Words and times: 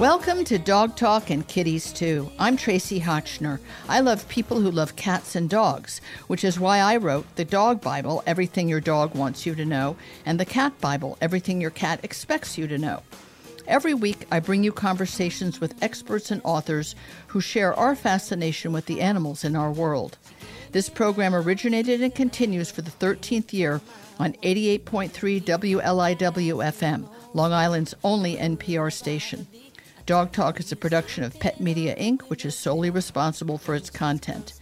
Welcome 0.00 0.44
to 0.44 0.58
Dog 0.58 0.96
Talk 0.96 1.28
and 1.28 1.46
Kitties 1.46 1.92
Too. 1.92 2.32
I'm 2.38 2.56
Tracie 2.56 3.02
Hotchner. 3.02 3.60
I 3.86 4.00
love 4.00 4.26
people 4.28 4.58
who 4.58 4.70
love 4.70 4.96
cats 4.96 5.36
and 5.36 5.50
dogs, 5.50 6.00
which 6.26 6.42
is 6.42 6.58
why 6.58 6.78
I 6.78 6.96
wrote 6.96 7.26
the 7.36 7.44
Dog 7.44 7.82
Bible, 7.82 8.22
Everything 8.26 8.66
Your 8.66 8.80
Dog 8.80 9.14
Wants 9.14 9.44
You 9.44 9.54
to 9.54 9.64
Know, 9.66 9.98
and 10.24 10.40
the 10.40 10.46
Cat 10.46 10.80
Bible, 10.80 11.18
Everything 11.20 11.60
Your 11.60 11.70
Cat 11.70 12.00
Expects 12.02 12.56
You 12.56 12.66
to 12.68 12.78
Know. 12.78 13.02
Every 13.66 13.92
week, 13.92 14.26
I 14.32 14.40
bring 14.40 14.64
you 14.64 14.72
conversations 14.72 15.60
with 15.60 15.74
experts 15.82 16.30
and 16.30 16.40
authors 16.44 16.94
who 17.26 17.42
share 17.42 17.74
our 17.74 17.94
fascination 17.94 18.72
with 18.72 18.86
the 18.86 19.02
animals 19.02 19.44
in 19.44 19.54
our 19.54 19.70
world. 19.70 20.16
This 20.72 20.88
program 20.88 21.34
originated 21.34 22.00
and 22.00 22.14
continues 22.14 22.70
for 22.70 22.80
the 22.80 22.90
13th 22.90 23.52
year 23.52 23.82
on 24.18 24.32
88.3 24.42 25.42
WLIW 25.42 26.16
FM, 26.16 27.06
Long 27.34 27.52
Island's 27.52 27.94
only 28.02 28.36
NPR 28.36 28.90
station. 28.90 29.46
Dog 30.10 30.32
Talk 30.32 30.58
is 30.58 30.72
a 30.72 30.76
production 30.76 31.22
of 31.22 31.38
Pet 31.38 31.60
Media 31.60 31.94
Inc., 31.94 32.22
which 32.22 32.44
is 32.44 32.56
solely 32.56 32.90
responsible 32.90 33.58
for 33.58 33.76
its 33.76 33.90
content. 33.90 34.54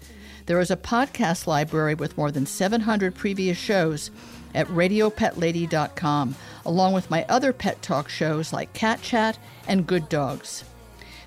There 0.44 0.60
is 0.60 0.70
a 0.70 0.76
podcast 0.76 1.46
library 1.46 1.94
with 1.94 2.18
more 2.18 2.30
than 2.30 2.44
700 2.44 3.14
previous 3.14 3.56
shows 3.56 4.10
at 4.54 4.66
radiopetlady.com, 4.66 6.36
along 6.66 6.92
with 6.92 7.10
my 7.10 7.24
other 7.30 7.54
pet 7.54 7.80
talk 7.80 8.10
shows 8.10 8.52
like 8.52 8.74
Cat 8.74 9.00
Chat 9.00 9.38
and 9.66 9.86
Good 9.86 10.10
Dogs. 10.10 10.64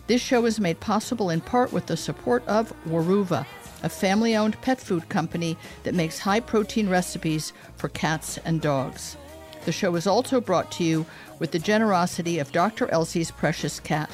This 0.06 0.22
show 0.22 0.46
is 0.46 0.60
made 0.60 0.80
possible 0.80 1.32
in 1.32 1.42
part 1.42 1.74
with 1.74 1.88
the 1.88 1.98
support 1.98 2.48
of 2.48 2.72
Weruva, 2.86 3.48
a 3.82 3.90
family 3.90 4.36
owned 4.36 4.62
pet 4.62 4.80
food 4.80 5.10
company 5.10 5.58
that 5.82 5.96
makes 5.96 6.20
high 6.20 6.42
protein 6.42 6.90
recipes 6.90 7.54
for 7.76 7.90
cats 7.90 8.38
and 8.46 8.62
dogs. 8.62 9.18
The 9.64 9.72
show 9.72 9.96
is 9.96 10.08
also 10.08 10.42
brought 10.42 10.72
to 10.74 10.84
you 10.84 11.06
with 11.38 11.52
the 11.52 11.60
generosity 11.60 12.40
of 12.40 12.52
Dr. 12.52 12.88
Elsey's 12.90 13.30
Precious 13.30 13.80
Cat, 13.80 14.10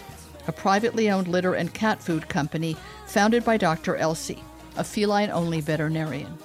a 0.46 0.52
privately 0.52 1.10
owned 1.10 1.30
litter 1.30 1.54
and 1.54 1.74
cat 1.74 2.04
food 2.04 2.28
company 2.28 2.76
founded 3.06 3.46
by 3.46 3.56
Dr. 3.56 3.96
Elsie, 3.96 4.44
a 4.76 4.84
feline 4.84 5.30
only 5.30 5.62
veterinarian. 5.62 6.38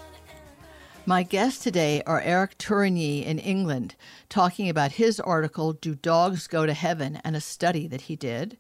My 1.05 1.25
guests 1.25 1.65
today 1.65 2.01
are 2.07 2.21
Eric 2.21 2.59
Tourigny 2.59 3.25
in 3.27 3.41
England, 3.41 3.97
talking 4.29 4.69
about 4.69 4.93
his 4.93 5.19
article, 5.19 5.73
Do 5.73 5.97
Dogs 5.97 6.47
Go 6.47 6.65
to 6.65 6.73
Heaven? 6.73 7.21
and 7.25 7.35
a 7.35 7.41
study 7.41 7.89
that 7.89 8.03
he 8.03 8.15
did. 8.15 8.57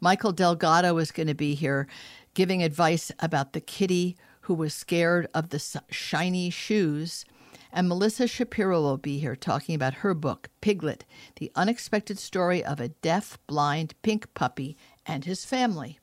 Mikel 0.00 0.30
Delgado 0.30 0.96
is 0.98 1.10
going 1.10 1.26
to 1.26 1.34
be 1.34 1.54
here 1.56 1.88
giving 2.34 2.62
advice 2.62 3.10
about 3.18 3.54
the 3.54 3.60
kitty 3.60 4.16
who 4.42 4.54
was 4.54 4.72
scared 4.72 5.26
of 5.34 5.48
the 5.48 5.80
shiny 5.90 6.48
shoes 6.48 7.24
and 7.72 7.88
Melissa 7.88 8.26
Shapiro 8.26 8.80
will 8.80 8.96
be 8.96 9.18
here 9.18 9.36
talking 9.36 9.74
about 9.74 9.94
her 9.94 10.14
book, 10.14 10.48
Piglet 10.60 11.04
The 11.36 11.52
Unexpected 11.54 12.18
Story 12.18 12.64
of 12.64 12.80
a 12.80 12.88
Deaf, 12.88 13.38
Blind, 13.46 13.94
Pink 14.02 14.32
Puppy 14.34 14.76
and 15.06 15.24
His 15.24 15.44
Family. 15.44 15.98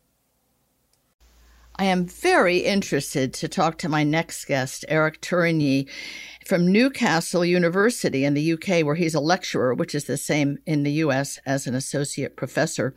I 1.79 1.85
am 1.85 2.07
very 2.07 2.57
interested 2.57 3.35
to 3.35 3.47
talk 3.47 3.77
to 3.77 3.89
my 3.89 4.03
next 4.03 4.45
guest, 4.45 4.83
Eric 4.87 5.21
Tourigny 5.21 5.87
from 6.43 6.71
Newcastle 6.71 7.45
University 7.45 8.25
in 8.25 8.33
the 8.33 8.53
UK, 8.53 8.83
where 8.83 8.95
he's 8.95 9.13
a 9.13 9.19
lecturer, 9.19 9.75
which 9.75 9.93
is 9.93 10.05
the 10.05 10.17
same 10.17 10.57
in 10.65 10.81
the 10.81 10.93
US 10.93 11.37
as 11.45 11.67
an 11.67 11.75
associate 11.75 12.35
professor 12.35 12.95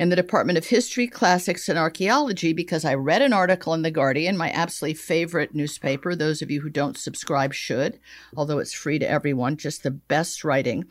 in 0.00 0.08
the 0.08 0.16
Department 0.16 0.58
of 0.58 0.66
History, 0.66 1.06
Classics, 1.06 1.68
and 1.68 1.78
Archaeology, 1.78 2.52
because 2.52 2.84
I 2.84 2.94
read 2.94 3.22
an 3.22 3.32
article 3.32 3.74
in 3.74 3.82
The 3.82 3.92
Guardian, 3.92 4.36
my 4.36 4.50
absolutely 4.50 4.94
favorite 4.94 5.54
newspaper. 5.54 6.16
Those 6.16 6.42
of 6.42 6.50
you 6.50 6.62
who 6.62 6.70
don't 6.70 6.98
subscribe 6.98 7.54
should, 7.54 8.00
although 8.36 8.58
it's 8.58 8.74
free 8.74 8.98
to 8.98 9.08
everyone, 9.08 9.56
just 9.56 9.84
the 9.84 9.92
best 9.92 10.42
writing. 10.42 10.86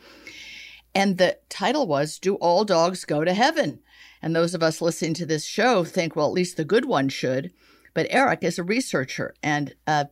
And 0.94 1.18
the 1.18 1.38
title 1.50 1.86
was 1.86 2.18
Do 2.18 2.36
All 2.36 2.64
Dogs 2.64 3.04
Go 3.04 3.26
to 3.26 3.34
Heaven? 3.34 3.80
And 4.26 4.36
those 4.36 4.56
of 4.56 4.64
us 4.64 4.82
listening 4.82 5.14
to 5.14 5.26
this 5.28 5.46
show 5.46 5.84
think, 5.84 6.16
well, 6.16 6.26
at 6.26 6.34
least 6.34 6.58
the 6.58 6.66
good 6.66 6.86
one 6.86 7.10
should. 7.10 7.54
But 7.94 8.08
Eric 8.10 8.44
is 8.44 8.58
a 8.58 8.64
researcher 8.64 9.36
and 9.44 9.76
a, 9.86 10.08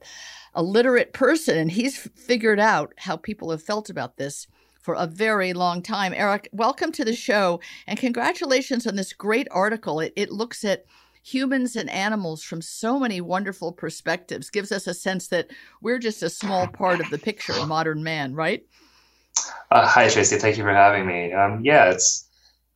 a 0.54 0.62
literate 0.62 1.14
person, 1.14 1.58
and 1.58 1.72
he's 1.72 1.98
figured 1.98 2.60
out 2.60 2.94
how 2.98 3.18
people 3.18 3.50
have 3.50 3.64
felt 3.64 3.90
about 3.90 4.18
this 4.18 4.46
for 4.80 4.94
a 4.94 5.08
very 5.08 5.52
long 5.54 5.82
time. 5.82 6.14
Eric, 6.16 6.48
welcome 6.54 6.92
to 6.92 7.04
the 7.04 7.16
show 7.16 7.60
and 7.88 7.98
congratulations 7.98 8.86
on 8.86 8.98
this 8.98 9.14
great 9.14 9.48
article. 9.50 10.00
It, 10.00 10.14
it 10.16 10.32
looks 10.32 10.64
at 10.64 10.86
humans 11.24 11.76
and 11.76 11.90
animals 11.90 12.44
from 12.44 12.62
so 12.62 13.00
many 13.00 13.20
wonderful 13.20 13.72
perspectives, 13.72 14.52
gives 14.52 14.72
us 14.72 14.86
a 14.86 14.94
sense 14.94 15.30
that 15.30 15.48
we're 15.82 15.98
just 15.98 16.22
a 16.22 16.30
small 16.30 16.68
part 16.68 17.00
of 17.00 17.10
the 17.10 17.18
picture, 17.18 17.66
modern 17.66 18.04
man, 18.04 18.36
right? 18.36 18.64
Uh, 19.72 19.88
hi, 19.88 20.08
Tracie. 20.08 20.38
Thank 20.38 20.58
you 20.58 20.64
for 20.64 20.74
having 20.74 21.08
me. 21.08 21.34
Um, 21.34 21.66
yeah, 21.66 21.90
it's 21.90 22.30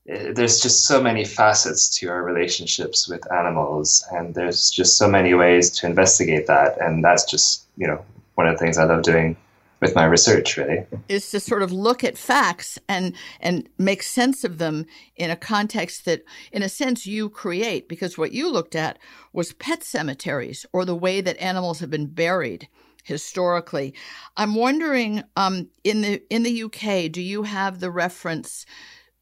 there's 0.07 0.61
just 0.61 0.85
so 0.85 1.01
many 1.01 1.25
facets 1.25 1.89
to 1.99 2.07
our 2.09 2.23
relationships 2.23 3.09
with 3.09 3.29
animals 3.31 4.05
and 4.11 4.33
there's 4.33 4.71
just 4.71 4.97
so 4.97 5.07
many 5.07 5.33
ways 5.33 5.69
to 5.69 5.85
investigate 5.85 6.47
that 6.47 6.79
and 6.79 7.03
that's 7.03 7.25
just 7.25 7.65
you 7.75 7.85
know 7.85 8.03
one 8.35 8.47
of 8.47 8.53
the 8.53 8.59
things 8.59 8.77
i 8.77 8.85
love 8.85 9.03
doing 9.03 9.35
with 9.79 9.95
my 9.95 10.05
research 10.05 10.57
really. 10.57 10.85
Is 11.07 11.29
to 11.31 11.39
sort 11.39 11.61
of 11.61 11.71
look 11.71 12.03
at 12.03 12.17
facts 12.17 12.79
and 12.89 13.13
and 13.39 13.69
make 13.77 14.01
sense 14.01 14.43
of 14.43 14.57
them 14.57 14.85
in 15.15 15.29
a 15.29 15.35
context 15.35 16.05
that 16.05 16.23
in 16.51 16.63
a 16.63 16.69
sense 16.69 17.05
you 17.05 17.29
create. 17.29 17.87
Because 17.87 18.17
what 18.17 18.31
you 18.31 18.51
looked 18.51 18.75
at 18.75 18.97
was 19.33 19.53
pet 19.53 19.83
cemeteries 19.83 20.65
or 20.73 20.85
the 20.85 20.95
way 20.95 21.21
that 21.21 21.39
animals 21.39 21.79
have 21.79 21.91
been 21.91 22.07
buried 22.07 22.67
historically. 23.03 23.93
I'm 24.35 24.55
wondering 24.55 25.23
um, 25.35 25.69
in 25.83 26.01
the 26.01 26.21
in 26.29 26.43
the 26.43 26.63
uk 26.63 27.11
do 27.11 27.21
you 27.21 27.43
have 27.43 27.79
the 27.79 27.91
reference 27.91 28.65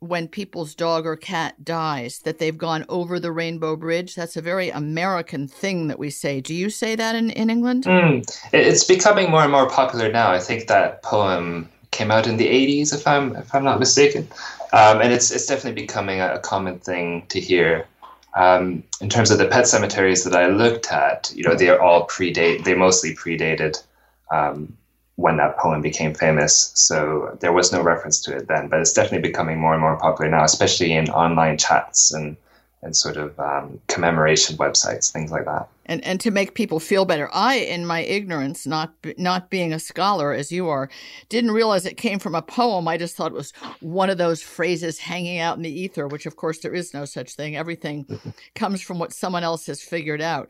when 0.08 0.28
people's 0.28 0.76
dog 0.76 1.06
or 1.06 1.16
cat 1.16 1.64
dies 1.64 2.20
that 2.20 2.40
they've 2.40 2.58
gone 2.58 2.86
over 2.90 3.20
the 3.20 3.32
rainbow 3.32 3.76
bridge. 3.76 4.16
That's 4.16 4.38
a 4.38 4.42
very 4.42 4.70
american 4.70 5.48
thing 5.48 5.88
that 5.88 6.00
we 6.00 6.10
say. 6.10 6.42
Do 6.42 6.54
you 6.54 6.70
say 6.70 6.96
that 6.96 7.16
in, 7.16 7.30
in 7.32 7.50
england? 7.50 7.86
Mm, 7.86 8.26
it's 8.54 8.84
becoming 8.84 9.30
more 9.30 9.42
and 9.42 9.52
more 9.52 9.70
popular 9.70 10.12
now. 10.12 10.32
I 10.32 10.40
think 10.40 10.68
that 10.68 11.04
poem 11.04 11.70
came 11.92 12.12
out 12.12 12.28
in 12.28 12.38
the 12.38 12.48
80s 12.48 12.94
if 12.94 13.08
i'm 13.08 13.36
if 13.36 13.54
i'm 13.54 13.64
not 13.64 13.80
mistaken. 13.80 14.28
Um, 14.74 15.02
and 15.02 15.14
it's 15.14 15.32
it's 15.32 15.46
definitely 15.46 15.82
becoming 15.82 16.20
a, 16.22 16.40
common 16.40 16.80
thing 16.80 17.26
to 17.30 17.40
hear. 17.40 17.88
Um, 18.36 18.84
in 19.00 19.08
terms 19.08 19.32
of 19.32 19.38
the 19.38 19.48
pet 19.48 19.66
cemeteries 19.66 20.26
that 20.26 20.36
i 20.36 20.48
looked 20.48 20.92
at 20.92 21.32
you 21.34 21.44
know 21.44 21.56
they 21.56 21.70
are 21.70 21.80
all 21.80 22.06
predate 22.06 22.66
they 22.66 22.76
mostly 22.76 23.16
predated 23.16 23.82
um, 24.30 24.76
when 25.16 25.38
that 25.38 25.58
poem 25.58 25.81
became 25.81 26.14
famous. 26.14 26.72
So 26.76 27.38
there 27.40 27.53
was 27.53 27.72
no 27.72 27.81
reference 27.81 28.20
to 28.24 28.36
it 28.36 28.48
then, 28.48 28.68
but 28.68 28.80
it's 28.80 28.94
definitely 28.94 29.28
becoming 29.30 29.59
more 29.59 29.74
and 29.74 29.81
more 29.81 29.98
popular 29.98 30.30
now, 30.30 30.44
especially 30.44 30.94
in 30.94 31.09
online 31.09 31.58
chats 31.58 32.12
and 32.14 32.38
and 32.86 32.96
sort 32.96 33.18
of 33.18 33.38
um, 33.40 33.81
commemoration 33.88 34.56
websites, 34.58 35.12
things 35.12 35.31
like 35.31 35.46
that. 35.46 35.68
And 35.88 36.06
and 36.06 36.20
to 36.22 36.30
make 36.30 36.53
people 36.53 36.80
feel 36.80 37.03
better, 37.03 37.30
I, 37.34 37.56
in 37.56 37.86
my 37.86 38.02
ignorance, 38.02 38.68
not 38.68 38.94
not 39.18 39.50
being 39.50 39.74
a 39.74 39.80
scholar 39.80 40.34
as 40.34 40.52
you 40.52 40.70
are, 40.70 40.90
didn't 41.30 41.52
realize 41.52 41.86
it 41.86 41.97
came 41.97 42.20
from 42.20 42.36
a 42.36 42.42
poem. 42.44 42.88
I 42.88 42.97
just 42.97 43.16
thought 43.16 43.32
it 43.32 43.36
was 43.36 43.53
one 43.82 44.09
of 44.09 44.20
those 44.20 44.42
phrases 44.42 45.00
hanging 45.00 45.40
out 45.40 45.58
in 45.58 45.64
the 45.64 45.82
ether, 45.82 46.08
which 46.08 46.26
of 46.26 46.36
course 46.36 46.59
there 46.59 46.74
is 46.74 46.94
no 46.94 47.06
such 47.06 47.34
thing. 47.34 47.56
Everything 47.56 48.08
comes 48.56 48.82
from 48.82 49.00
what 49.00 49.14
someone 49.14 49.44
else 49.44 49.66
has 49.66 49.82
figured 49.82 50.22
out. 50.22 50.50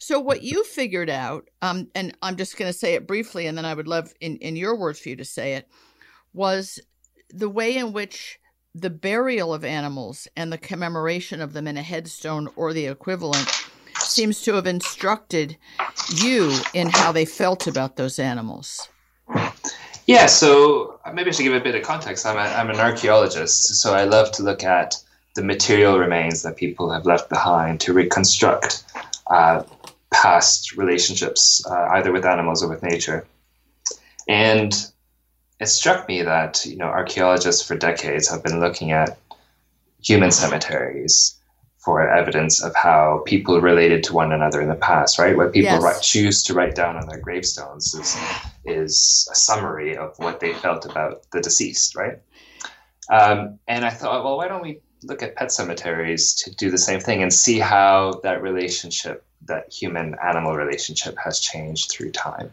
So 0.00 0.18
what 0.18 0.42
you 0.42 0.64
figured 0.64 1.10
out, 1.10 1.50
um, 1.60 1.88
and 1.94 2.16
I'm 2.22 2.36
just 2.36 2.56
going 2.56 2.72
to 2.72 2.76
say 2.76 2.94
it 2.94 3.06
briefly, 3.06 3.46
and 3.46 3.56
then 3.56 3.66
I 3.66 3.74
would 3.74 3.86
love 3.86 4.14
in, 4.18 4.38
in 4.38 4.56
your 4.56 4.74
words 4.74 4.98
for 4.98 5.10
you 5.10 5.16
to 5.16 5.26
say 5.26 5.54
it, 5.54 5.68
was 6.32 6.80
the 7.28 7.50
way 7.50 7.76
in 7.76 7.92
which 7.92 8.40
the 8.74 8.88
burial 8.88 9.52
of 9.52 9.62
animals 9.62 10.26
and 10.36 10.50
the 10.50 10.58
commemoration 10.58 11.42
of 11.42 11.52
them 11.52 11.66
in 11.66 11.76
a 11.76 11.82
headstone 11.82 12.48
or 12.56 12.72
the 12.72 12.86
equivalent 12.86 13.46
seems 13.98 14.40
to 14.42 14.54
have 14.54 14.66
instructed 14.66 15.58
you 16.14 16.56
in 16.72 16.88
how 16.88 17.12
they 17.12 17.26
felt 17.26 17.66
about 17.66 17.96
those 17.96 18.18
animals. 18.18 18.88
Yeah, 20.06 20.26
so 20.26 20.98
maybe 21.12 21.28
I 21.28 21.32
should 21.34 21.42
give 21.42 21.52
a 21.52 21.60
bit 21.60 21.74
of 21.74 21.82
context. 21.82 22.24
I'm, 22.24 22.38
a, 22.38 22.40
I'm 22.40 22.70
an 22.70 22.80
archaeologist, 22.80 23.74
so 23.82 23.92
I 23.92 24.04
love 24.04 24.32
to 24.32 24.42
look 24.42 24.64
at 24.64 24.96
the 25.34 25.44
material 25.44 25.98
remains 25.98 26.42
that 26.42 26.56
people 26.56 26.90
have 26.90 27.04
left 27.04 27.28
behind 27.28 27.80
to 27.80 27.92
reconstruct 27.92 28.84
uh, 29.26 29.62
past 30.12 30.76
relationships, 30.76 31.64
uh, 31.66 31.88
either 31.92 32.12
with 32.12 32.24
animals 32.24 32.62
or 32.62 32.68
with 32.68 32.82
nature. 32.82 33.26
And 34.28 34.72
it 35.58 35.66
struck 35.66 36.08
me 36.08 36.22
that 36.22 36.64
you 36.64 36.76
know 36.76 36.86
archaeologists 36.86 37.62
for 37.62 37.76
decades 37.76 38.28
have 38.28 38.42
been 38.42 38.60
looking 38.60 38.92
at 38.92 39.18
human 40.02 40.30
cemeteries 40.30 41.36
for 41.80 42.06
evidence 42.06 42.62
of 42.62 42.74
how 42.76 43.22
people 43.24 43.60
related 43.60 44.04
to 44.04 44.12
one 44.12 44.32
another 44.32 44.60
in 44.60 44.68
the 44.68 44.74
past, 44.74 45.18
right? 45.18 45.36
What 45.36 45.52
people 45.52 45.72
yes. 45.72 45.82
write, 45.82 46.02
choose 46.02 46.42
to 46.44 46.54
write 46.54 46.74
down 46.74 46.96
on 46.96 47.08
their 47.08 47.18
gravestones 47.18 47.94
is, 47.94 48.18
is 48.66 49.26
a 49.32 49.34
summary 49.34 49.96
of 49.96 50.14
what 50.18 50.40
they 50.40 50.52
felt 50.52 50.84
about 50.84 51.24
the 51.32 51.40
deceased, 51.40 51.96
right? 51.96 52.18
Um, 53.10 53.58
and 53.66 53.86
I 53.86 53.90
thought, 53.90 54.24
well, 54.24 54.36
why 54.36 54.48
don't 54.48 54.62
we 54.62 54.80
look 55.02 55.22
at 55.22 55.36
pet 55.36 55.52
cemeteries 55.52 56.34
to 56.34 56.54
do 56.54 56.70
the 56.70 56.78
same 56.78 57.00
thing 57.00 57.22
and 57.22 57.32
see 57.32 57.58
how 57.58 58.20
that 58.22 58.42
relationship 58.42 59.24
that 59.46 59.72
human 59.72 60.14
animal 60.22 60.54
relationship 60.54 61.16
has 61.18 61.40
changed 61.40 61.90
through 61.90 62.12
time. 62.12 62.50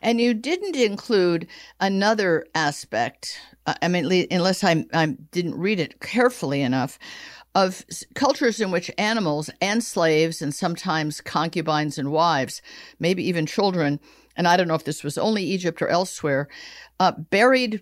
And 0.00 0.20
you 0.20 0.34
didn't 0.34 0.76
include 0.76 1.46
another 1.80 2.46
aspect. 2.54 3.38
Uh, 3.66 3.74
I 3.82 3.88
mean, 3.88 4.26
unless 4.30 4.64
I, 4.64 4.84
I 4.92 5.06
didn't 5.32 5.58
read 5.58 5.80
it 5.80 6.00
carefully 6.00 6.62
enough, 6.62 6.98
of 7.54 7.84
cultures 8.14 8.60
in 8.60 8.70
which 8.70 8.90
animals 8.98 9.48
and 9.60 9.82
slaves 9.82 10.42
and 10.42 10.52
sometimes 10.54 11.20
concubines 11.20 11.98
and 11.98 12.10
wives, 12.10 12.60
maybe 12.98 13.26
even 13.28 13.46
children, 13.46 14.00
and 14.36 14.48
I 14.48 14.56
don't 14.56 14.66
know 14.66 14.74
if 14.74 14.84
this 14.84 15.04
was 15.04 15.16
only 15.16 15.44
Egypt 15.44 15.80
or 15.80 15.88
elsewhere, 15.88 16.48
uh, 16.98 17.12
buried, 17.12 17.80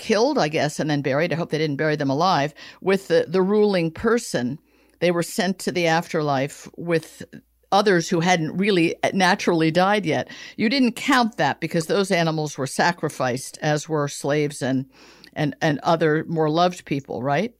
killed, 0.00 0.38
I 0.38 0.48
guess, 0.48 0.80
and 0.80 0.90
then 0.90 1.02
buried. 1.02 1.32
I 1.32 1.36
hope 1.36 1.50
they 1.50 1.58
didn't 1.58 1.76
bury 1.76 1.94
them 1.94 2.10
alive 2.10 2.52
with 2.80 3.06
the, 3.06 3.26
the 3.28 3.42
ruling 3.42 3.92
person. 3.92 4.58
They 4.98 5.12
were 5.12 5.22
sent 5.22 5.60
to 5.60 5.72
the 5.72 5.86
afterlife 5.86 6.68
with 6.76 7.22
others 7.70 8.08
who 8.08 8.20
hadn't 8.20 8.56
really 8.56 8.96
naturally 9.12 9.70
died 9.70 10.04
yet. 10.04 10.28
You 10.56 10.68
didn't 10.68 10.92
count 10.92 11.36
that 11.36 11.60
because 11.60 11.86
those 11.86 12.10
animals 12.10 12.58
were 12.58 12.66
sacrificed, 12.66 13.58
as 13.62 13.88
were 13.88 14.08
slaves 14.08 14.62
and 14.62 14.86
and 15.34 15.54
and 15.60 15.78
other 15.84 16.24
more 16.24 16.50
loved 16.50 16.84
people, 16.84 17.22
right? 17.22 17.54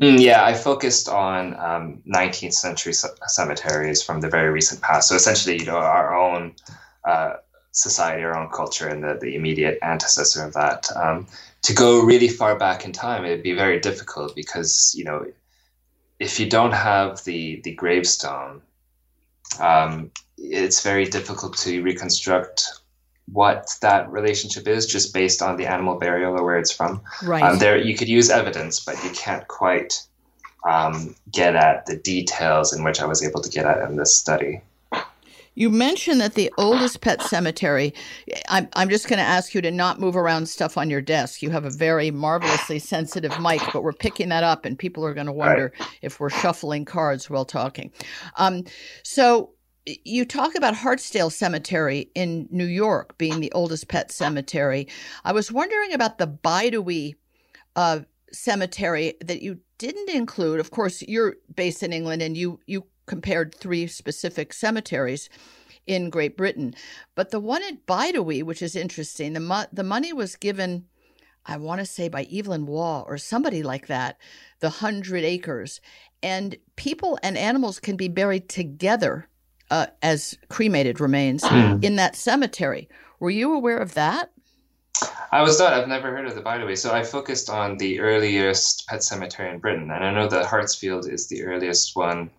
Mm, 0.00 0.20
yeah, 0.20 0.44
I 0.44 0.54
focused 0.54 1.08
on 1.08 1.54
um, 1.58 2.02
19th 2.08 2.54
century 2.54 2.94
c- 2.94 3.08
cemeteries 3.26 4.02
from 4.02 4.20
the 4.20 4.30
very 4.30 4.50
recent 4.50 4.80
past. 4.80 5.08
So 5.08 5.14
essentially, 5.14 5.58
you 5.58 5.66
know, 5.66 5.76
our 5.76 6.16
own 6.16 6.54
uh, 7.04 7.34
society, 7.72 8.22
our 8.22 8.36
own 8.36 8.48
culture, 8.50 8.88
and 8.88 9.04
the, 9.04 9.18
the 9.20 9.34
immediate 9.34 9.78
antecessor 9.82 10.46
of 10.46 10.54
that. 10.54 10.88
Um, 10.96 11.26
to 11.62 11.74
go 11.74 12.02
really 12.02 12.28
far 12.28 12.58
back 12.58 12.84
in 12.84 12.92
time, 12.92 13.24
it'd 13.24 13.42
be 13.42 13.54
very 13.54 13.80
difficult 13.80 14.34
because 14.34 14.94
you 14.96 15.04
know, 15.04 15.26
if 16.18 16.40
you 16.40 16.48
don't 16.48 16.72
have 16.72 17.22
the 17.24 17.60
the 17.62 17.74
gravestone, 17.74 18.62
um, 19.60 20.10
it's 20.38 20.82
very 20.82 21.04
difficult 21.04 21.56
to 21.58 21.82
reconstruct 21.82 22.80
what 23.32 23.68
that 23.80 24.10
relationship 24.10 24.66
is 24.66 24.86
just 24.86 25.14
based 25.14 25.42
on 25.42 25.56
the 25.56 25.66
animal 25.66 25.98
burial 25.98 26.36
or 26.36 26.44
where 26.44 26.58
it's 26.58 26.72
from. 26.72 27.00
Right. 27.22 27.42
Um, 27.42 27.58
there, 27.58 27.78
you 27.78 27.96
could 27.96 28.08
use 28.08 28.30
evidence, 28.30 28.80
but 28.80 29.02
you 29.04 29.10
can't 29.10 29.46
quite 29.46 30.02
um, 30.68 31.14
get 31.30 31.54
at 31.54 31.86
the 31.86 31.96
details 31.96 32.72
in 32.72 32.82
which 32.82 33.00
I 33.00 33.06
was 33.06 33.24
able 33.24 33.40
to 33.40 33.50
get 33.50 33.66
at 33.66 33.88
in 33.88 33.96
this 33.96 34.14
study. 34.14 34.62
You 35.60 35.68
mentioned 35.68 36.22
that 36.22 36.36
the 36.36 36.50
oldest 36.56 37.02
pet 37.02 37.20
cemetery. 37.20 37.92
I'm, 38.48 38.66
I'm 38.72 38.88
just 38.88 39.08
going 39.08 39.18
to 39.18 39.22
ask 39.22 39.54
you 39.54 39.60
to 39.60 39.70
not 39.70 40.00
move 40.00 40.16
around 40.16 40.48
stuff 40.48 40.78
on 40.78 40.88
your 40.88 41.02
desk. 41.02 41.42
You 41.42 41.50
have 41.50 41.66
a 41.66 41.70
very 41.70 42.10
marvelously 42.10 42.78
sensitive 42.78 43.38
mic, 43.38 43.60
but 43.70 43.82
we're 43.82 43.92
picking 43.92 44.30
that 44.30 44.42
up, 44.42 44.64
and 44.64 44.78
people 44.78 45.04
are 45.04 45.12
going 45.12 45.26
to 45.26 45.32
wonder 45.32 45.70
right. 45.78 45.88
if 46.00 46.18
we're 46.18 46.30
shuffling 46.30 46.86
cards 46.86 47.28
while 47.28 47.44
talking. 47.44 47.92
Um, 48.36 48.64
so, 49.02 49.50
you 49.86 50.24
talk 50.24 50.54
about 50.54 50.72
Hartsdale 50.72 51.30
Cemetery 51.30 52.10
in 52.14 52.48
New 52.50 52.64
York 52.64 53.18
being 53.18 53.40
the 53.40 53.52
oldest 53.52 53.88
pet 53.88 54.10
cemetery. 54.10 54.88
I 55.26 55.32
was 55.32 55.52
wondering 55.52 55.92
about 55.92 56.16
the 56.16 56.26
Bide-A-Wee 56.26 57.16
uh, 57.76 58.00
Cemetery 58.32 59.12
that 59.22 59.42
you 59.42 59.58
didn't 59.76 60.08
include. 60.08 60.58
Of 60.58 60.70
course, 60.70 61.02
you're 61.02 61.36
based 61.54 61.82
in 61.82 61.92
England, 61.92 62.22
and 62.22 62.34
you 62.34 62.60
you 62.64 62.86
compared 63.10 63.52
three 63.52 63.88
specific 63.88 64.52
cemeteries 64.52 65.28
in 65.84 66.10
Great 66.10 66.36
Britain, 66.36 66.72
but 67.16 67.32
the 67.32 67.40
one 67.40 67.60
at 67.64 67.84
Bide-A-Wee, 67.84 68.44
which 68.44 68.62
is 68.62 68.76
interesting, 68.76 69.32
the 69.32 69.40
mo- 69.40 69.66
the 69.72 69.82
money 69.82 70.12
was 70.12 70.36
given. 70.36 70.86
I 71.44 71.56
want 71.56 71.80
to 71.80 71.86
say 71.86 72.08
by 72.08 72.28
Evelyn 72.32 72.66
Waugh 72.66 73.02
or 73.08 73.18
somebody 73.18 73.64
like 73.64 73.88
that, 73.88 74.18
the 74.60 74.70
hundred 74.70 75.24
acres. 75.24 75.80
And 76.22 76.56
people 76.76 77.18
and 77.24 77.36
animals 77.36 77.80
can 77.80 77.96
be 77.96 78.06
buried 78.06 78.48
together 78.48 79.26
uh, 79.72 79.86
as 80.02 80.38
cremated 80.48 81.00
remains 81.00 81.42
mm. 81.42 81.82
in 81.82 81.96
that 81.96 82.14
cemetery. 82.14 82.88
Were 83.18 83.30
you 83.30 83.54
aware 83.54 83.78
of 83.78 83.94
that? 83.94 84.30
I 85.32 85.42
was 85.42 85.58
not. 85.58 85.72
I've 85.72 85.88
never 85.88 86.12
heard 86.12 86.28
of 86.28 86.36
the 86.36 86.42
Bide-A-Wee. 86.42 86.76
So 86.76 86.92
I 86.92 87.02
focused 87.02 87.50
on 87.50 87.78
the 87.78 87.98
earliest 87.98 88.86
pet 88.86 89.02
cemetery 89.02 89.50
in 89.50 89.58
Britain, 89.58 89.90
and 89.90 90.04
I 90.04 90.12
know 90.12 90.28
that 90.28 90.46
Hartsdale 90.46 91.10
is 91.10 91.26
the 91.26 91.42
earliest 91.42 91.96
one 91.96 92.30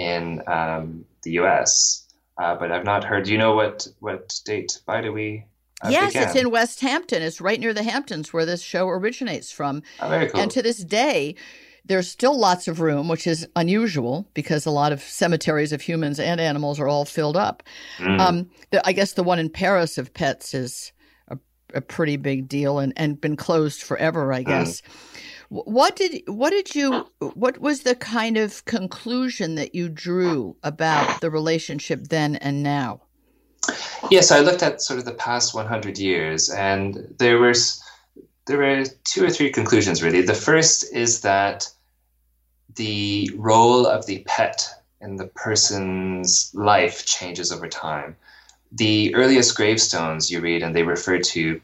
in 0.00 0.42
um, 0.46 1.04
the 1.22 1.32
U.S. 1.32 2.06
Uh, 2.40 2.56
but 2.56 2.72
I've 2.72 2.84
not 2.84 3.04
heard. 3.04 3.24
Do 3.24 3.32
you 3.32 3.38
know 3.38 3.54
what 3.54 3.86
what 4.00 4.40
date 4.44 4.80
Bide-A-Wee? 4.86 5.44
Uh, 5.82 5.88
yes, 5.90 6.12
began? 6.12 6.28
it's 6.28 6.36
in 6.36 6.50
West 6.50 6.80
Hampton. 6.80 7.22
It's 7.22 7.40
right 7.40 7.60
near 7.60 7.72
the 7.72 7.82
Hamptons, 7.82 8.32
where 8.32 8.46
this 8.46 8.62
show 8.62 8.88
originates 8.88 9.50
from. 9.52 9.82
Oh, 10.00 10.08
very 10.08 10.28
cool. 10.28 10.40
And 10.40 10.50
to 10.50 10.62
this 10.62 10.82
day, 10.84 11.36
there's 11.84 12.08
still 12.08 12.38
lots 12.38 12.68
of 12.68 12.80
room, 12.80 13.08
which 13.08 13.26
is 13.26 13.46
unusual 13.56 14.28
because 14.34 14.66
a 14.66 14.70
lot 14.70 14.92
of 14.92 15.02
cemeteries 15.02 15.72
of 15.72 15.80
humans 15.80 16.20
and 16.20 16.40
animals 16.40 16.78
are 16.78 16.88
all 16.88 17.04
filled 17.04 17.36
up. 17.36 17.62
Mm. 17.98 18.20
Um, 18.20 18.50
the, 18.70 18.86
I 18.86 18.92
guess 18.92 19.14
the 19.14 19.22
one 19.22 19.38
in 19.38 19.48
Paris 19.48 19.96
of 19.96 20.12
pets 20.12 20.52
is 20.52 20.92
a, 21.28 21.38
a 21.74 21.80
pretty 21.80 22.16
big 22.16 22.48
deal 22.48 22.78
and, 22.78 22.92
and 22.96 23.20
been 23.20 23.36
closed 23.36 23.82
forever, 23.82 24.32
I 24.32 24.42
mm. 24.42 24.46
guess. 24.46 24.82
Mm. 24.82 25.20
What 25.50 25.96
did 25.96 26.22
what 26.26 26.50
did 26.50 26.76
you 26.76 27.08
what 27.18 27.58
was 27.58 27.80
the 27.82 27.96
kind 27.96 28.36
of 28.36 28.64
conclusion 28.66 29.56
that 29.56 29.74
you 29.74 29.88
drew 29.88 30.56
about 30.62 31.20
the 31.20 31.28
relationship 31.28 32.04
then 32.04 32.36
and 32.36 32.62
now? 32.62 33.02
Yes, 34.12 34.30
I 34.30 34.40
looked 34.40 34.62
at 34.62 34.80
sort 34.80 35.00
of 35.00 35.04
the 35.04 35.14
past 35.14 35.52
100 35.52 35.98
years, 35.98 36.50
and 36.50 37.14
there 37.18 37.38
was 37.38 37.82
there 38.46 38.58
were 38.58 38.84
two 39.02 39.24
or 39.24 39.30
three 39.30 39.50
conclusions 39.50 40.04
really. 40.04 40.22
The 40.22 40.34
first 40.34 40.94
is 40.94 41.22
that 41.22 41.68
the 42.76 43.28
role 43.34 43.86
of 43.86 44.06
the 44.06 44.22
pet 44.28 44.68
in 45.00 45.16
the 45.16 45.26
person's 45.26 46.52
life 46.54 47.04
changes 47.06 47.50
over 47.50 47.66
time. 47.66 48.16
The 48.70 49.12
earliest 49.16 49.56
gravestones 49.56 50.30
you 50.30 50.40
read, 50.40 50.62
and 50.62 50.76
they 50.76 50.84
refer 50.84 51.18
to 51.18 51.60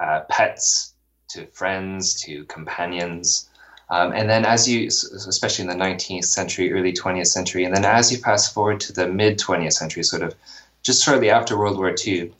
uh, 0.00 0.20
pets, 0.28 0.91
to 1.32 1.46
friends, 1.46 2.14
to 2.22 2.44
companions. 2.44 3.48
Um, 3.90 4.12
and 4.12 4.28
then, 4.28 4.44
as 4.44 4.68
you, 4.68 4.86
especially 4.86 5.64
in 5.64 5.68
the 5.68 5.84
19th 5.84 6.24
century, 6.24 6.72
early 6.72 6.92
20th 6.92 7.26
century, 7.26 7.64
and 7.64 7.74
then 7.74 7.84
as 7.84 8.10
you 8.10 8.18
pass 8.18 8.50
forward 8.50 8.80
to 8.80 8.92
the 8.92 9.08
mid 9.08 9.38
20th 9.38 9.74
century, 9.74 10.02
sort 10.02 10.22
of 10.22 10.34
just 10.82 11.04
shortly 11.04 11.30
after 11.30 11.58
World 11.58 11.76
War 11.76 11.94
II, 12.06 12.32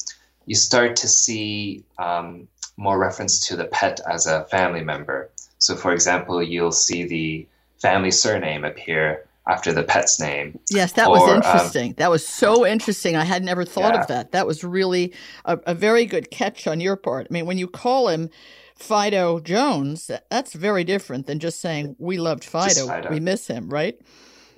you 0.46 0.54
start 0.54 0.96
to 0.96 1.08
see 1.08 1.84
um, 1.98 2.48
more 2.76 2.98
reference 2.98 3.46
to 3.48 3.56
the 3.56 3.66
pet 3.66 4.00
as 4.10 4.26
a 4.26 4.44
family 4.44 4.82
member. 4.82 5.30
So, 5.58 5.76
for 5.76 5.92
example, 5.92 6.42
you'll 6.42 6.72
see 6.72 7.04
the 7.04 7.46
family 7.78 8.11
surname 8.11 8.64
appear 8.64 9.25
after 9.46 9.72
the 9.72 9.82
pet's 9.82 10.20
name. 10.20 10.58
Yes, 10.70 10.92
that 10.92 11.08
or, 11.08 11.11
was 11.11 11.22
um, 11.28 11.37
interesting. 11.37 11.90
Um, 11.90 11.94
that 11.99 12.11
was 12.11 12.26
so 12.26 12.64
interesting. 12.66 13.16
I 13.16 13.25
had 13.25 13.42
never 13.42 13.64
thought 13.64 13.94
yeah. 13.94 14.00
of 14.00 14.06
that. 14.06 14.32
That 14.32 14.46
was 14.46 14.62
really 14.64 15.12
a, 15.44 15.58
a, 15.66 15.75
very 15.75 16.06
good 16.06 16.30
catch 16.30 16.66
on 16.66 16.80
your 16.80 16.96
part. 16.96 17.26
I 17.28 17.32
mean, 17.32 17.46
when 17.46 17.58
you 17.58 17.66
call 17.66 18.08
him 18.08 18.30
Fido 18.75 19.41
Jones, 19.41 20.11
that's 20.31 20.52
very 20.52 20.85
different 20.85 21.26
than 21.26 21.38
just 21.38 21.61
saying 21.61 21.97
we 21.99 22.19
loved 22.19 22.45
Fido, 22.45 22.87
Fido. 22.87 23.11
we 23.11 23.21
miss 23.21 23.47
him, 23.47 23.69
right? 23.69 24.00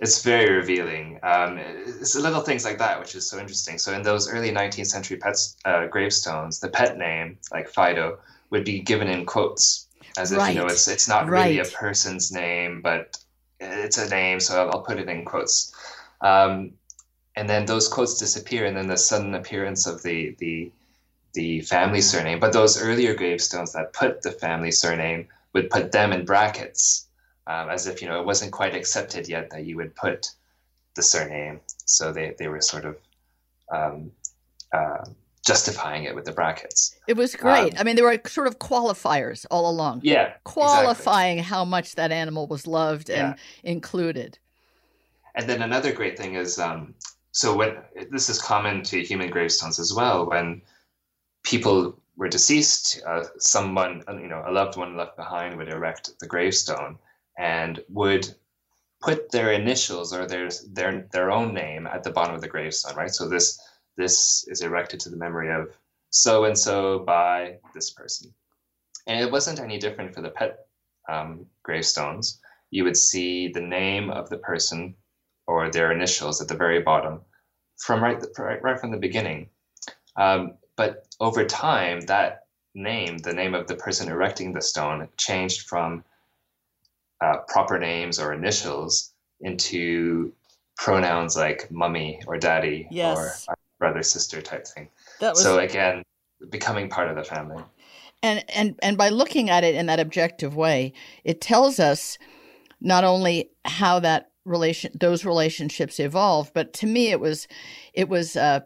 It's 0.00 0.22
very 0.22 0.52
revealing. 0.54 1.20
Um, 1.22 1.58
it's 1.58 2.14
little 2.14 2.40
things 2.40 2.64
like 2.64 2.78
that 2.78 2.98
which 3.00 3.14
is 3.14 3.28
so 3.28 3.38
interesting. 3.38 3.78
So 3.78 3.92
in 3.94 4.02
those 4.02 4.28
early 4.28 4.50
19th 4.50 4.86
century 4.86 5.16
pets 5.16 5.56
uh, 5.64 5.86
gravestones, 5.86 6.60
the 6.60 6.68
pet 6.68 6.98
name 6.98 7.38
like 7.52 7.68
Fido 7.68 8.18
would 8.50 8.64
be 8.64 8.80
given 8.80 9.08
in 9.08 9.24
quotes 9.24 9.88
as 10.16 10.32
if 10.32 10.38
right. 10.38 10.54
you 10.54 10.60
know 10.60 10.66
it's 10.66 10.86
it's 10.88 11.08
not 11.08 11.28
right. 11.28 11.46
really 11.46 11.58
a 11.58 11.64
person's 11.64 12.32
name, 12.32 12.80
but 12.82 13.16
it's 13.60 13.98
a 13.98 14.08
name, 14.08 14.40
so 14.40 14.60
I'll, 14.60 14.70
I'll 14.70 14.82
put 14.82 14.98
it 14.98 15.08
in 15.08 15.24
quotes. 15.24 15.74
Um, 16.20 16.72
and 17.36 17.48
then 17.48 17.66
those 17.66 17.88
quotes 17.88 18.18
disappear, 18.18 18.64
and 18.66 18.76
then 18.76 18.86
the 18.86 18.96
sudden 18.96 19.34
appearance 19.34 19.86
of 19.86 20.02
the 20.02 20.36
the 20.38 20.70
the 21.34 21.60
family 21.62 22.00
surname. 22.00 22.40
But 22.40 22.52
those 22.52 22.80
earlier 22.80 23.14
gravestones 23.14 23.72
that 23.72 23.92
put 23.92 24.22
the 24.22 24.32
family 24.32 24.70
surname 24.70 25.28
would 25.52 25.70
put 25.70 25.92
them 25.92 26.12
in 26.12 26.24
brackets, 26.24 27.06
um, 27.46 27.68
as 27.68 27.86
if 27.86 28.00
you 28.00 28.08
know 28.08 28.20
it 28.20 28.26
wasn't 28.26 28.52
quite 28.52 28.74
accepted 28.74 29.28
yet 29.28 29.50
that 29.50 29.64
you 29.64 29.76
would 29.76 29.94
put 29.94 30.30
the 30.94 31.02
surname. 31.02 31.60
So 31.84 32.12
they 32.12 32.34
they 32.38 32.48
were 32.48 32.60
sort 32.60 32.84
of 32.84 32.96
um, 33.70 34.10
uh, 34.72 35.04
justifying 35.44 36.04
it 36.04 36.14
with 36.14 36.24
the 36.24 36.32
brackets. 36.32 36.96
It 37.06 37.16
was 37.16 37.36
great. 37.36 37.74
Um, 37.74 37.80
I 37.80 37.84
mean, 37.84 37.96
there 37.96 38.04
were 38.04 38.20
sort 38.26 38.46
of 38.46 38.58
qualifiers 38.58 39.44
all 39.50 39.68
along. 39.68 40.00
Yeah. 40.02 40.32
Qualifying 40.44 41.38
exactly. 41.38 41.56
how 41.56 41.64
much 41.64 41.96
that 41.96 42.10
animal 42.10 42.46
was 42.46 42.66
loved 42.66 43.10
and 43.10 43.36
yeah. 43.36 43.70
included. 43.70 44.38
And 45.34 45.48
then 45.48 45.62
another 45.62 45.92
great 45.92 46.16
thing 46.16 46.34
is 46.36 46.58
um, 46.58 46.94
so 47.32 47.56
when 47.56 47.76
this 48.10 48.28
is 48.28 48.40
common 48.40 48.82
to 48.84 49.02
human 49.02 49.28
gravestones 49.28 49.78
as 49.78 49.92
well, 49.92 50.26
when 50.26 50.62
people 51.44 52.00
were 52.16 52.28
deceased, 52.28 53.02
uh, 53.06 53.24
someone, 53.38 54.02
you 54.08 54.28
know, 54.28 54.42
a 54.46 54.52
loved 54.52 54.76
one 54.76 54.96
left 54.96 55.16
behind 55.16 55.56
would 55.56 55.68
erect 55.68 56.10
the 56.20 56.26
gravestone 56.26 56.98
and 57.38 57.82
would 57.88 58.34
put 59.00 59.30
their 59.30 59.52
initials 59.52 60.12
or 60.12 60.26
their 60.26 60.48
their 60.72 61.06
their 61.12 61.30
own 61.30 61.52
name 61.52 61.86
at 61.86 62.02
the 62.02 62.10
bottom 62.10 62.34
of 62.34 62.40
the 62.40 62.48
gravestone, 62.48 62.96
right? 62.96 63.10
So 63.10 63.28
this 63.28 63.60
this 63.96 64.46
is 64.48 64.62
erected 64.62 65.00
to 65.00 65.10
the 65.10 65.16
memory 65.16 65.52
of 65.52 65.76
so 66.10 66.44
and 66.44 66.58
so 66.58 67.00
by 67.00 67.58
this 67.74 67.90
person. 67.90 68.32
And 69.06 69.20
it 69.20 69.30
wasn't 69.30 69.60
any 69.60 69.78
different 69.78 70.14
for 70.14 70.22
the 70.22 70.30
pet 70.30 70.66
um, 71.08 71.46
gravestones. 71.62 72.40
You 72.70 72.84
would 72.84 72.96
see 72.96 73.48
the 73.48 73.60
name 73.60 74.10
of 74.10 74.30
the 74.30 74.38
person 74.38 74.94
or 75.46 75.70
their 75.70 75.92
initials 75.92 76.40
at 76.40 76.48
the 76.48 76.56
very 76.56 76.80
bottom 76.80 77.20
from 77.76 78.02
right, 78.02 78.24
right, 78.38 78.62
right 78.62 78.80
from 78.80 78.90
the 78.90 78.96
beginning. 78.96 79.50
Um, 80.16 80.54
but 80.76 81.06
over 81.20 81.44
time, 81.44 82.00
that 82.02 82.46
name, 82.74 83.18
the 83.18 83.32
name 83.32 83.54
of 83.54 83.66
the 83.66 83.76
person 83.76 84.08
erecting 84.08 84.52
the 84.52 84.60
stone, 84.60 85.08
changed 85.16 85.62
from 85.68 86.04
uh, 87.20 87.38
proper 87.48 87.78
names 87.78 88.18
or 88.18 88.32
initials 88.32 89.12
into 89.40 90.32
pronouns 90.76 91.36
like 91.36 91.70
mummy 91.70 92.20
or 92.26 92.36
daddy 92.36 92.88
yes. 92.90 93.46
or 93.48 93.54
brother 93.78 94.02
sister 94.02 94.42
type 94.42 94.66
thing. 94.66 94.88
Was... 95.20 95.42
So 95.42 95.58
again, 95.58 96.02
becoming 96.50 96.88
part 96.88 97.08
of 97.08 97.16
the 97.16 97.24
family. 97.24 97.62
And 98.22 98.44
and 98.48 98.78
and 98.82 98.96
by 98.96 99.10
looking 99.10 99.50
at 99.50 99.64
it 99.64 99.74
in 99.74 99.86
that 99.86 100.00
objective 100.00 100.56
way, 100.56 100.94
it 101.24 101.40
tells 101.40 101.78
us 101.78 102.18
not 102.80 103.04
only 103.04 103.50
how 103.64 104.00
that 104.00 104.30
relation 104.44 104.90
those 104.98 105.24
relationships 105.24 106.00
evolved, 106.00 106.52
but 106.54 106.72
to 106.74 106.86
me 106.86 107.10
it 107.10 107.20
was 107.20 107.46
it 107.92 108.08
was 108.08 108.36
uh, 108.36 108.60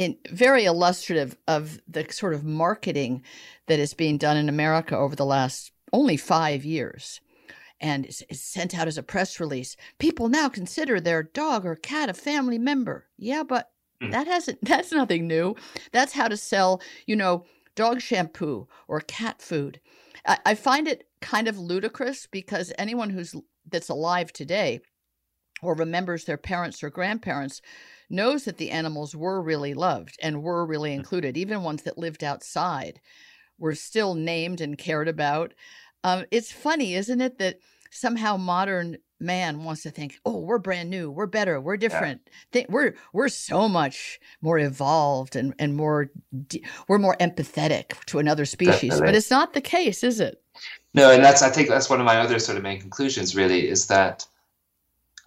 in, 0.00 0.16
very 0.30 0.64
illustrative 0.64 1.36
of 1.46 1.78
the 1.86 2.06
sort 2.10 2.32
of 2.32 2.42
marketing 2.42 3.22
that 3.66 3.78
is 3.78 3.92
being 3.92 4.16
done 4.16 4.38
in 4.38 4.48
America 4.48 4.96
over 4.96 5.14
the 5.14 5.26
last 5.26 5.72
only 5.92 6.16
five 6.16 6.64
years 6.64 7.20
and 7.82 8.06
is, 8.06 8.24
sent 8.32 8.74
out 8.74 8.88
as 8.88 8.96
a 8.96 9.02
press 9.02 9.38
release. 9.38 9.76
People 9.98 10.30
now 10.30 10.48
consider 10.48 11.00
their 11.00 11.22
dog 11.22 11.66
or 11.66 11.76
cat 11.76 12.08
a 12.08 12.14
family 12.14 12.56
member. 12.56 13.08
Yeah, 13.18 13.42
but 13.42 13.72
mm. 14.02 14.10
that 14.10 14.26
hasn't 14.26 14.58
that's 14.62 14.90
nothing 14.90 15.28
new. 15.28 15.54
That's 15.92 16.14
how 16.14 16.28
to 16.28 16.36
sell, 16.38 16.80
you 17.04 17.14
know, 17.14 17.44
dog 17.74 18.00
shampoo 18.00 18.68
or 18.88 19.00
cat 19.02 19.42
food. 19.42 19.80
I, 20.26 20.38
I 20.46 20.54
find 20.54 20.88
it 20.88 21.08
kind 21.20 21.46
of 21.46 21.58
ludicrous 21.58 22.26
because 22.26 22.72
anyone 22.78 23.10
who's 23.10 23.36
that's 23.70 23.90
alive 23.90 24.32
today 24.32 24.80
or 25.62 25.74
remembers 25.74 26.24
their 26.24 26.36
parents 26.36 26.82
or 26.82 26.90
grandparents 26.90 27.60
knows 28.08 28.44
that 28.44 28.58
the 28.58 28.70
animals 28.70 29.14
were 29.14 29.40
really 29.40 29.74
loved 29.74 30.16
and 30.22 30.42
were 30.42 30.66
really 30.66 30.90
mm. 30.90 30.94
included, 30.94 31.36
even 31.36 31.62
ones 31.62 31.82
that 31.82 31.98
lived 31.98 32.24
outside 32.24 33.00
were 33.58 33.74
still 33.74 34.14
named 34.14 34.60
and 34.60 34.78
cared 34.78 35.08
about. 35.08 35.54
Um, 36.02 36.24
it's 36.30 36.50
funny, 36.50 36.94
isn't 36.94 37.20
it, 37.20 37.38
that 37.38 37.60
somehow 37.90 38.36
modern 38.36 38.96
man 39.20 39.64
wants 39.64 39.82
to 39.82 39.90
think, 39.90 40.18
"Oh, 40.24 40.40
we're 40.40 40.58
brand 40.58 40.88
new, 40.90 41.10
we're 41.10 41.26
better, 41.26 41.60
we're 41.60 41.76
different. 41.76 42.22
Yeah. 42.52 42.64
we're 42.68 42.94
we're 43.12 43.28
so 43.28 43.68
much 43.68 44.18
more 44.40 44.58
evolved 44.58 45.36
and 45.36 45.54
and 45.58 45.76
more 45.76 46.10
we're 46.88 46.98
more 46.98 47.16
empathetic 47.20 48.02
to 48.06 48.18
another 48.18 48.46
species." 48.46 48.90
Definitely. 48.90 49.06
But 49.06 49.14
it's 49.14 49.30
not 49.30 49.52
the 49.52 49.60
case, 49.60 50.02
is 50.02 50.20
it? 50.20 50.42
No, 50.94 51.10
and 51.10 51.22
that's 51.22 51.42
I 51.42 51.50
think 51.50 51.68
that's 51.68 51.90
one 51.90 52.00
of 52.00 52.06
my 52.06 52.16
other 52.16 52.38
sort 52.38 52.56
of 52.56 52.64
main 52.64 52.80
conclusions. 52.80 53.36
Really, 53.36 53.68
is 53.68 53.86
that 53.88 54.26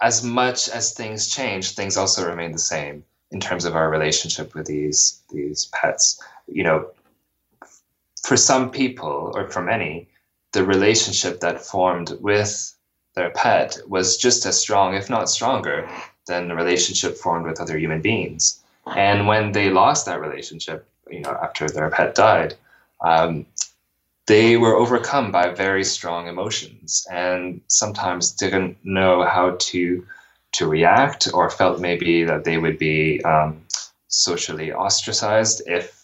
as 0.03 0.21
much 0.21 0.67
as 0.67 0.93
things 0.93 1.29
change, 1.29 1.71
things 1.71 1.95
also 1.95 2.27
remain 2.27 2.51
the 2.51 2.59
same 2.59 3.05
in 3.31 3.39
terms 3.39 3.63
of 3.63 3.75
our 3.75 3.89
relationship 3.89 4.53
with 4.53 4.65
these 4.67 5.21
these 5.31 5.65
pets. 5.73 6.21
You 6.47 6.63
know, 6.63 6.87
for 8.21 8.35
some 8.35 8.69
people 8.69 9.31
or 9.33 9.49
for 9.49 9.61
many, 9.61 10.09
the 10.51 10.65
relationship 10.65 11.39
that 11.39 11.65
formed 11.65 12.11
with 12.19 12.75
their 13.15 13.29
pet 13.29 13.77
was 13.87 14.17
just 14.17 14.45
as 14.45 14.59
strong, 14.59 14.93
if 14.93 15.09
not 15.09 15.29
stronger, 15.29 15.89
than 16.27 16.49
the 16.49 16.55
relationship 16.55 17.15
formed 17.15 17.45
with 17.45 17.61
other 17.61 17.77
human 17.77 18.01
beings. 18.01 18.61
And 18.85 19.25
when 19.27 19.53
they 19.53 19.69
lost 19.69 20.05
that 20.05 20.19
relationship, 20.19 20.85
you 21.09 21.21
know, 21.21 21.37
after 21.41 21.69
their 21.69 21.89
pet 21.89 22.13
died, 22.15 22.55
um, 23.01 23.45
they 24.25 24.57
were 24.57 24.75
overcome 24.75 25.31
by 25.31 25.49
very 25.49 25.83
strong 25.83 26.27
emotions 26.27 27.05
and 27.11 27.61
sometimes 27.67 28.31
didn't 28.31 28.77
know 28.83 29.23
how 29.23 29.55
to 29.59 30.05
to 30.53 30.67
react 30.67 31.27
or 31.33 31.49
felt 31.49 31.79
maybe 31.79 32.23
that 32.23 32.43
they 32.43 32.57
would 32.59 32.77
be 32.77 33.21
um, 33.23 33.59
socially 34.07 34.71
ostracized 34.71 35.61
if 35.65 36.03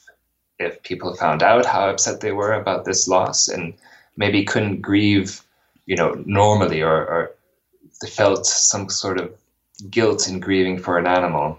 if 0.58 0.82
people 0.84 1.16
found 1.16 1.42
out 1.42 1.66
how 1.66 1.90
upset 1.90 2.20
they 2.20 2.32
were 2.32 2.54
about 2.54 2.84
this 2.84 3.08
loss 3.08 3.48
and 3.48 3.74
maybe 4.18 4.44
couldn't 4.44 4.82
grieve 4.82 5.42
you 5.86 5.96
know 5.96 6.22
normally 6.26 6.82
or, 6.82 6.98
or 7.08 7.32
they 8.02 8.10
felt 8.10 8.46
some 8.46 8.90
sort 8.90 9.20
of 9.20 9.34
guilt 9.90 10.28
in 10.28 10.40
grieving 10.40 10.78
for 10.78 10.98
an 10.98 11.08
animal 11.08 11.58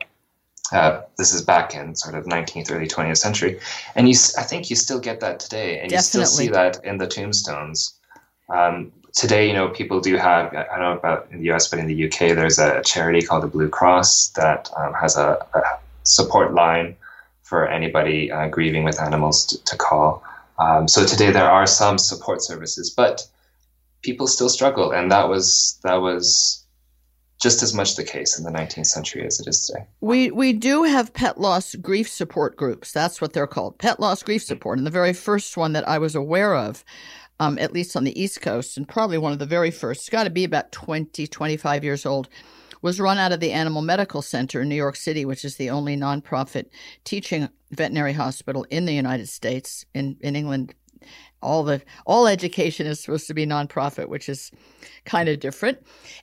uh, 0.72 1.02
this 1.16 1.34
is 1.34 1.42
back 1.42 1.74
in 1.74 1.94
sort 1.94 2.14
of 2.14 2.24
19th, 2.24 2.70
early 2.70 2.86
20th 2.86 3.18
century, 3.18 3.58
and 3.94 4.08
you, 4.08 4.14
I 4.38 4.42
think 4.42 4.70
you 4.70 4.76
still 4.76 5.00
get 5.00 5.20
that 5.20 5.40
today, 5.40 5.80
and 5.80 5.90
Definitely. 5.90 5.96
you 5.96 6.02
still 6.02 6.26
see 6.26 6.48
that 6.48 6.84
in 6.84 6.98
the 6.98 7.06
tombstones. 7.06 7.94
Um, 8.48 8.92
today, 9.12 9.46
you 9.46 9.52
know, 9.52 9.68
people 9.68 10.00
do 10.00 10.16
have. 10.16 10.54
I 10.54 10.64
don't 10.78 10.80
know 10.80 10.98
about 10.98 11.28
in 11.30 11.38
the 11.38 11.44
U.S., 11.46 11.68
but 11.68 11.78
in 11.78 11.86
the 11.86 11.94
U.K., 11.94 12.32
there's 12.34 12.58
a 12.58 12.82
charity 12.82 13.22
called 13.22 13.42
the 13.42 13.48
Blue 13.48 13.68
Cross 13.68 14.30
that 14.30 14.70
um, 14.76 14.94
has 14.94 15.16
a, 15.16 15.44
a, 15.54 15.62
support 16.02 16.54
line 16.54 16.96
for 17.42 17.68
anybody 17.68 18.32
uh, 18.32 18.48
grieving 18.48 18.84
with 18.84 19.00
animals 19.00 19.44
to, 19.46 19.62
to 19.64 19.76
call. 19.76 20.22
Um, 20.58 20.88
so 20.88 21.04
today 21.04 21.30
there 21.30 21.50
are 21.50 21.66
some 21.66 21.98
support 21.98 22.42
services, 22.42 22.90
but 22.90 23.26
people 24.02 24.26
still 24.26 24.48
struggle, 24.48 24.92
and 24.92 25.10
that 25.10 25.28
was 25.28 25.78
that 25.82 25.96
was 25.96 26.59
just 27.40 27.62
as 27.62 27.72
much 27.74 27.96
the 27.96 28.04
case 28.04 28.38
in 28.38 28.44
the 28.44 28.50
19th 28.50 28.86
century 28.86 29.26
as 29.26 29.40
it 29.40 29.48
is 29.48 29.66
today. 29.66 29.86
We 30.00 30.30
we 30.30 30.52
do 30.52 30.84
have 30.84 31.12
pet 31.12 31.40
loss 31.40 31.74
grief 31.74 32.08
support 32.08 32.56
groups. 32.56 32.92
That's 32.92 33.20
what 33.20 33.32
they're 33.32 33.46
called, 33.46 33.78
pet 33.78 33.98
loss 33.98 34.22
grief 34.22 34.42
support. 34.42 34.78
And 34.78 34.86
the 34.86 34.90
very 34.90 35.14
first 35.14 35.56
one 35.56 35.72
that 35.72 35.88
I 35.88 35.98
was 35.98 36.14
aware 36.14 36.54
of, 36.54 36.84
um, 37.40 37.58
at 37.58 37.72
least 37.72 37.96
on 37.96 38.04
the 38.04 38.20
East 38.20 38.42
Coast, 38.42 38.76
and 38.76 38.86
probably 38.86 39.18
one 39.18 39.32
of 39.32 39.38
the 39.38 39.46
very 39.46 39.70
first, 39.70 40.02
it's 40.02 40.10
got 40.10 40.24
to 40.24 40.30
be 40.30 40.44
about 40.44 40.70
20, 40.72 41.26
25 41.26 41.82
years 41.82 42.04
old, 42.04 42.28
was 42.82 43.00
run 43.00 43.18
out 43.18 43.32
of 43.32 43.40
the 43.40 43.52
Animal 43.52 43.82
Medical 43.82 44.22
Center 44.22 44.60
in 44.60 44.68
New 44.68 44.74
York 44.74 44.96
City, 44.96 45.24
which 45.24 45.44
is 45.44 45.56
the 45.56 45.70
only 45.70 45.96
nonprofit 45.96 46.66
teaching 47.04 47.48
veterinary 47.70 48.12
hospital 48.12 48.66
in 48.70 48.84
the 48.84 48.94
United 48.94 49.28
States. 49.28 49.86
In, 49.94 50.16
in 50.20 50.36
England, 50.36 50.74
all 51.42 51.62
the 51.62 51.82
all 52.06 52.26
education 52.26 52.86
is 52.86 53.00
supposed 53.00 53.26
to 53.26 53.34
be 53.34 53.46
nonprofit, 53.46 54.08
which 54.08 54.28
is 54.28 54.50
kind 55.04 55.28
of 55.28 55.40
different. 55.40 55.78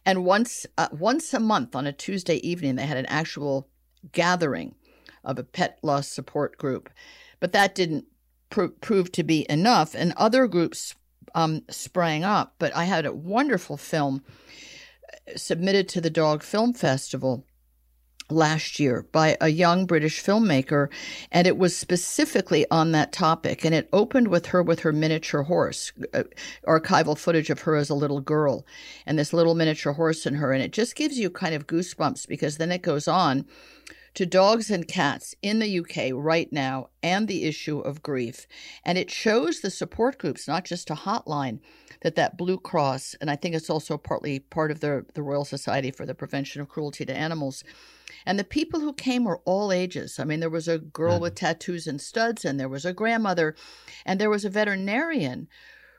And 0.05 0.25
once 0.25 0.65
uh, 0.77 0.89
once 0.91 1.34
a 1.34 1.39
month 1.39 1.75
on 1.75 1.88
a 1.88 1.93
Tuesday 1.93 2.38
evening, 2.48 2.75
they 2.75 2.86
had 2.86 2.98
an 2.98 3.07
actual 3.07 3.67
gathering 4.12 4.75
of 5.24 5.39
a 5.39 5.43
pet 5.43 5.79
loss 5.84 6.07
support 6.07 6.57
group, 6.57 6.89
but 7.39 7.51
that 7.51 7.75
didn't 7.75 8.05
pr- 8.50 8.65
prove 8.81 9.12
to 9.13 9.24
be 9.24 9.46
enough, 9.50 9.96
and 9.96 10.13
other 10.17 10.48
groups 10.48 10.96
um, 11.36 11.63
sprang 11.69 12.24
up. 12.24 12.55
But 12.60 12.75
I 12.75 12.86
had 12.86 13.05
a 13.05 13.13
wonderful 13.13 13.77
film 13.77 14.24
uh, 15.12 15.38
submitted 15.38 15.89
to 15.89 16.01
the 16.01 16.10
Dog 16.10 16.43
Film 16.43 16.74
Festival 16.74 17.46
last 18.29 18.79
year 18.79 19.05
by 19.12 19.38
a 19.39 19.50
young 19.50 19.86
British 19.86 20.24
filmmaker, 20.24 20.89
and 21.31 21.48
it 21.48 21.57
was 21.57 21.75
specifically 21.75 22.65
on 22.69 22.91
that 22.91 23.12
topic. 23.12 23.63
And 23.63 23.74
it 23.74 23.89
opened 23.93 24.27
with 24.27 24.48
her 24.48 24.62
with 24.62 24.81
her 24.81 24.91
miniature 24.91 25.43
horse, 25.43 25.91
uh, 26.13 26.24
archival 26.67 27.17
footage 27.17 27.50
of 27.50 27.62
her 27.62 27.75
as 27.75 27.89
a 27.89 27.96
little 27.96 28.22
girl, 28.22 28.65
and 29.05 29.17
this 29.17 29.34
little 29.34 29.55
miniature 29.55 29.93
horse 29.93 30.25
in 30.25 30.36
her. 30.36 30.51
And 30.51 30.63
it 30.63 30.72
just 30.72 30.96
gives 30.96 31.17
you 31.17 31.29
kind 31.29 31.55
of 31.55 31.67
goosebumps 31.67 32.27
because 32.27 32.57
then 32.57 32.72
it 32.72 32.81
goes 32.81 33.07
on 33.07 33.46
to 34.17 34.25
dogs 34.25 34.72
and 34.72 34.88
cats 34.88 35.36
in 35.43 35.60
the 35.60 35.79
UK 35.79 36.12
right 36.12 36.51
now 36.51 36.89
and 37.03 37.27
the 37.27 37.43
issue 37.43 37.77
of 37.79 38.01
grief. 38.01 38.48
And 38.84 38.98
it 38.98 39.12
shows 39.12 39.60
the 39.60 39.69
support 39.69 40.17
groups, 40.17 40.48
not 40.48 40.65
just 40.65 40.89
a 40.89 40.96
hotline, 40.96 41.60
that 42.01 42.15
that 42.15 42.36
Blue 42.36 42.57
Cross, 42.57 43.15
and 43.22 43.29
I 43.29 43.36
think 43.36 43.53
it's 43.53 43.69
also 43.69 43.96
partly 43.96 44.39
part 44.39 44.72
of 44.72 44.79
the, 44.79 45.05
the 45.13 45.22
Royal 45.22 45.46
Society 45.46 45.91
for 45.91 46.05
the 46.05 46.15
Prevention 46.15 46.62
of 46.62 46.67
Cruelty 46.67 47.05
to 47.05 47.15
Animals. 47.15 47.63
And 48.25 48.39
the 48.39 48.43
people 48.43 48.79
who 48.79 48.93
came 48.93 49.23
were 49.23 49.41
all 49.45 49.71
ages. 49.71 50.19
I 50.19 50.23
mean, 50.23 50.39
there 50.39 50.49
was 50.49 50.67
a 50.67 50.79
girl 50.79 51.15
mm-hmm. 51.15 51.23
with 51.23 51.35
tattoos 51.35 51.87
and 51.87 52.01
studs, 52.01 52.45
and 52.45 52.59
there 52.59 52.69
was 52.69 52.85
a 52.85 52.93
grandmother, 52.93 53.55
and 54.05 54.19
there 54.19 54.29
was 54.29 54.45
a 54.45 54.49
veterinarian 54.49 55.47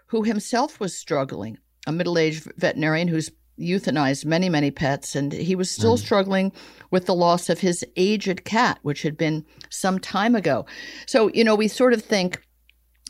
who 0.07 0.23
himself 0.23 0.81
was 0.81 0.97
struggling, 0.97 1.59
a 1.87 1.93
middle 1.93 2.19
aged 2.19 2.51
veterinarian 2.57 3.09
who's 3.09 3.31
euthanized 3.59 4.25
many, 4.25 4.49
many 4.49 4.71
pets, 4.71 5.17
and 5.17 5.33
he 5.33 5.55
was 5.55 5.71
still 5.71 5.97
mm. 5.97 6.01
struggling 6.01 6.53
with 6.91 7.07
the 7.07 7.15
loss 7.15 7.49
of 7.49 7.61
his 7.61 7.85
aged 7.97 8.45
cat, 8.45 8.79
which 8.83 9.03
had 9.03 9.17
been 9.17 9.45
some 9.69 9.99
time 9.99 10.35
ago. 10.35 10.65
So, 11.07 11.29
you 11.35 11.45
know, 11.45 11.55
we 11.55 11.69
sort 11.69 11.93
of 11.93 12.03
think, 12.03 12.41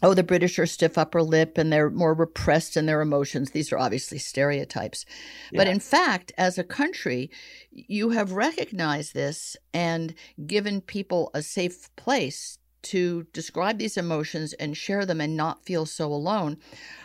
oh, 0.02 0.14
the 0.14 0.22
British 0.22 0.58
are 0.58 0.66
stiff 0.66 0.96
upper 0.96 1.22
lip 1.22 1.58
and 1.58 1.72
they're 1.72 1.90
more 1.90 2.14
repressed 2.14 2.76
in 2.76 2.86
their 2.86 3.00
emotions. 3.00 3.50
These 3.50 3.72
are 3.72 3.78
obviously 3.78 4.18
stereotypes. 4.18 5.04
Yeah. 5.52 5.58
But 5.58 5.68
in 5.68 5.80
fact, 5.80 6.32
as 6.38 6.58
a 6.58 6.64
country, 6.64 7.30
you 7.70 8.10
have 8.10 8.32
recognized 8.32 9.14
this 9.14 9.56
and 9.74 10.14
given 10.46 10.80
people 10.80 11.30
a 11.34 11.42
safe 11.42 11.94
place 11.96 12.58
to 12.80 13.26
describe 13.32 13.78
these 13.78 13.96
emotions 13.96 14.52
and 14.54 14.76
share 14.76 15.04
them 15.04 15.20
and 15.20 15.36
not 15.36 15.64
feel 15.64 15.84
so 15.84 16.12
alone. 16.12 16.58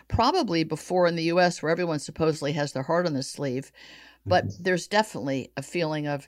Probably 0.08 0.64
before 0.64 1.08
in 1.08 1.16
the 1.16 1.24
US, 1.24 1.62
where 1.62 1.72
everyone 1.72 2.00
supposedly 2.00 2.54
has 2.54 2.74
their 2.74 2.84
heart 2.84 3.08
on 3.08 3.14
the 3.14 3.24
sleeve, 3.24 3.72
but 4.26 4.46
mm-hmm. 4.46 4.64
there's 4.64 4.88
definitely 4.88 5.52
a 5.58 5.62
feeling 5.62 6.08
of 6.08 6.28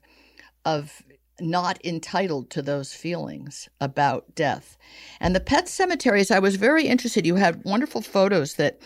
of 0.65 1.03
not 1.39 1.83
entitled 1.83 2.49
to 2.51 2.61
those 2.61 2.93
feelings 2.93 3.67
about 3.81 4.35
death. 4.35 4.77
And 5.19 5.35
the 5.35 5.39
pet 5.39 5.67
cemeteries, 5.67 6.31
I 6.31 6.39
was 6.39 6.55
very 6.55 6.87
interested. 6.87 7.25
You 7.25 7.35
had 7.35 7.63
wonderful 7.65 8.01
photos 8.01 8.53
that 8.55 8.79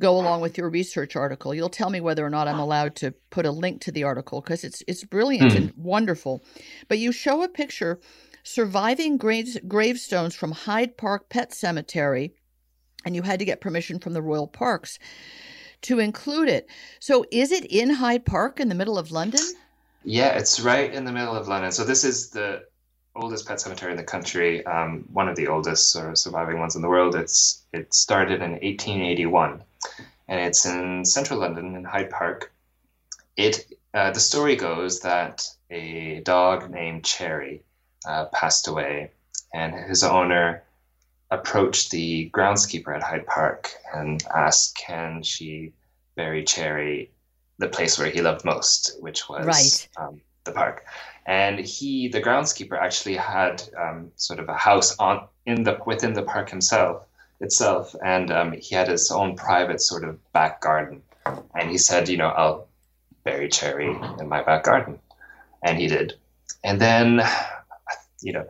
go 0.00 0.18
along 0.18 0.40
with 0.40 0.58
your 0.58 0.68
research 0.68 1.16
article. 1.16 1.54
You'll 1.54 1.68
tell 1.68 1.90
me 1.90 2.00
whether 2.00 2.24
or 2.24 2.30
not 2.30 2.48
I'm 2.48 2.58
allowed 2.58 2.96
to 2.96 3.12
put 3.30 3.46
a 3.46 3.50
link 3.50 3.80
to 3.82 3.92
the 3.92 4.04
article 4.04 4.40
because 4.40 4.64
it's 4.64 4.82
it's 4.86 5.04
brilliant 5.04 5.52
mm. 5.52 5.56
and 5.56 5.72
wonderful. 5.76 6.42
But 6.88 6.98
you 6.98 7.12
show 7.12 7.42
a 7.42 7.48
picture 7.48 8.00
surviving 8.42 9.16
graves, 9.16 9.56
gravestones 9.66 10.34
from 10.34 10.52
Hyde 10.52 10.96
Park 10.96 11.30
Pet 11.30 11.54
Cemetery, 11.54 12.34
and 13.04 13.14
you 13.14 13.22
had 13.22 13.38
to 13.38 13.44
get 13.44 13.60
permission 13.60 13.98
from 13.98 14.12
the 14.12 14.22
Royal 14.22 14.48
Parks 14.48 14.98
to 15.82 15.98
include 15.98 16.48
it. 16.48 16.68
So 17.00 17.24
is 17.30 17.52
it 17.52 17.64
in 17.66 17.90
Hyde 17.90 18.26
Park 18.26 18.60
in 18.60 18.68
the 18.68 18.74
middle 18.74 18.98
of 18.98 19.10
London? 19.10 19.40
Yeah, 20.04 20.36
it's 20.36 20.60
right 20.60 20.92
in 20.92 21.04
the 21.04 21.12
middle 21.12 21.34
of 21.34 21.48
London. 21.48 21.72
So 21.72 21.82
this 21.82 22.04
is 22.04 22.28
the 22.30 22.64
oldest 23.16 23.46
pet 23.46 23.60
cemetery 23.60 23.90
in 23.90 23.96
the 23.96 24.04
country, 24.04 24.64
um, 24.66 25.04
one 25.12 25.28
of 25.28 25.36
the 25.36 25.48
oldest 25.48 25.90
sort 25.90 26.10
of 26.10 26.18
surviving 26.18 26.58
ones 26.58 26.76
in 26.76 26.82
the 26.82 26.88
world. 26.88 27.14
It's 27.14 27.62
it 27.72 27.94
started 27.94 28.42
in 28.42 28.52
1881, 28.52 29.62
and 30.28 30.40
it's 30.40 30.66
in 30.66 31.06
central 31.06 31.40
London 31.40 31.74
in 31.74 31.84
Hyde 31.84 32.10
Park. 32.10 32.52
It 33.36 33.66
uh, 33.94 34.10
the 34.10 34.20
story 34.20 34.56
goes 34.56 35.00
that 35.00 35.48
a 35.70 36.20
dog 36.20 36.70
named 36.70 37.04
Cherry 37.04 37.62
uh, 38.06 38.26
passed 38.26 38.68
away, 38.68 39.10
and 39.54 39.74
his 39.74 40.04
owner 40.04 40.64
approached 41.30 41.90
the 41.90 42.28
groundskeeper 42.30 42.94
at 42.94 43.02
Hyde 43.02 43.26
Park 43.26 43.72
and 43.94 44.22
asked, 44.34 44.76
"Can 44.76 45.22
she 45.22 45.72
bury 46.14 46.44
Cherry, 46.44 47.10
the 47.58 47.68
place 47.68 47.98
where 47.98 48.10
he 48.10 48.20
loved 48.20 48.44
most, 48.44 48.96
which 49.00 49.28
was 49.28 49.46
right. 49.46 49.88
um, 49.96 50.20
the 50.44 50.52
park?" 50.52 50.84
And 51.26 51.58
he, 51.58 52.08
the 52.08 52.20
groundskeeper, 52.20 52.78
actually 52.78 53.16
had 53.16 53.62
um, 53.78 54.12
sort 54.16 54.40
of 54.40 54.48
a 54.48 54.56
house 54.56 54.96
on 54.98 55.26
in 55.46 55.64
the 55.64 55.78
within 55.86 56.12
the 56.12 56.22
park 56.22 56.50
himself 56.50 57.04
itself, 57.40 57.94
and 58.04 58.30
um, 58.30 58.52
he 58.52 58.74
had 58.74 58.88
his 58.88 59.10
own 59.10 59.36
private 59.36 59.80
sort 59.80 60.04
of 60.04 60.18
back 60.32 60.60
garden. 60.60 61.02
And 61.54 61.70
he 61.70 61.78
said, 61.78 62.08
"You 62.08 62.18
know, 62.18 62.28
I'll 62.28 62.68
bury 63.24 63.48
Cherry 63.48 63.96
in 64.18 64.28
my 64.28 64.42
back 64.42 64.64
garden," 64.64 64.98
and 65.62 65.78
he 65.78 65.88
did. 65.88 66.14
And 66.62 66.80
then 66.80 67.22
you 68.24 68.32
know, 68.32 68.46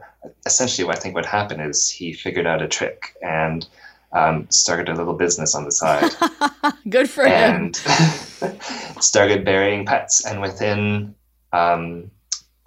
essentially 0.46 0.86
what 0.86 0.96
I 0.96 1.00
think 1.00 1.14
what 1.14 1.26
happened 1.26 1.60
is 1.60 1.90
he 1.90 2.12
figured 2.12 2.46
out 2.46 2.62
a 2.62 2.68
trick 2.68 3.16
and 3.20 3.66
um, 4.12 4.46
started 4.48 4.88
a 4.88 4.94
little 4.94 5.14
business 5.14 5.54
on 5.54 5.64
the 5.64 5.72
side. 5.72 6.12
Good 6.88 7.10
for 7.10 7.24
and 7.26 7.76
him. 7.76 8.18
started 9.00 9.44
burying 9.44 9.86
pets. 9.86 10.24
And 10.24 10.40
within 10.40 11.14
um, 11.52 12.10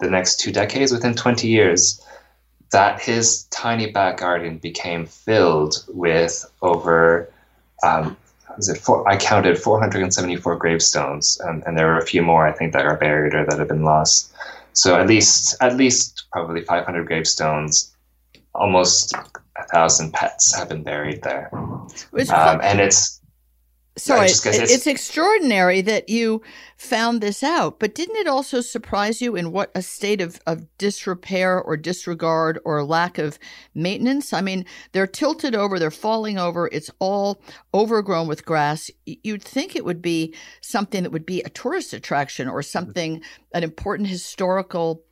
the 0.00 0.10
next 0.10 0.40
two 0.40 0.52
decades, 0.52 0.92
within 0.92 1.14
20 1.14 1.48
years, 1.48 2.04
that 2.70 3.00
his 3.00 3.44
tiny 3.44 3.90
back 3.90 4.18
garden 4.18 4.58
became 4.58 5.06
filled 5.06 5.84
with 5.88 6.44
over, 6.62 7.32
um, 7.82 8.16
was 8.56 8.68
it 8.68 8.78
four, 8.78 9.08
I 9.08 9.16
counted 9.16 9.58
474 9.58 10.56
gravestones, 10.56 11.40
and, 11.40 11.62
and 11.66 11.78
there 11.78 11.92
are 11.94 11.98
a 11.98 12.06
few 12.06 12.22
more 12.22 12.46
I 12.46 12.52
think 12.52 12.72
that 12.72 12.84
are 12.84 12.96
buried 12.96 13.34
or 13.34 13.46
that 13.46 13.58
have 13.58 13.68
been 13.68 13.84
lost. 13.84 14.32
So 14.72 14.96
at 14.96 15.06
least 15.06 15.56
at 15.60 15.76
least 15.76 16.26
probably 16.30 16.62
500 16.62 17.06
gravestones, 17.06 17.96
almost 18.54 19.14
a 19.56 19.64
thousand 19.72 20.12
pets 20.12 20.54
have 20.54 20.68
been 20.68 20.82
buried 20.82 21.22
there, 21.22 21.50
um, 21.52 22.60
and 22.62 22.80
it's 22.80 23.17
sorry, 23.98 24.26
it's, 24.26 24.44
it's, 24.46 24.86
extraordinary 24.86 25.80
that 25.82 26.08
you 26.08 26.42
found 26.76 27.20
this 27.20 27.42
out. 27.42 27.78
But 27.78 27.94
didn't 27.94 28.16
it 28.16 28.26
also 28.26 28.60
surprise 28.60 29.20
you 29.20 29.36
in 29.36 29.52
what 29.52 29.70
a 29.74 29.82
state 29.82 30.20
of, 30.20 30.40
of 30.46 30.66
disrepair 30.78 31.60
or 31.60 31.76
disregard 31.76 32.58
or 32.64 32.82
lack 32.84 33.18
of 33.18 33.38
maintenance? 33.74 34.32
I 34.32 34.40
mean, 34.40 34.64
they're 34.92 35.06
tilted 35.06 35.54
over, 35.54 35.78
they're 35.78 35.90
falling 35.90 36.38
over, 36.38 36.68
it's 36.72 36.90
all 36.98 37.42
overgrown 37.74 38.28
with 38.28 38.44
grass. 38.44 38.90
You'd 39.04 39.42
think 39.42 39.76
it 39.76 39.84
would 39.84 40.02
be 40.02 40.34
something 40.60 41.02
that 41.02 41.12
would 41.12 41.26
be 41.26 41.42
a 41.42 41.50
tourist 41.50 41.92
attraction 41.92 42.48
or 42.48 42.62
something, 42.62 43.22
an 43.52 43.62
important 43.62 44.08
historical 44.08 45.02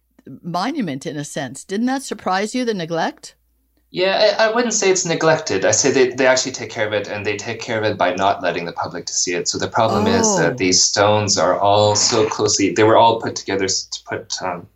monument 0.42 1.06
in 1.06 1.16
a 1.16 1.24
sense. 1.24 1.64
Didn't 1.64 1.86
that 1.86 2.02
surprise 2.02 2.54
you, 2.54 2.64
the 2.64 2.74
neglect? 2.74 3.36
Yeah, 3.90 4.34
I, 4.38 4.46
I, 4.46 4.54
wouldn't 4.54 4.74
say 4.74 4.90
it's 4.90 5.06
neglected. 5.06 5.64
I 5.64 5.70
say 5.70 5.90
they, 5.90 6.10
they 6.10 6.26
actually 6.26 6.52
take 6.52 6.70
care 6.70 6.86
of 6.86 6.92
it, 6.92 7.08
and 7.08 7.24
they 7.24 7.36
take 7.36 7.60
care 7.60 7.78
of 7.78 7.84
it 7.84 7.96
by 7.96 8.14
not 8.14 8.42
letting 8.42 8.64
the 8.64 8.72
public 8.72 9.06
to 9.06 9.12
see 9.12 9.34
it. 9.34 9.48
So 9.48 9.58
the 9.58 9.68
problem 9.68 10.06
oh. 10.06 10.20
is 10.20 10.38
that 10.38 10.52
oh. 10.52 10.56
these 10.56 10.82
stones 10.82 11.38
are 11.38 11.58
all 11.58 11.94
so 11.94 12.28
closely, 12.28 12.72
they 12.72 12.82
were 12.82 12.96
all 12.96 13.20
put 13.20 13.36
together 13.36 13.68
to 13.68 14.02
put 14.04 14.42
um, 14.42 14.68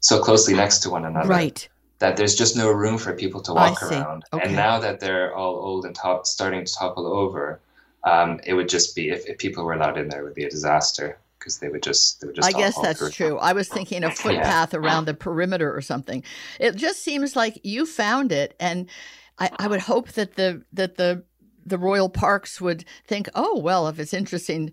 so 0.00 0.20
closely 0.20 0.54
next 0.54 0.78
to 0.80 0.90
one 0.90 1.04
another. 1.04 1.28
Right. 1.28 1.68
That 1.98 2.16
there's 2.16 2.36
just 2.36 2.56
no 2.56 2.70
room 2.70 2.98
for 2.98 3.14
people 3.14 3.40
to 3.42 3.54
walk 3.54 3.82
around. 3.82 4.24
Okay. 4.32 4.46
And 4.46 4.54
now 4.54 4.78
that 4.78 5.00
they're 5.00 5.34
all 5.34 5.56
old 5.56 5.86
and 5.86 5.94
top, 5.94 6.26
starting 6.26 6.64
to 6.64 6.72
topple 6.72 7.06
over, 7.06 7.60
um, 8.04 8.38
it 8.44 8.52
would 8.52 8.68
just 8.68 8.94
be, 8.94 9.08
if, 9.08 9.26
if 9.26 9.38
people 9.38 9.64
were 9.64 9.72
allowed 9.72 9.96
in 9.96 10.08
there, 10.08 10.20
it 10.20 10.24
would 10.24 10.34
be 10.34 10.44
a 10.44 10.50
disaster 10.50 11.18
because 11.46 11.58
they 11.60 11.68
would 11.68 11.82
just 11.82 12.20
they 12.20 12.26
would 12.26 12.34
just. 12.34 12.48
I 12.48 12.58
guess 12.58 12.76
that's 12.80 13.14
true. 13.14 13.38
I 13.38 13.52
was 13.52 13.68
thinking 13.68 14.02
a 14.02 14.10
footpath 14.14 14.72
yeah. 14.72 14.80
around 14.80 15.04
the 15.04 15.14
perimeter 15.14 15.72
or 15.72 15.80
something. 15.80 16.24
It 16.58 16.74
just 16.74 17.04
seems 17.04 17.36
like 17.36 17.60
you 17.62 17.86
found 17.86 18.32
it, 18.32 18.56
and 18.58 18.90
I, 19.38 19.50
I 19.56 19.68
would 19.68 19.80
hope 19.80 20.12
that 20.12 20.34
the 20.34 20.64
that 20.72 20.96
the 20.96 21.22
the 21.64 21.78
royal 21.78 22.08
parks 22.08 22.60
would 22.60 22.84
think, 23.06 23.28
oh 23.36 23.60
well, 23.60 23.86
if 23.86 24.00
it's 24.00 24.12
interesting 24.12 24.72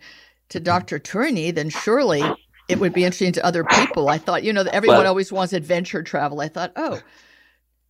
to 0.50 0.60
Dr. 0.60 1.00
Tourigny, 1.00 1.54
then 1.54 1.70
surely 1.70 2.24
it 2.68 2.80
would 2.80 2.94
be 2.94 3.04
interesting 3.04 3.34
to 3.34 3.46
other 3.46 3.64
people. 3.64 4.10
I 4.10 4.18
thought, 4.18 4.44
you 4.44 4.52
know, 4.52 4.66
everyone 4.72 4.98
but, 4.98 5.06
always 5.06 5.32
wants 5.32 5.54
adventure 5.54 6.02
travel. 6.02 6.42
I 6.42 6.48
thought, 6.48 6.72
oh, 6.76 7.00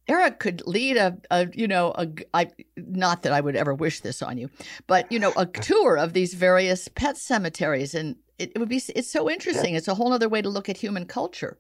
Eric 0.10 0.40
could 0.40 0.66
lead 0.68 0.98
a, 0.98 1.18
a 1.32 1.48
you 1.54 1.68
know, 1.68 1.94
a, 1.96 2.08
I, 2.34 2.50
not 2.76 3.22
that 3.24 3.32
I 3.32 3.40
would 3.40 3.56
ever 3.56 3.74
wish 3.74 4.02
this 4.02 4.22
on 4.22 4.38
you, 4.38 4.50
but, 4.88 5.10
you 5.12 5.20
know, 5.20 5.32
a 5.38 5.46
tour 5.46 5.98
of 5.98 6.14
these 6.14 6.34
various 6.34 6.90
pet 6.90 7.18
cemeteries. 7.18 7.94
And 7.94 8.18
it, 8.44 8.52
it 8.56 8.60
would 8.60 8.70
be, 8.70 8.82
it's 8.96 9.10
so 9.10 9.30
interesting. 9.30 9.74
Yeah. 9.74 9.80
It's 9.80 9.88
a 9.88 9.96
whole 9.96 10.14
other 10.14 10.30
way 10.30 10.42
to 10.42 10.50
look 10.50 10.70
at 10.70 10.78
human 10.78 11.06
culture. 11.06 11.58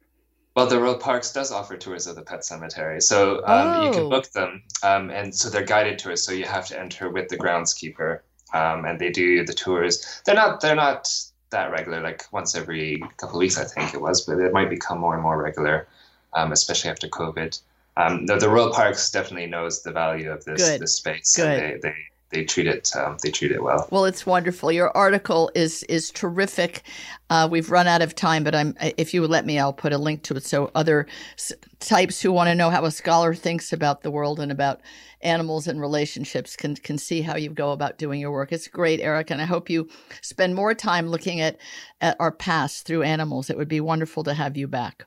Well, 0.55 0.67
the 0.67 0.79
Royal 0.79 0.97
Parks 0.97 1.33
does 1.33 1.51
offer 1.51 1.77
tours 1.77 2.05
of 2.05 2.15
the 2.15 2.21
pet 2.21 2.45
cemetery, 2.45 3.01
so 3.01 3.37
um, 3.37 3.67
oh. 3.67 3.85
you 3.85 3.91
can 3.91 4.03
oh. 4.03 4.09
book 4.09 4.29
them, 4.31 4.61
um, 4.83 5.09
and 5.09 5.33
so 5.33 5.49
they're 5.49 5.65
guided 5.65 5.97
tours. 5.97 6.23
So 6.23 6.31
you 6.31 6.45
have 6.45 6.67
to 6.67 6.79
enter 6.79 7.09
with 7.09 7.29
the 7.29 7.37
groundskeeper, 7.37 8.19
um, 8.53 8.85
and 8.85 8.99
they 8.99 9.09
do 9.09 9.43
the 9.43 9.53
tours. 9.53 10.21
They're 10.25 10.35
not 10.35 10.61
they're 10.61 10.75
not 10.75 11.09
that 11.49 11.71
regular, 11.71 12.01
like 12.01 12.31
once 12.31 12.55
every 12.55 13.01
couple 13.17 13.37
of 13.37 13.39
weeks, 13.39 13.57
I 13.57 13.63
think 13.63 13.95
it 13.95 14.01
was, 14.01 14.21
but 14.25 14.37
it 14.39 14.53
might 14.53 14.69
become 14.69 14.99
more 14.99 15.15
and 15.15 15.23
more 15.23 15.41
regular, 15.41 15.87
um, 16.33 16.51
especially 16.51 16.91
after 16.91 17.07
COVID 17.07 17.59
um, 17.95 18.25
the, 18.25 18.37
the 18.37 18.49
Royal 18.49 18.71
Parks 18.71 19.11
definitely 19.11 19.47
knows 19.47 19.83
the 19.83 19.91
value 19.91 20.31
of 20.31 20.43
this 20.45 20.61
Good. 20.61 20.81
this 20.81 20.95
space. 20.95 21.35
Good. 21.35 21.45
And 21.47 21.83
they, 21.83 21.89
they 21.89 21.95
they 22.33 22.43
treat 22.43 22.67
it 22.67 22.91
um, 22.95 23.17
they 23.23 23.31
treat 23.31 23.51
it 23.51 23.63
well. 23.63 23.87
Well, 23.91 24.05
it's 24.05 24.25
wonderful. 24.25 24.71
Your 24.71 24.95
article 24.95 25.51
is 25.55 25.83
is 25.83 26.11
terrific. 26.11 26.83
Uh, 27.29 27.47
we've 27.49 27.71
run 27.71 27.87
out 27.87 28.01
of 28.01 28.15
time, 28.15 28.43
but 28.43 28.55
I'm 28.55 28.75
if 28.97 29.13
you 29.13 29.21
would 29.21 29.29
let 29.29 29.45
me, 29.45 29.59
I'll 29.59 29.73
put 29.73 29.93
a 29.93 29.97
link 29.97 30.23
to 30.23 30.35
it 30.35 30.43
so 30.43 30.71
other 30.75 31.07
s- 31.35 31.53
types 31.79 32.21
who 32.21 32.31
want 32.31 32.47
to 32.49 32.55
know 32.55 32.69
how 32.69 32.83
a 32.85 32.91
scholar 32.91 33.33
thinks 33.33 33.71
about 33.71 34.01
the 34.01 34.11
world 34.11 34.39
and 34.39 34.51
about 34.51 34.81
animals 35.21 35.67
and 35.67 35.79
relationships 35.79 36.55
can 36.55 36.75
can 36.75 36.97
see 36.97 37.21
how 37.21 37.35
you 37.35 37.49
go 37.49 37.71
about 37.71 37.97
doing 37.97 38.19
your 38.19 38.31
work. 38.31 38.51
It's 38.51 38.67
great, 38.67 38.99
Eric, 38.99 39.31
and 39.31 39.41
I 39.41 39.45
hope 39.45 39.69
you 39.69 39.87
spend 40.21 40.55
more 40.55 40.73
time 40.73 41.07
looking 41.07 41.39
at 41.39 41.57
at 42.01 42.17
our 42.19 42.31
past 42.31 42.85
through 42.85 43.03
animals. 43.03 43.49
It 43.49 43.57
would 43.57 43.69
be 43.69 43.81
wonderful 43.81 44.23
to 44.23 44.33
have 44.33 44.57
you 44.57 44.67
back. 44.67 45.05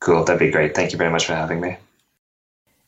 Cool, 0.00 0.24
that'd 0.24 0.40
be 0.40 0.50
great. 0.50 0.74
Thank 0.74 0.92
you 0.92 0.98
very 0.98 1.10
much 1.10 1.26
for 1.26 1.34
having 1.34 1.60
me. 1.60 1.76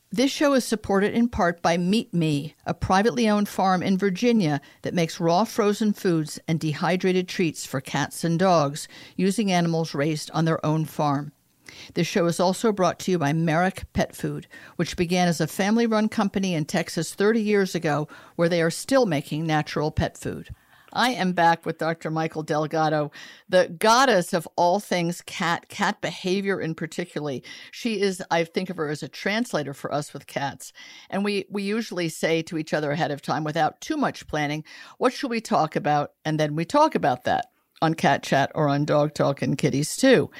This 0.09 0.31
show 0.31 0.53
is 0.53 0.63
supported 0.63 1.13
in 1.13 1.27
part 1.27 1.61
by 1.61 1.75
Meet 1.75 2.13
Me, 2.13 2.55
a 2.65 2.73
privately 2.73 3.27
owned 3.27 3.49
farm 3.49 3.83
in 3.83 3.97
Virginia 3.97 4.61
that 4.83 4.93
makes 4.93 5.19
raw 5.19 5.43
frozen 5.43 5.91
foods 5.91 6.39
and 6.47 6.61
dehydrated 6.61 7.27
treats 7.27 7.65
for 7.65 7.81
cats 7.81 8.23
and 8.23 8.39
dogs 8.39 8.87
using 9.17 9.51
animals 9.51 9.93
raised 9.93 10.31
on 10.31 10.45
their 10.45 10.65
own 10.65 10.85
farm. 10.85 11.33
This 11.93 12.07
show 12.07 12.25
is 12.27 12.39
also 12.39 12.71
brought 12.71 12.99
to 12.99 13.11
you 13.11 13.19
by 13.19 13.33
Merrick 13.33 13.91
Pet 13.91 14.15
Food, 14.15 14.47
which 14.77 14.95
began 14.95 15.27
as 15.27 15.41
a 15.41 15.47
family 15.47 15.85
run 15.85 16.07
company 16.07 16.53
in 16.53 16.63
Texas 16.63 17.13
30 17.13 17.41
years 17.41 17.75
ago, 17.75 18.07
where 18.37 18.47
they 18.47 18.61
are 18.61 18.71
still 18.71 19.05
making 19.05 19.45
natural 19.45 19.91
pet 19.91 20.17
food. 20.17 20.55
I 20.97 21.11
am 21.11 21.33
back 21.33 21.63
with 21.63 21.77
Dr. 21.77 22.09
Mikel 22.09 22.41
Delgado, 22.41 23.11
the 23.47 23.67
goddess 23.67 24.33
of 24.33 24.47
all 24.55 24.79
things 24.79 25.21
cat, 25.21 25.69
cat 25.69 26.01
behavior 26.01 26.59
in 26.59 26.73
particularly. 26.73 27.43
She 27.69 28.01
is, 28.01 28.23
I 28.31 28.43
think 28.43 28.71
of 28.71 28.77
her 28.77 28.89
as 28.89 29.03
a 29.03 29.07
translator 29.07 29.75
for 29.75 29.93
us 29.93 30.11
with 30.11 30.25
cats. 30.25 30.73
And 31.11 31.23
we, 31.23 31.45
we 31.51 31.61
usually 31.61 32.09
say 32.09 32.41
to 32.41 32.57
each 32.57 32.73
other 32.73 32.89
ahead 32.89 33.11
of 33.11 33.21
time 33.21 33.43
without 33.43 33.79
too 33.79 33.95
much 33.95 34.27
planning, 34.27 34.63
what 34.97 35.13
should 35.13 35.29
we 35.29 35.39
talk 35.39 35.75
about? 35.75 36.13
And 36.25 36.39
then 36.39 36.55
we 36.55 36.65
talk 36.65 36.95
about 36.95 37.25
that 37.25 37.45
on 37.79 37.93
Cat 37.93 38.23
Chat 38.23 38.51
or 38.55 38.67
on 38.67 38.83
Dog 38.83 39.13
Talk 39.13 39.43
and 39.43 39.55
Kitties 39.55 39.95
too. 39.95 40.31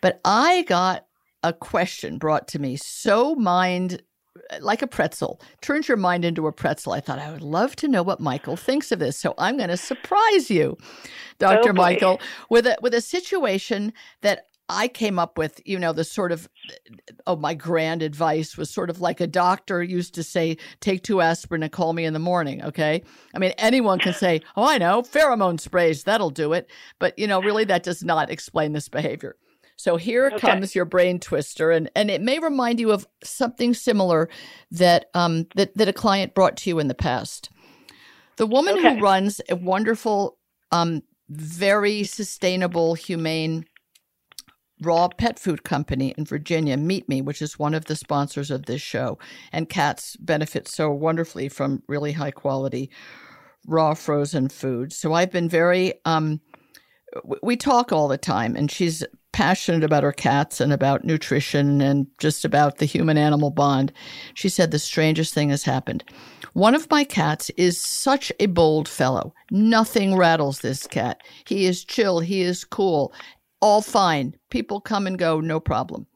But 0.00 0.20
I 0.24 0.62
got 0.62 1.06
a 1.44 1.52
question 1.52 2.18
brought 2.18 2.48
to 2.48 2.58
me 2.58 2.76
so 2.76 3.36
mind 3.36 4.02
like 4.60 4.82
a 4.82 4.86
pretzel, 4.86 5.40
turns 5.60 5.88
your 5.88 5.96
mind 5.96 6.24
into 6.24 6.46
a 6.46 6.52
pretzel. 6.52 6.92
I 6.92 7.00
thought 7.00 7.18
I 7.18 7.30
would 7.30 7.42
love 7.42 7.76
to 7.76 7.88
know 7.88 8.02
what 8.02 8.20
Mikel 8.20 8.56
thinks 8.56 8.92
of 8.92 8.98
this. 8.98 9.18
So 9.18 9.34
I'm 9.38 9.56
going 9.56 9.70
to 9.70 9.76
surprise 9.76 10.50
you, 10.50 10.76
Dr. 11.38 11.70
Oh 11.70 11.72
Mikel, 11.72 12.20
with 12.48 12.66
a 12.66 12.76
with 12.80 12.94
a 12.94 13.00
situation 13.00 13.92
that 14.22 14.46
I 14.70 14.86
came 14.86 15.18
up 15.18 15.36
with, 15.36 15.60
you 15.64 15.78
know, 15.78 15.92
the 15.92 16.04
sort 16.04 16.30
of, 16.30 16.48
oh, 17.26 17.34
my 17.34 17.54
grand 17.54 18.02
advice 18.02 18.56
was 18.56 18.70
sort 18.70 18.88
of 18.88 19.00
like 19.00 19.20
a 19.20 19.26
doctor 19.26 19.82
used 19.82 20.14
to 20.14 20.22
say, 20.22 20.56
take 20.78 21.02
two 21.02 21.20
aspirin 21.20 21.64
and 21.64 21.72
call 21.72 21.92
me 21.92 22.04
in 22.04 22.12
the 22.12 22.20
morning. 22.20 22.62
Okay. 22.62 23.02
I 23.34 23.38
mean, 23.40 23.52
anyone 23.58 23.98
can 23.98 24.14
say, 24.14 24.42
oh, 24.56 24.64
I 24.64 24.78
know, 24.78 25.02
pheromone 25.02 25.58
sprays, 25.58 26.04
that'll 26.04 26.30
do 26.30 26.52
it. 26.52 26.70
But, 27.00 27.18
you 27.18 27.26
know, 27.26 27.42
really, 27.42 27.64
that 27.64 27.82
does 27.82 28.04
not 28.04 28.30
explain 28.30 28.72
this 28.72 28.88
behavior. 28.88 29.34
So 29.80 29.96
here 29.96 30.26
okay. 30.26 30.38
comes 30.38 30.74
your 30.74 30.84
brain 30.84 31.18
twister, 31.20 31.70
and 31.70 31.90
and 31.96 32.10
it 32.10 32.20
may 32.20 32.38
remind 32.38 32.80
you 32.80 32.92
of 32.92 33.06
something 33.24 33.74
similar 33.74 34.28
that 34.70 35.06
um 35.14 35.46
that 35.54 35.76
that 35.76 35.88
a 35.88 35.92
client 35.92 36.34
brought 36.34 36.56
to 36.58 36.70
you 36.70 36.78
in 36.78 36.88
the 36.88 36.94
past. 36.94 37.50
The 38.36 38.46
woman 38.46 38.78
okay. 38.78 38.96
who 38.96 39.02
runs 39.02 39.40
a 39.48 39.56
wonderful 39.56 40.38
um, 40.72 41.02
very 41.28 42.04
sustainable, 42.04 42.94
humane 42.94 43.64
raw 44.82 45.08
pet 45.08 45.38
food 45.38 45.62
company 45.62 46.14
in 46.16 46.24
Virginia, 46.24 46.76
Meet 46.76 47.08
Me, 47.08 47.22
which 47.22 47.42
is 47.42 47.58
one 47.58 47.74
of 47.74 47.84
the 47.84 47.96
sponsors 47.96 48.50
of 48.50 48.66
this 48.66 48.80
show. 48.80 49.18
And 49.52 49.68
cats 49.68 50.16
benefit 50.16 50.68
so 50.68 50.90
wonderfully 50.90 51.48
from 51.48 51.82
really 51.86 52.12
high 52.12 52.30
quality 52.30 52.90
raw 53.66 53.94
frozen 53.94 54.48
food. 54.48 54.92
So 54.92 55.12
I've 55.12 55.30
been 55.30 55.48
very, 55.48 55.94
um, 56.06 56.40
we 57.42 57.56
talk 57.56 57.92
all 57.92 58.08
the 58.08 58.18
time, 58.18 58.56
and 58.56 58.70
she's 58.70 59.04
passionate 59.32 59.84
about 59.84 60.02
her 60.02 60.12
cats 60.12 60.60
and 60.60 60.72
about 60.72 61.04
nutrition 61.04 61.80
and 61.80 62.06
just 62.18 62.44
about 62.44 62.78
the 62.78 62.84
human 62.86 63.16
animal 63.16 63.50
bond. 63.50 63.92
She 64.34 64.48
said 64.48 64.70
the 64.70 64.78
strangest 64.78 65.34
thing 65.34 65.50
has 65.50 65.64
happened. 65.64 66.04
One 66.52 66.74
of 66.74 66.90
my 66.90 67.04
cats 67.04 67.50
is 67.56 67.80
such 67.80 68.32
a 68.40 68.46
bold 68.46 68.88
fellow. 68.88 69.34
Nothing 69.50 70.16
rattles 70.16 70.60
this 70.60 70.86
cat. 70.86 71.22
He 71.46 71.66
is 71.66 71.84
chill, 71.84 72.20
he 72.20 72.42
is 72.42 72.64
cool, 72.64 73.12
all 73.60 73.82
fine. 73.82 74.34
People 74.50 74.80
come 74.80 75.06
and 75.06 75.18
go, 75.18 75.40
no 75.40 75.60
problem. 75.60 76.06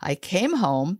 I 0.00 0.14
came 0.14 0.54
home 0.54 0.98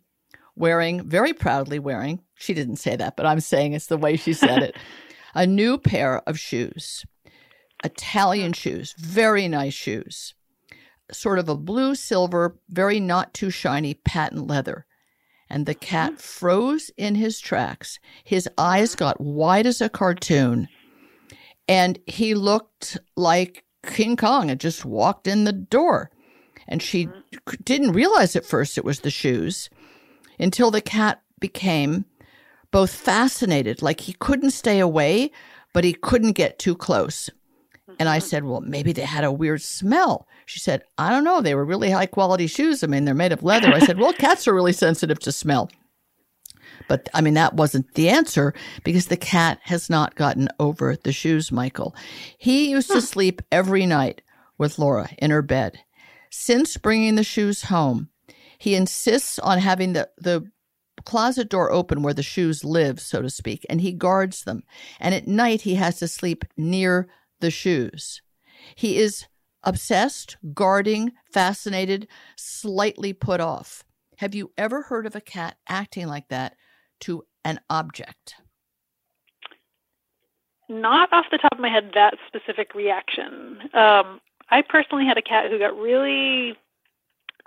wearing, 0.54 1.06
very 1.08 1.32
proudly 1.32 1.78
wearing, 1.78 2.22
she 2.34 2.54
didn't 2.54 2.76
say 2.76 2.96
that, 2.96 3.16
but 3.16 3.26
I'm 3.26 3.40
saying 3.40 3.72
it's 3.72 3.86
the 3.86 3.96
way 3.96 4.16
she 4.16 4.32
said 4.32 4.62
it, 4.62 4.76
a 5.34 5.46
new 5.46 5.78
pair 5.78 6.22
of 6.28 6.38
shoes. 6.38 7.04
Italian 7.84 8.52
shoes, 8.52 8.94
very 8.98 9.48
nice 9.48 9.74
shoes. 9.74 10.34
Sort 11.12 11.38
of 11.38 11.48
a 11.48 11.56
blue 11.56 11.94
silver, 11.94 12.58
very 12.68 13.00
not 13.00 13.34
too 13.34 13.50
shiny 13.50 13.94
patent 13.94 14.46
leather. 14.46 14.86
And 15.48 15.66
the 15.66 15.74
cat 15.74 16.12
mm-hmm. 16.12 16.20
froze 16.20 16.90
in 16.96 17.14
his 17.14 17.38
tracks. 17.38 17.98
His 18.24 18.48
eyes 18.58 18.94
got 18.94 19.20
wide 19.20 19.66
as 19.66 19.80
a 19.80 19.88
cartoon. 19.88 20.68
And 21.68 21.98
he 22.06 22.34
looked 22.34 22.98
like 23.16 23.64
King 23.84 24.16
Kong 24.16 24.48
had 24.48 24.60
just 24.60 24.84
walked 24.84 25.26
in 25.26 25.44
the 25.44 25.52
door. 25.52 26.10
And 26.66 26.82
she 26.82 27.06
mm-hmm. 27.06 27.54
didn't 27.62 27.92
realize 27.92 28.34
at 28.34 28.44
first 28.44 28.76
it 28.76 28.84
was 28.84 29.00
the 29.00 29.10
shoes 29.10 29.70
until 30.38 30.70
the 30.70 30.80
cat 30.80 31.22
became 31.40 32.04
both 32.70 32.90
fascinated, 32.90 33.82
like 33.82 34.00
he 34.00 34.12
couldn't 34.14 34.50
stay 34.50 34.80
away, 34.80 35.30
but 35.72 35.84
he 35.84 35.92
couldn't 35.92 36.32
get 36.32 36.58
too 36.58 36.74
close. 36.74 37.30
And 37.98 38.08
I 38.08 38.18
said, 38.18 38.44
Well, 38.44 38.60
maybe 38.60 38.92
they 38.92 39.02
had 39.02 39.24
a 39.24 39.32
weird 39.32 39.62
smell. 39.62 40.28
She 40.44 40.60
said, 40.60 40.82
I 40.98 41.10
don't 41.10 41.24
know. 41.24 41.40
They 41.40 41.54
were 41.54 41.64
really 41.64 41.90
high 41.90 42.06
quality 42.06 42.46
shoes. 42.46 42.82
I 42.82 42.86
mean, 42.86 43.04
they're 43.04 43.14
made 43.14 43.32
of 43.32 43.42
leather. 43.42 43.72
I 43.72 43.80
said, 43.80 43.98
Well, 43.98 44.12
cats 44.18 44.46
are 44.46 44.54
really 44.54 44.72
sensitive 44.72 45.18
to 45.20 45.32
smell. 45.32 45.70
But 46.88 47.08
I 47.14 47.20
mean, 47.20 47.34
that 47.34 47.54
wasn't 47.54 47.94
the 47.94 48.08
answer 48.08 48.54
because 48.84 49.06
the 49.06 49.16
cat 49.16 49.58
has 49.64 49.90
not 49.90 50.14
gotten 50.14 50.48
over 50.60 50.96
the 50.96 51.12
shoes, 51.12 51.50
Mikel. 51.50 51.94
He 52.38 52.70
used 52.70 52.90
to 52.90 53.00
sleep 53.00 53.42
every 53.50 53.86
night 53.86 54.22
with 54.58 54.78
Laura 54.78 55.10
in 55.18 55.30
her 55.30 55.42
bed. 55.42 55.78
Since 56.30 56.76
bringing 56.76 57.14
the 57.14 57.24
shoes 57.24 57.64
home, 57.64 58.10
he 58.58 58.74
insists 58.74 59.38
on 59.38 59.58
having 59.58 59.92
the, 59.92 60.08
the 60.18 60.50
closet 61.04 61.48
door 61.48 61.72
open 61.72 62.02
where 62.02 62.14
the 62.14 62.22
shoes 62.22 62.64
live, 62.64 63.00
so 63.00 63.22
to 63.22 63.30
speak, 63.30 63.64
and 63.68 63.80
he 63.80 63.92
guards 63.92 64.44
them. 64.44 64.62
And 65.00 65.14
at 65.14 65.26
night, 65.26 65.62
he 65.62 65.74
has 65.76 65.98
to 65.98 66.08
sleep 66.08 66.44
near 66.56 67.08
the 67.46 67.50
shoes. 67.52 68.22
He 68.74 68.98
is 68.98 69.26
obsessed, 69.62 70.36
guarding, 70.52 71.12
fascinated, 71.32 72.08
slightly 72.34 73.12
put 73.12 73.40
off. 73.40 73.84
Have 74.16 74.34
you 74.34 74.50
ever 74.58 74.82
heard 74.82 75.06
of 75.06 75.14
a 75.14 75.20
cat 75.20 75.56
acting 75.68 76.08
like 76.08 76.26
that 76.26 76.56
to 77.02 77.24
an 77.44 77.60
object? 77.70 78.34
Not 80.68 81.12
off 81.12 81.26
the 81.30 81.38
top 81.38 81.52
of 81.52 81.60
my 81.60 81.68
head, 81.68 81.92
that 81.94 82.14
specific 82.26 82.74
reaction. 82.74 83.58
Um, 83.72 84.20
I 84.50 84.62
personally 84.68 85.06
had 85.06 85.18
a 85.18 85.22
cat 85.22 85.48
who 85.48 85.60
got 85.60 85.78
really 85.78 86.54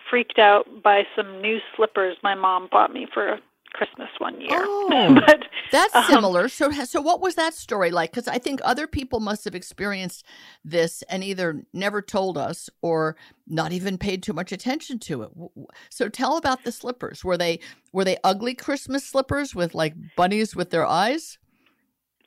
freaked 0.09 0.39
out 0.39 0.65
by 0.81 1.05
some 1.13 1.41
new 1.41 1.59
slippers 1.75 2.15
my 2.23 2.35
mom 2.35 2.69
bought 2.71 2.93
me 2.93 3.05
for 3.13 3.37
Christmas 3.73 4.09
one 4.17 4.39
year. 4.41 4.49
Oh, 4.51 5.19
but 5.25 5.43
that's 5.71 5.95
um, 5.95 6.05
similar. 6.05 6.49
So, 6.49 6.71
so 6.71 7.01
what 7.01 7.21
was 7.21 7.35
that 7.35 7.53
story 7.53 7.91
like? 7.91 8.11
Because 8.11 8.27
I 8.27 8.37
think 8.37 8.59
other 8.63 8.87
people 8.87 9.19
must 9.19 9.45
have 9.45 9.55
experienced 9.55 10.25
this 10.63 11.03
and 11.03 11.23
either 11.23 11.63
never 11.73 12.01
told 12.01 12.37
us 12.37 12.69
or 12.81 13.15
not 13.47 13.71
even 13.71 13.97
paid 13.97 14.23
too 14.23 14.33
much 14.33 14.51
attention 14.51 14.99
to 14.99 15.23
it. 15.23 15.31
So, 15.89 16.09
tell 16.09 16.37
about 16.37 16.63
the 16.63 16.71
slippers. 16.71 17.23
Were 17.23 17.37
they 17.37 17.59
were 17.91 18.05
they 18.05 18.17
ugly 18.23 18.55
Christmas 18.55 19.05
slippers 19.05 19.55
with 19.55 19.73
like 19.73 19.95
bunnies 20.15 20.55
with 20.55 20.69
their 20.69 20.85
eyes? 20.85 21.37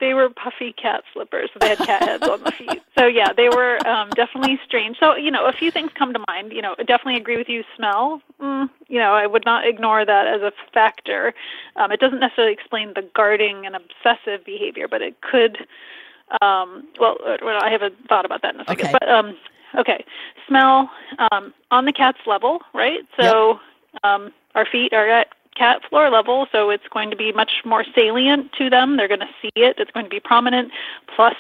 They 0.03 0.15
were 0.15 0.29
puffy 0.29 0.73
cat 0.73 1.05
slippers. 1.13 1.49
They 1.61 1.69
had 1.69 1.79
cat 1.79 2.03
heads 2.03 2.27
on 2.27 2.43
the 2.43 2.51
feet. 2.51 2.83
So 2.99 3.07
yeah, 3.07 3.33
they 3.33 3.49
were 3.49 3.79
um, 3.87 4.11
definitely 4.11 4.61
strange. 4.67 4.99
So 4.99 5.15
you 5.15 5.31
know, 5.31 5.47
a 5.47 5.53
few 5.53 5.71
things 5.71 5.93
come 5.95 6.13
to 6.13 6.19
mind. 6.27 6.53
You 6.53 6.61
know, 6.61 6.75
I 6.77 6.83
definitely 6.83 7.17
agree 7.17 7.37
with 7.37 7.49
you. 7.49 7.63
Smell. 7.77 8.21
Mm, 8.41 8.69
you 8.89 8.99
know, 8.99 9.15
I 9.15 9.29
would 9.29 9.45
not 9.45 9.67
ignore 9.67 10.05
that 10.05 10.27
as 10.27 10.43
a 10.43 10.53
factor. 10.75 11.35
Um, 11.77 11.93
it 11.93 12.01
doesn't 12.01 12.19
necessarily 12.19 12.53
explain 12.53 12.93
the 12.95 13.09
guarding 13.15 13.65
and 13.65 13.77
obsessive 13.77 14.45
behavior, 14.45 14.89
but 14.89 15.03
it 15.03 15.21
could. 15.21 15.67
Um, 16.43 16.89
well, 16.99 17.19
uh, 17.25 17.37
I 17.63 17.71
have 17.71 17.83
a 17.83 17.91
thought 18.09 18.25
about 18.25 18.43
that 18.43 18.55
in 18.55 18.61
a 18.61 18.65
second. 18.65 18.87
Okay. 18.87 18.93
But 18.99 19.09
um, 19.09 19.37
okay, 19.79 20.05
smell 20.49 20.91
um, 21.31 21.55
on 21.71 21.85
the 21.85 21.93
cat's 21.93 22.27
level, 22.27 22.61
right? 22.75 23.01
So 23.21 23.61
yep. 23.95 24.05
um, 24.05 24.33
our 24.57 24.67
feet 24.67 24.93
are 24.93 25.09
at 25.09 25.29
cat 25.57 25.83
floor 25.89 26.11
level, 26.11 26.47
so 26.53 26.71
it's 26.71 26.87
going 26.93 27.11
to 27.11 27.17
be 27.17 27.33
much 27.33 27.63
more 27.65 27.85
salient 27.95 28.53
to 28.55 28.71
them. 28.71 28.97
They're 28.97 29.09
going 29.09 29.21
to 29.21 29.31
see 29.41 29.51
it. 29.57 29.77
It's 29.79 29.91
going 29.91 30.07
to 30.07 30.11
be 30.11 30.21
prominent. 30.21 30.73
Plus, 31.15 31.37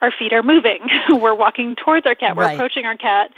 our 0.00 0.12
feet 0.16 0.32
are 0.32 0.42
moving. 0.42 0.80
We're 1.08 1.34
walking 1.34 1.76
towards 1.76 2.06
our 2.06 2.14
cat. 2.14 2.36
We're 2.36 2.44
right. 2.44 2.54
approaching 2.54 2.86
our 2.86 2.96
cat, 2.96 3.30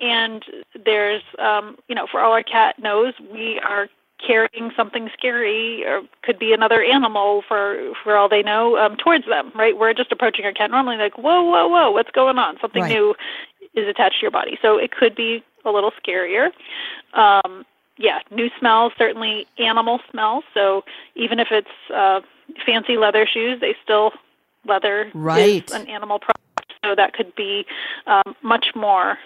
and 0.00 0.44
there's, 0.84 1.22
um, 1.38 1.76
you 1.88 1.94
know, 1.94 2.06
for 2.10 2.20
all 2.20 2.32
our 2.32 2.42
cat 2.42 2.78
knows, 2.78 3.14
we 3.32 3.60
are 3.60 3.88
carrying 4.24 4.70
something 4.76 5.08
scary 5.16 5.84
or 5.86 6.02
could 6.22 6.38
be 6.38 6.52
another 6.52 6.82
animal 6.82 7.42
for 7.48 7.92
for 8.02 8.16
all 8.16 8.28
they 8.28 8.42
know 8.42 8.76
um 8.76 8.96
towards 8.96 9.24
them 9.26 9.50
right 9.54 9.78
we're 9.78 9.94
just 9.94 10.12
approaching 10.12 10.44
our 10.44 10.52
cat 10.52 10.70
normally 10.70 10.96
like 10.96 11.16
whoa 11.16 11.42
whoa 11.42 11.66
whoa 11.68 11.90
what's 11.90 12.10
going 12.10 12.36
on 12.36 12.56
something 12.60 12.82
right. 12.82 12.92
new 12.92 13.14
is 13.74 13.88
attached 13.88 14.16
to 14.16 14.22
your 14.22 14.30
body 14.30 14.58
so 14.60 14.76
it 14.76 14.90
could 14.90 15.14
be 15.14 15.42
a 15.64 15.70
little 15.70 15.92
scarier 15.92 16.50
um 17.14 17.64
yeah, 18.00 18.20
new 18.30 18.48
smells, 18.58 18.94
certainly 18.96 19.46
animal 19.58 20.00
smells. 20.10 20.42
So 20.54 20.84
even 21.14 21.38
if 21.38 21.48
it's 21.50 21.68
uh, 21.94 22.22
fancy 22.64 22.96
leather 22.96 23.26
shoes, 23.26 23.60
they 23.60 23.76
still 23.84 24.12
leather 24.66 25.10
right. 25.12 25.62
is 25.68 25.74
an 25.74 25.86
animal 25.86 26.18
product. 26.18 26.72
So 26.82 26.94
that 26.94 27.12
could 27.12 27.34
be 27.34 27.66
um, 28.06 28.34
much 28.42 28.68
more 28.74 29.18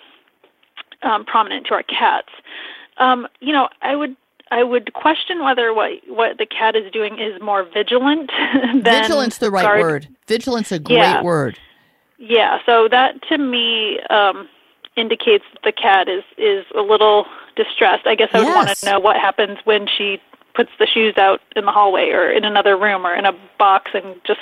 um, 1.02 1.24
prominent 1.24 1.68
to 1.68 1.74
our 1.74 1.84
cats. 1.84 2.30
Um, 2.98 3.28
you 3.40 3.52
know, 3.52 3.68
I 3.80 3.94
would 3.94 4.16
I 4.50 4.64
would 4.64 4.92
question 4.92 5.44
whether 5.44 5.72
what 5.72 5.92
what 6.08 6.38
the 6.38 6.46
cat 6.46 6.74
is 6.74 6.90
doing 6.90 7.20
is 7.20 7.40
more 7.40 7.62
vigilant 7.62 8.32
than 8.54 8.82
vigilance. 8.82 9.38
The 9.38 9.52
right 9.52 9.62
guard. 9.62 9.80
word. 9.80 10.08
Vigilance 10.26 10.72
a 10.72 10.80
great 10.80 10.96
yeah. 10.96 11.22
word. 11.22 11.56
Yeah. 12.18 12.58
So 12.66 12.88
that 12.88 13.22
to 13.28 13.38
me 13.38 14.00
um, 14.10 14.48
indicates 14.96 15.44
that 15.52 15.62
the 15.64 15.72
cat 15.72 16.08
is 16.08 16.24
is 16.38 16.64
a 16.76 16.82
little 16.82 17.26
distressed. 17.56 18.06
I 18.06 18.14
guess 18.14 18.30
I 18.32 18.38
would 18.38 18.46
yes. 18.46 18.66
want 18.66 18.78
to 18.78 18.86
know 18.86 19.00
what 19.00 19.16
happens 19.16 19.58
when 19.64 19.86
she 19.86 20.20
puts 20.54 20.70
the 20.78 20.86
shoes 20.86 21.16
out 21.16 21.40
in 21.56 21.64
the 21.64 21.72
hallway 21.72 22.10
or 22.10 22.30
in 22.30 22.44
another 22.44 22.76
room 22.76 23.06
or 23.06 23.14
in 23.14 23.26
a 23.26 23.32
box 23.58 23.90
and 23.94 24.20
just 24.24 24.40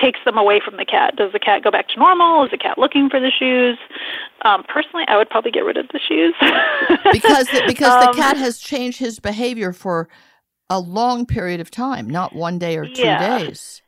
takes 0.00 0.18
them 0.24 0.38
away 0.38 0.60
from 0.64 0.76
the 0.78 0.84
cat. 0.84 1.16
Does 1.16 1.32
the 1.32 1.38
cat 1.38 1.62
go 1.62 1.70
back 1.70 1.88
to 1.88 1.98
normal? 1.98 2.44
Is 2.44 2.50
the 2.50 2.58
cat 2.58 2.78
looking 2.78 3.10
for 3.10 3.20
the 3.20 3.30
shoes? 3.30 3.76
Um, 4.42 4.64
personally, 4.66 5.04
I 5.08 5.16
would 5.16 5.28
probably 5.28 5.50
get 5.50 5.60
rid 5.60 5.76
of 5.76 5.88
the 5.88 6.00
shoes 6.00 6.34
because 7.12 7.48
the, 7.48 7.64
because 7.66 7.92
um, 7.92 8.06
the 8.06 8.20
cat 8.20 8.36
has 8.38 8.58
changed 8.58 8.98
his 8.98 9.18
behavior 9.18 9.72
for 9.72 10.08
a 10.70 10.78
long 10.78 11.26
period 11.26 11.60
of 11.60 11.70
time, 11.70 12.08
not 12.08 12.34
one 12.34 12.58
day 12.58 12.76
or 12.76 12.86
two 12.86 13.02
yeah. 13.02 13.38
days. 13.38 13.82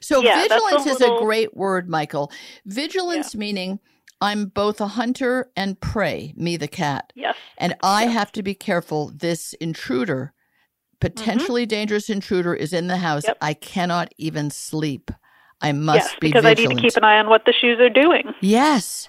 So 0.00 0.22
yeah, 0.22 0.42
vigilance 0.42 0.86
a 0.86 0.88
little, 0.88 1.16
is 1.16 1.20
a 1.20 1.24
great 1.24 1.56
word, 1.56 1.88
Mikel. 1.88 2.30
Vigilance 2.64 3.34
yeah. 3.34 3.40
meaning 3.40 3.80
I'm 4.20 4.46
both 4.46 4.80
a 4.80 4.88
hunter 4.88 5.50
and 5.56 5.80
prey, 5.80 6.34
me 6.36 6.56
the 6.56 6.68
cat. 6.68 7.12
Yes. 7.14 7.36
And 7.56 7.76
I 7.82 8.04
yes. 8.04 8.12
have 8.14 8.32
to 8.32 8.42
be 8.42 8.54
careful. 8.54 9.12
This 9.14 9.52
intruder, 9.54 10.32
potentially 11.00 11.62
mm-hmm. 11.62 11.70
dangerous 11.70 12.10
intruder, 12.10 12.54
is 12.54 12.72
in 12.72 12.88
the 12.88 12.96
house. 12.96 13.24
Yep. 13.26 13.38
I 13.40 13.54
cannot 13.54 14.12
even 14.18 14.50
sleep. 14.50 15.10
I 15.60 15.72
must 15.72 16.10
yes, 16.10 16.16
be 16.20 16.28
because 16.28 16.44
vigilant. 16.44 16.72
I 16.72 16.74
need 16.74 16.82
to 16.82 16.88
keep 16.88 16.96
an 16.96 17.04
eye 17.04 17.18
on 17.18 17.28
what 17.28 17.44
the 17.44 17.52
shoes 17.52 17.80
are 17.80 17.90
doing. 17.90 18.32
Yes. 18.40 19.08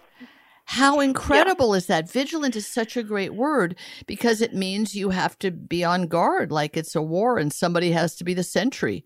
How 0.66 1.00
incredible 1.00 1.74
yeah. 1.74 1.78
is 1.78 1.86
that? 1.88 2.12
Vigilant 2.12 2.56
is 2.56 2.68
such 2.68 2.96
a 2.96 3.02
great 3.02 3.34
word 3.34 3.76
because 4.06 4.40
it 4.40 4.54
means 4.54 4.96
you 4.96 5.10
have 5.10 5.38
to 5.40 5.50
be 5.50 5.84
on 5.84 6.06
guard 6.06 6.52
like 6.52 6.78
it's 6.78 6.96
a 6.96 7.02
war 7.02 7.40
and 7.40 7.52
somebody 7.52 7.92
has 7.92 8.16
to 8.18 8.24
be 8.24 8.36
the 8.36 8.44
sentry 8.44 9.04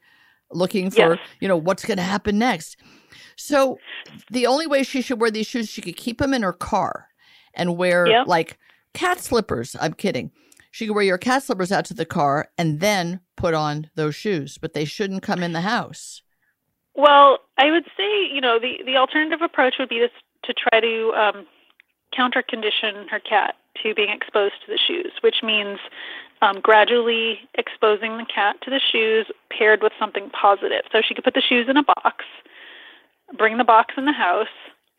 looking 0.52 0.92
for, 0.92 1.16
yes. 1.16 1.20
you 1.40 1.48
know, 1.48 1.56
what's 1.56 1.86
going 1.86 1.98
to 1.98 2.04
happen 2.04 2.38
next. 2.38 2.76
So 3.36 3.78
the 4.30 4.48
only 4.48 4.68
way 4.68 4.84
she 4.84 5.02
should 5.02 5.20
wear 5.20 5.32
these 5.32 5.48
shoes, 5.48 5.70
she 5.70 5.82
could 5.82 5.98
keep 5.98 6.20
them 6.20 6.34
in 6.34 6.44
her 6.44 6.54
car 6.54 7.08
and 7.54 7.78
wear 7.78 8.08
yep. 8.08 8.28
like 8.28 8.58
cat 8.94 9.20
slippers. 9.20 9.76
I'm 9.80 9.94
kidding. 9.94 10.32
She 10.72 10.88
could 10.88 10.96
wear 10.96 11.04
your 11.04 11.20
cat 11.20 11.44
slippers 11.44 11.72
out 11.72 11.86
to 11.86 11.94
the 11.94 12.06
car 12.06 12.50
and 12.58 12.80
then 12.80 13.20
put 13.38 13.54
on 13.54 13.90
those 13.96 14.16
shoes, 14.16 14.58
but 14.58 14.74
they 14.74 14.86
shouldn't 14.86 15.22
come 15.22 15.44
in 15.44 15.54
the 15.54 15.62
house. 15.62 16.22
Well, 16.96 17.40
I 17.58 17.72
would 17.72 17.86
say, 17.98 18.28
you 18.32 18.42
know, 18.42 18.60
the, 18.60 18.84
the 18.86 18.98
alternative 18.98 19.42
approach 19.42 19.76
would 19.80 19.90
be 19.90 20.00
to, 20.00 20.10
to 20.46 20.54
try 20.54 20.80
to 20.80 21.14
um, 21.14 21.46
counter 22.16 22.42
condition 22.42 23.08
her 23.10 23.20
cat 23.20 23.56
to 23.82 23.94
being 23.96 24.10
exposed 24.10 24.56
to 24.66 24.72
the 24.72 24.78
shoes, 24.78 25.12
which 25.22 25.38
means 25.44 25.80
um, 26.42 26.60
gradually 26.62 27.40
exposing 27.56 28.18
the 28.18 28.26
cat 28.26 28.58
to 28.62 28.70
the 28.70 28.80
shoes 28.80 29.28
paired 29.56 29.82
with 29.82 29.94
something 30.00 30.30
positive. 30.30 30.84
So 30.92 31.02
she 31.08 31.14
could 31.14 31.24
put 31.24 31.34
the 31.34 31.42
shoes 31.42 31.68
in 31.70 31.78
a 31.78 31.84
box, 31.84 32.26
bring 33.38 33.58
the 33.58 33.64
box 33.64 33.94
in 33.98 34.06
the 34.06 34.12
house, 34.12 34.48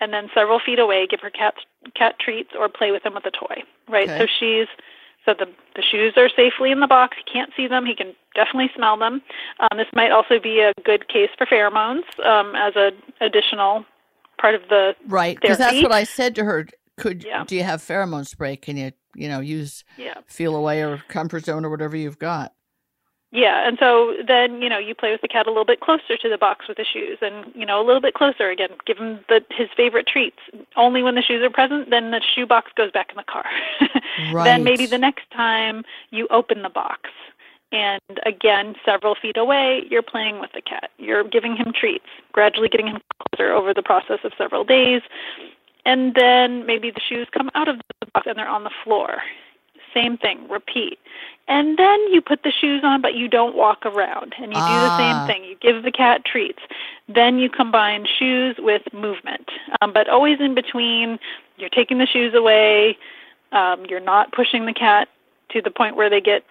and 0.01 0.13
then 0.13 0.29
several 0.35 0.61
feet 0.65 0.79
away 0.79 1.07
give 1.07 1.21
her 1.21 1.31
cat 1.31 1.55
cat 1.97 2.17
treats 2.19 2.51
or 2.59 2.69
play 2.69 2.91
with 2.91 3.03
them 3.03 3.15
with 3.15 3.27
a 3.27 3.31
toy. 3.31 3.63
Right. 3.89 4.09
Okay. 4.09 4.19
So 4.19 4.27
she's 4.27 4.69
so 5.25 5.35
the 5.39 5.47
the 5.77 5.83
shoes 5.83 6.15
are 6.17 6.29
safely 6.29 6.71
in 6.71 6.81
the 6.81 6.87
box. 6.87 7.17
He 7.17 7.31
can't 7.31 7.51
see 7.57 7.67
them. 7.67 7.87
He 7.87 7.95
can 7.95 8.15
definitely 8.35 8.71
smell 8.75 8.99
them. 8.99 9.23
Um, 9.61 9.79
this 9.79 9.87
might 9.95 10.11
also 10.11 10.39
be 10.41 10.61
a 10.61 10.73
good 10.85 11.09
case 11.09 11.31
for 11.37 11.47
pheromones 11.47 12.05
um, 12.25 12.55
as 12.57 12.75
an 12.77 12.93
additional 13.21 13.85
part 14.39 14.55
of 14.55 14.63
the 14.69 14.95
Right, 15.07 15.39
because 15.41 15.59
that's 15.59 15.83
what 15.83 15.93
I 15.93 16.05
said 16.05 16.35
to 16.37 16.45
her. 16.45 16.67
Could 16.97 17.25
Yeah. 17.25 17.45
do 17.45 17.57
you 17.57 17.65
have 17.65 17.81
pheromone 17.81 18.27
spray? 18.27 18.57
Can 18.57 18.77
you 18.77 18.93
you 19.15 19.29
know 19.29 19.41
use 19.41 19.85
yeah. 19.97 20.15
Feliway 20.29 20.87
or 20.87 21.03
comfort 21.09 21.45
zone 21.45 21.65
or 21.65 21.71
whatever 21.71 21.97
you've 21.97 22.19
got? 22.19 22.53
Yeah, 23.35 23.67
and 23.67 23.77
so 23.81 24.15
then 24.25 24.63
you 24.63 24.69
know 24.69 24.79
you 24.79 24.95
play 24.95 25.11
with 25.11 25.21
the 25.21 25.27
cat 25.27 25.49
a 25.49 25.51
little 25.51 25.65
bit 25.65 25.81
closer 25.81 26.17
to 26.17 26.29
the 26.29 26.39
box 26.39 26.69
with 26.69 26.77
the 26.77 26.85
shoes, 26.85 27.19
and 27.21 27.45
you 27.53 27.67
know 27.67 27.81
a 27.81 27.85
little 27.85 28.01
bit 28.01 28.15
closer 28.15 28.49
again. 28.49 28.69
Give 28.87 28.97
him 28.97 29.19
the 29.29 29.45
his 29.51 29.69
favorite 29.77 30.07
treats. 30.07 30.39
Only 30.77 31.03
when 31.03 31.17
the 31.17 31.23
shoes 31.23 31.43
are 31.43 31.51
present, 31.51 31.91
then 31.91 32.13
the 32.13 32.21
shoe 32.21 32.47
box 32.47 32.71
goes 32.77 32.93
back 32.93 33.11
in 33.11 33.17
the 33.17 33.25
car. 33.25 33.45
Right. 34.33 34.45
Then 34.45 34.63
maybe 34.63 34.87
the 34.87 34.97
next 34.97 35.29
time 35.33 35.85
you 36.11 36.29
open 36.31 36.63
the 36.63 36.69
box, 36.69 37.11
and 37.73 38.01
again 38.25 38.77
several 38.85 39.17
feet 39.21 39.37
away, 39.37 39.83
you're 39.91 40.03
playing 40.03 40.39
with 40.39 40.53
the 40.55 40.63
cat. 40.63 40.91
You're 40.99 41.25
giving 41.25 41.57
him 41.57 41.73
treats, 41.75 42.07
gradually 42.31 42.69
getting 42.69 42.87
him 42.87 43.01
closer 43.19 43.53
over 43.53 43.75
the 43.75 43.83
process 43.83 44.21
of 44.23 44.31
several 44.39 44.63
days, 44.63 45.03
and 45.85 46.15
then 46.15 46.65
maybe 46.65 46.93
the 46.93 47.01
shoes 47.01 47.27
come 47.33 47.51
out 47.57 47.67
of 47.67 47.79
the 47.79 48.07
box 48.15 48.27
and 48.29 48.39
they're 48.39 48.49
on 48.49 48.63
the 48.63 48.71
floor. 48.85 49.19
Same 49.95 50.19
thing, 50.19 50.49
repeat. 50.49 50.99
And 51.47 51.79
then 51.79 52.01
you 52.11 52.21
put 52.21 52.43
the 52.43 52.51
shoes 52.51 52.83
on, 52.85 53.01
but 53.01 53.15
you 53.15 53.29
don't 53.29 53.55
walk 53.55 53.85
around. 53.87 54.35
And 54.39 54.53
you 54.53 54.59
do 54.59 54.81
the 54.81 54.91
Ah. 54.91 54.97
same 54.97 55.27
thing. 55.27 55.45
You 55.45 55.55
give 55.57 55.83
the 55.83 55.93
cat 55.93 56.25
treats. 56.25 56.63
Then 57.09 57.39
you 57.39 57.49
combine 57.49 58.07
shoes 58.07 58.57
with 58.59 58.83
movement. 58.93 59.51
Um, 59.81 59.93
but 59.93 60.09
always 60.09 60.41
in 60.41 60.55
between, 60.55 61.19
you're 61.59 61.69
taking 61.69 61.99
the 61.99 62.07
shoes 62.07 62.35
away. 62.35 62.99
Um, 63.53 63.85
you're 63.87 64.01
not 64.01 64.33
pushing 64.33 64.67
the 64.67 64.73
cat 64.73 65.09
to 65.51 65.63
the 65.63 65.71
point 65.71 65.97
where 65.97 66.11
they 66.11 66.21
get 66.21 66.45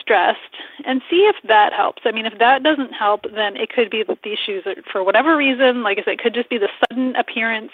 stressed. 0.00 0.38
And 0.84 1.02
see 1.10 1.26
if 1.26 1.36
that 1.44 1.72
helps. 1.72 2.02
I 2.06 2.12
mean, 2.12 2.24
if 2.24 2.38
that 2.38 2.62
doesn't 2.62 2.92
help, 2.92 3.26
then 3.34 3.56
it 3.56 3.70
could 3.70 3.90
be 3.90 4.02
that 4.04 4.22
these 4.22 4.38
shoes 4.38 4.64
are, 4.66 4.76
for 4.90 5.02
whatever 5.02 5.36
reason, 5.36 5.82
like 5.82 5.98
I 5.98 6.04
said, 6.04 6.14
it 6.14 6.20
could 6.20 6.34
just 6.34 6.48
be 6.48 6.58
the 6.58 6.70
sudden 6.88 7.16
appearance 7.16 7.72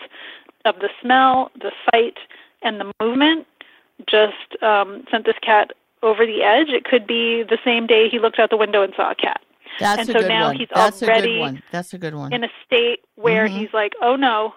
of 0.64 0.77
the 0.81 0.88
smell, 1.00 1.50
the 1.61 1.72
sight, 1.90 2.16
and 2.62 2.81
the 2.81 2.90
movement 3.03 3.46
just 4.09 4.63
um, 4.63 5.05
sent 5.11 5.25
this 5.25 5.37
cat 5.43 5.73
over 6.03 6.27
the 6.27 6.43
edge. 6.43 6.69
It 6.69 6.85
could 6.85 7.07
be 7.07 7.43
the 7.43 7.59
same 7.65 7.87
day 7.87 8.09
he 8.09 8.19
looked 8.19 8.39
out 8.39 8.51
the 8.51 8.57
window 8.57 8.83
and 8.83 8.93
saw 8.95 9.11
a 9.13 9.15
cat 9.15 9.41
That's 9.81 10.01
and 10.01 10.11
a 10.11 10.13
so 10.13 10.21
good 10.21 10.29
now 10.29 10.49
one. 10.49 10.57
he's 10.57 10.69
That's 10.75 11.03
a 11.03 11.07
good 11.07 11.39
one. 11.41 11.63
That's 11.71 11.93
a 11.95 11.99
good 11.99 12.15
one. 12.15 12.33
in 12.33 12.45
a 12.45 12.49
state 12.67 13.01
where 13.15 13.49
Mhm. 13.49 13.59
he's 13.59 13.73
like, 13.73 13.95
"Oh 14.03 14.17
no." 14.17 14.55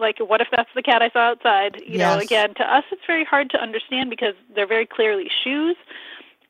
Like, 0.00 0.18
what 0.20 0.40
if 0.40 0.46
that's 0.52 0.70
the 0.76 0.82
cat 0.82 1.02
I 1.02 1.10
saw 1.10 1.30
outside? 1.30 1.82
You 1.84 1.98
know, 1.98 2.18
again, 2.18 2.54
to 2.54 2.62
us, 2.72 2.84
it's 2.92 3.04
very 3.04 3.24
hard 3.24 3.50
to 3.50 3.60
understand 3.60 4.10
because 4.10 4.34
they're 4.54 4.64
very 4.66 4.86
clearly 4.86 5.28
shoes, 5.42 5.76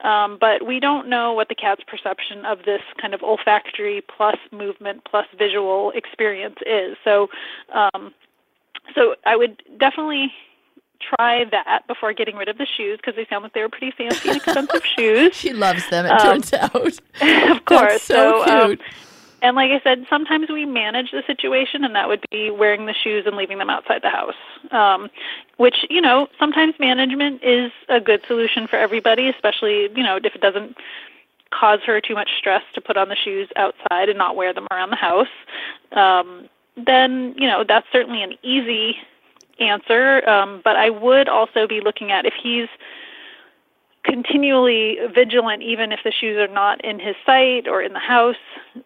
um, 0.03 0.37
but 0.38 0.66
we 0.66 0.79
don't 0.81 1.09
know 1.09 1.33
what 1.33 1.48
the 1.48 1.55
cat's 1.55 1.83
perception 1.85 2.44
of 2.44 2.64
this 2.64 2.83
kind 3.01 3.14
of 3.14 3.22
olfactory 3.22 4.03
plus 4.03 4.37
movement 4.53 5.05
plus 5.11 5.27
visual 5.38 5.92
experience 5.92 6.59
is. 6.66 6.98
So, 7.05 7.31
um, 7.72 8.12
so 8.94 9.14
I 9.24 9.35
would 9.35 9.62
definitely 9.79 10.31
try 11.00 11.44
that 11.50 11.87
before 11.87 12.12
getting 12.12 12.37
rid 12.37 12.48
of 12.48 12.58
the 12.58 12.66
shoes 12.66 12.98
because 12.98 13.14
they 13.16 13.26
sound 13.26 13.42
like 13.44 13.52
they 13.54 13.61
were 13.62 13.68
pretty 13.68 13.90
fancy 13.96 14.28
and 14.28 14.37
expensive 14.38 14.84
shoes. 14.96 15.34
she 15.34 15.52
loves 15.52 15.88
them. 15.90 16.06
It 16.06 16.12
Um, 16.12 16.18
turns 16.40 16.52
out. 16.52 16.74
of 17.50 17.64
course. 17.64 17.90
That's 17.92 18.04
so, 18.04 18.44
um, 18.48 18.68
cute. 18.70 18.80
and 19.42 19.54
like 19.56 19.70
I 19.70 19.80
said, 19.84 20.06
sometimes 20.11 20.48
we 20.50 20.64
manage 20.66 21.11
the 21.12 21.22
situation, 21.26 21.84
and 21.84 21.94
that 21.94 22.08
would 22.08 22.24
be 22.30 22.50
wearing 22.50 22.87
the 22.87 22.94
shoes 22.94 23.24
and 23.26 23.37
leaving 23.37 23.58
them 23.58 23.70
outside 23.70 24.02
the 24.02 24.11
house. 24.11 24.34
Um, 24.72 25.08
which 25.56 25.87
you 25.88 26.00
know, 26.00 26.28
sometimes 26.38 26.74
management 26.80 27.42
is 27.44 27.70
a 27.88 28.00
good 28.00 28.22
solution 28.26 28.66
for 28.66 28.76
everybody, 28.76 29.28
especially 29.28 29.88
you 29.94 30.02
know 30.02 30.16
if 30.16 30.34
it 30.34 30.40
doesn't 30.40 30.76
cause 31.50 31.80
her 31.87 31.98
too 32.00 32.14
much 32.14 32.28
stress 32.37 32.62
to 32.74 32.80
put 32.80 32.96
on 32.98 33.08
the 33.08 33.16
shoes 33.16 33.48
outside 33.56 34.08
and 34.11 34.18
not 34.18 34.37
wear 34.37 34.52
them 34.52 34.66
around 34.70 34.90
the 34.90 34.96
house. 34.96 35.26
Um, 35.92 36.48
then 36.76 37.34
you 37.38 37.46
know 37.46 37.64
that's 37.66 37.87
certainly 37.92 38.22
an 38.22 38.34
easy 38.42 38.96
answer. 39.60 40.28
Um, 40.28 40.60
but 40.64 40.76
I 40.76 40.90
would 40.90 41.28
also 41.28 41.66
be 41.66 41.80
looking 41.80 42.10
at 42.10 42.26
if 42.26 42.34
he's 42.40 42.68
continually 44.04 44.96
vigilant, 45.14 45.62
even 45.62 45.92
if 45.92 46.00
the 46.04 46.12
shoes 46.12 46.38
are 46.38 46.52
not 46.52 46.82
in 46.84 46.98
his 46.98 47.14
sight 47.26 47.68
or 47.68 47.82
in 47.82 47.92
the 47.92 47.98
house, 47.98 48.36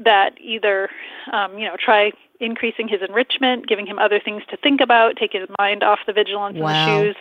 that 0.00 0.32
either, 0.40 0.88
um, 1.32 1.58
you 1.58 1.66
know, 1.66 1.76
try 1.78 2.12
increasing 2.40 2.88
his 2.88 3.00
enrichment, 3.06 3.68
giving 3.68 3.86
him 3.86 3.98
other 3.98 4.18
things 4.18 4.42
to 4.50 4.56
think 4.56 4.80
about, 4.80 5.16
take 5.16 5.32
his 5.32 5.48
mind 5.58 5.84
off 5.84 6.00
the 6.06 6.12
vigilance 6.12 6.58
Wow. 6.58 6.72
the 6.72 6.84
shoes, 6.84 7.16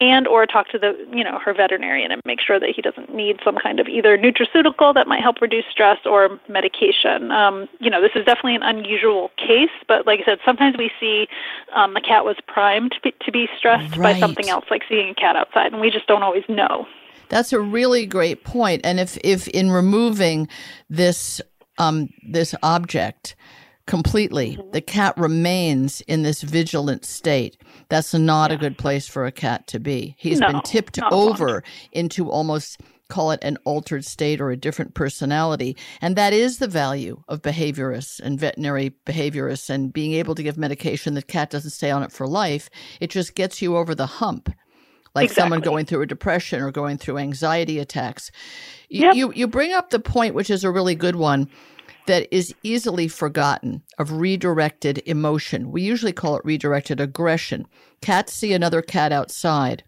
and 0.00 0.26
or 0.26 0.44
talk 0.44 0.68
to 0.68 0.78
the, 0.78 0.92
you 1.12 1.22
know, 1.22 1.38
her 1.38 1.54
veterinarian 1.54 2.10
and 2.10 2.20
make 2.24 2.40
sure 2.40 2.58
that 2.58 2.70
he 2.74 2.82
doesn't 2.82 3.14
need 3.14 3.38
some 3.44 3.56
kind 3.56 3.78
of 3.78 3.86
either 3.86 4.18
nutraceutical 4.18 4.92
that 4.92 5.06
might 5.06 5.20
help 5.20 5.40
reduce 5.40 5.64
stress 5.70 5.98
or 6.04 6.40
medication. 6.48 7.30
Um, 7.30 7.68
you 7.78 7.90
know, 7.90 8.00
this 8.02 8.10
is 8.14 8.24
definitely 8.24 8.56
an 8.56 8.62
unusual 8.62 9.30
case, 9.36 9.70
but 9.86 10.06
like 10.06 10.20
I 10.20 10.24
said, 10.24 10.38
sometimes 10.44 10.76
we 10.76 10.90
see 10.98 11.28
um, 11.74 11.94
the 11.94 12.00
cat 12.00 12.24
was 12.24 12.36
primed 12.46 12.92
to 12.92 13.00
be, 13.00 13.14
to 13.24 13.30
be 13.30 13.48
stressed 13.56 13.96
by 13.96 14.18
something 14.18 14.48
else, 14.48 14.64
like 14.70 14.82
seeing 14.88 15.10
a 15.10 15.14
cat 15.14 15.36
outside, 15.36 15.72
and 15.72 15.80
we 15.80 15.90
just 15.90 16.06
don't 16.06 16.22
always 16.22 16.44
know. 16.48 16.86
That's 17.28 17.52
a 17.52 17.60
really 17.60 18.04
great 18.04 18.44
point. 18.44 18.82
And 18.84 19.00
if, 19.00 19.16
if 19.24 19.48
in 19.48 19.70
removing 19.70 20.48
this 20.90 21.40
um, 21.78 22.08
this 22.28 22.54
object 22.62 23.34
completely, 23.86 24.56
Mm-hmm. 24.56 24.70
the 24.72 24.80
cat 24.80 25.14
remains 25.16 26.00
in 26.02 26.22
this 26.22 26.42
vigilant 26.42 27.04
state, 27.04 27.56
that's 27.88 28.14
not 28.14 28.52
a 28.52 28.56
good 28.56 28.78
place 28.78 29.06
for 29.08 29.26
a 29.26 29.32
cat 29.32 29.66
to 29.68 29.78
be. 29.80 30.14
He's 30.18 30.40
been 30.40 30.60
tipped 30.62 30.98
long. 31.00 31.12
over 31.12 31.62
into 31.92 32.30
almost 32.30 32.80
call 33.08 33.30
it 33.30 33.38
an 33.42 33.58
altered 33.64 34.04
state 34.04 34.40
or 34.40 34.50
a 34.50 34.56
different 34.56 34.94
personality. 34.94 35.76
And 36.00 36.16
that 36.16 36.32
is 36.32 36.58
the 36.58 36.66
value 36.66 37.22
of 37.28 37.42
behaviorists 37.42 38.18
and 38.18 38.40
veterinary 38.40 38.94
behaviorists 39.06 39.68
and 39.68 39.92
being 39.92 40.14
able 40.14 40.34
to 40.34 40.42
give 40.42 40.56
medication 40.56 41.12
that 41.14 41.28
cat 41.28 41.50
doesn't 41.50 41.70
stay 41.70 41.90
on 41.90 42.02
it 42.02 42.10
for 42.12 42.26
life. 42.26 42.70
It 43.00 43.10
just 43.10 43.34
gets 43.34 43.60
you 43.60 43.76
over 43.76 43.94
the 43.94 44.06
hump 44.06 44.50
like 45.14 45.30
someone 45.30 45.60
going 45.60 45.86
through 45.86 46.02
a 46.02 46.06
depression 46.06 46.60
or 46.60 46.72
going 46.72 46.98
through 46.98 47.18
anxiety 47.18 47.78
attacks. 47.78 48.30
Yep. 48.88 49.14
You 49.14 49.32
you 49.34 49.46
bring 49.48 49.72
up 49.72 49.90
the 49.90 50.00
point, 50.00 50.34
which 50.34 50.50
is 50.50 50.64
a 50.64 50.70
really 50.70 50.94
good 50.94 51.16
one, 51.16 51.48
that 52.06 52.28
is 52.34 52.54
easily 52.62 53.08
forgotten 53.08 53.82
of 53.98 54.12
redirected 54.12 55.02
emotion. 55.06 55.70
We 55.70 55.82
usually 55.82 56.12
call 56.12 56.36
it 56.36 56.44
redirected 56.44 57.00
aggression. 57.00 57.66
Cats 58.00 58.32
see 58.32 58.52
another 58.52 58.82
cat 58.82 59.12
outside. 59.12 59.84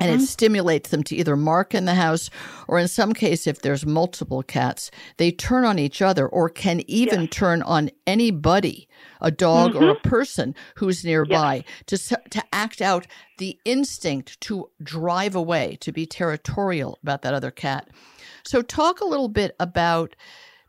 And 0.00 0.10
Mm-hmm. 0.10 0.24
it 0.24 0.26
stimulates 0.26 0.90
them 0.90 1.02
to 1.04 1.16
either 1.16 1.36
mark 1.36 1.74
in 1.74 1.84
the 1.84 1.94
house, 1.94 2.28
or 2.68 2.78
in 2.78 2.88
some 2.88 3.14
case, 3.14 3.46
if 3.46 3.62
there's 3.62 3.86
multiple 3.86 4.42
cats, 4.42 4.90
they 5.16 5.30
turn 5.30 5.64
on 5.64 5.78
each 5.78 6.02
other, 6.02 6.26
or 6.28 6.50
can 6.50 6.82
even 6.90 7.22
Yes. 7.22 7.30
turn 7.30 7.62
on 7.62 7.90
anybody, 8.06 8.88
a 9.20 9.30
dog 9.30 9.74
or 9.74 9.88
a 9.88 9.94
person 9.94 10.54
who's 10.74 11.04
nearby, 11.04 11.64
to 11.86 11.96
to 11.96 12.42
act 12.52 12.82
out 12.82 13.06
the 13.38 13.58
instinct 13.64 14.38
to 14.42 14.68
drive 14.82 15.34
away, 15.36 15.76
to 15.80 15.92
be 15.92 16.04
territorial 16.04 16.98
about 17.02 17.22
that 17.22 17.32
other 17.32 17.52
cat. 17.52 17.88
So, 18.44 18.62
talk 18.62 19.00
a 19.00 19.06
little 19.06 19.28
bit 19.28 19.54
about 19.60 20.16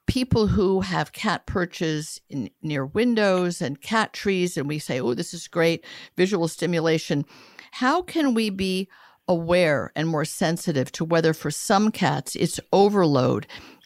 people 0.07 0.47
who 0.47 0.81
have 0.81 1.11
cat 1.11 1.45
perches 1.45 2.19
in, 2.29 2.49
near 2.61 2.85
windows 2.85 3.61
and 3.61 3.81
cat 3.81 4.13
trees, 4.13 4.57
and 4.57 4.67
we 4.67 4.79
say, 4.79 4.99
"Oh, 4.99 5.13
this 5.13 5.33
is 5.33 5.47
great 5.47 5.85
visual 6.15 6.47
stimulation." 6.47 7.25
How 7.71 8.01
can 8.01 8.33
we 8.33 8.49
be 8.49 8.87
aware 9.27 9.91
and 9.95 10.07
more 10.07 10.25
sensitive 10.25 10.91
to 10.93 11.05
whether, 11.05 11.33
for 11.33 11.51
some 11.51 11.91
cats, 11.91 12.35
it's 12.35 12.59
overload? 12.71 13.45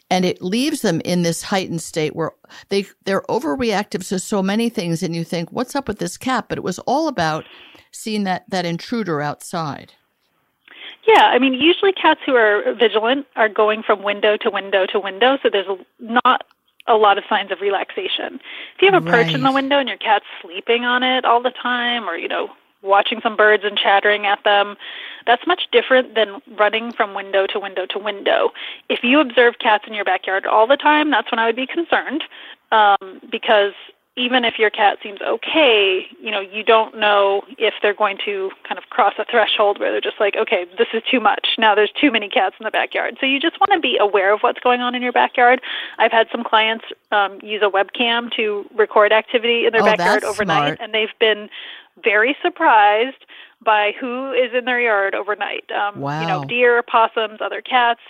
And 0.10 0.25
it 0.25 0.41
leaves 0.41 0.81
them 0.81 1.01
in 1.05 1.23
this 1.23 1.41
heightened 1.41 1.81
state 1.81 2.15
where 2.15 2.31
they 2.69 2.86
they're 3.05 3.23
overreactive 3.23 4.07
to 4.10 4.19
so 4.19 4.43
many 4.43 4.69
things, 4.69 5.01
and 5.03 5.15
you 5.15 5.23
think, 5.23 5.51
"What's 5.51 5.75
up 5.75 5.88
with 5.88 5.99
this 5.99 6.17
cat?" 6.17 6.45
But 6.47 6.57
it 6.57 6.63
was 6.63 6.79
all 6.79 7.07
about 7.07 7.45
seeing 7.91 8.23
that 8.25 8.43
that 8.49 8.65
intruder 8.65 9.21
outside. 9.21 9.93
Yeah, 11.07 11.25
I 11.33 11.39
mean, 11.39 11.53
usually 11.53 11.91
cats 11.93 12.21
who 12.25 12.35
are 12.35 12.73
vigilant 12.73 13.25
are 13.35 13.49
going 13.49 13.83
from 13.83 14.03
window 14.03 14.37
to 14.37 14.49
window 14.49 14.85
to 14.87 14.99
window, 14.99 15.37
so 15.41 15.49
there's 15.49 15.67
not 15.99 16.45
a 16.87 16.95
lot 16.95 17.17
of 17.17 17.23
signs 17.29 17.51
of 17.51 17.61
relaxation. 17.61 18.39
If 18.75 18.81
you 18.81 18.91
have 18.91 19.03
a 19.03 19.09
perch 19.09 19.33
in 19.33 19.41
the 19.41 19.51
window 19.51 19.77
and 19.77 19.87
your 19.87 19.97
cat's 19.97 20.25
sleeping 20.41 20.85
on 20.85 21.03
it 21.03 21.25
all 21.25 21.41
the 21.41 21.51
time, 21.51 22.09
or 22.09 22.15
you 22.15 22.27
know, 22.27 22.49
watching 22.83 23.19
some 23.21 23.35
birds 23.35 23.63
and 23.63 23.77
chattering 23.77 24.25
at 24.25 24.43
them, 24.43 24.75
that's 25.25 25.45
much 25.45 25.67
different 25.71 26.15
than 26.15 26.41
running 26.57 26.91
from 26.91 27.13
window 27.13 27.45
to 27.47 27.59
window 27.59 27.85
to 27.87 27.99
window. 27.99 28.51
If 28.89 29.03
you 29.03 29.19
observe 29.19 29.59
cats 29.59 29.85
in 29.87 29.93
your 29.93 30.05
backyard 30.05 30.45
all 30.45 30.67
the 30.67 30.77
time, 30.77 31.11
that's 31.11 31.31
when 31.31 31.39
I 31.39 31.45
would 31.45 31.55
be 31.55 31.67
concerned. 31.67 32.23
um, 32.71 33.21
because 33.29 33.73
even 34.17 34.43
if 34.43 34.60
your 34.60 34.69
cat 34.69 34.97
seems 35.02 35.21
okay, 35.21 36.06
you 36.21 36.30
know, 36.32 36.41
you 36.41 36.63
don't 36.63 36.97
know 36.97 37.43
if 37.58 37.74
they're 37.82 37.93
going 37.93 38.17
to 38.26 38.52
kind 38.67 38.78
of 38.78 38.89
cross 38.89 39.13
a 39.17 39.26
threshold 39.30 39.80
where 39.80 39.89
they're 39.91 40.02
just 40.02 40.19
like, 40.19 40.36
okay, 40.36 40.65
this 40.78 40.88
is 40.93 41.02
too 41.10 41.19
much. 41.21 41.56
Now 41.58 41.76
there's 41.76 41.91
too 41.91 42.12
many 42.12 42.28
cats 42.28 42.56
in 42.60 42.65
the 42.65 42.71
backyard. 42.71 43.17
So 43.21 43.26
you 43.26 43.39
just 43.39 43.58
want 43.62 43.71
to 43.71 43.80
be 43.80 43.97
aware 43.97 44.34
of 44.34 44.41
what's 44.41 44.60
going 44.60 44.82
on 44.82 44.95
in 44.95 45.02
your 45.02 45.13
backyard. 45.13 45.62
I've 45.97 46.12
had 46.12 46.28
some 46.30 46.43
clients 46.43 46.86
um, 47.12 47.39
use 47.41 47.62
a 47.63 47.69
webcam 47.69 48.30
to 48.36 48.65
record 48.76 49.13
activity 49.13 49.65
in 49.65 49.71
their 49.71 49.82
Oh, 49.82 49.86
backyard 49.86 50.24
overnight, 50.26 50.78
smart. 50.78 50.80
and 50.82 50.93
they've 50.93 51.17
been 51.19 51.50
very 52.04 52.36
surprised 52.41 53.26
by 53.63 53.93
who 54.00 54.32
is 54.34 54.54
in 54.54 54.65
their 54.65 54.82
yard 54.82 55.15
overnight. 55.15 55.71
Um, 55.71 55.95
You 56.21 56.28
know, 56.28 56.43
deer, 56.45 56.82
possums, 56.84 57.39
other 57.41 57.62
cats. 57.62 58.02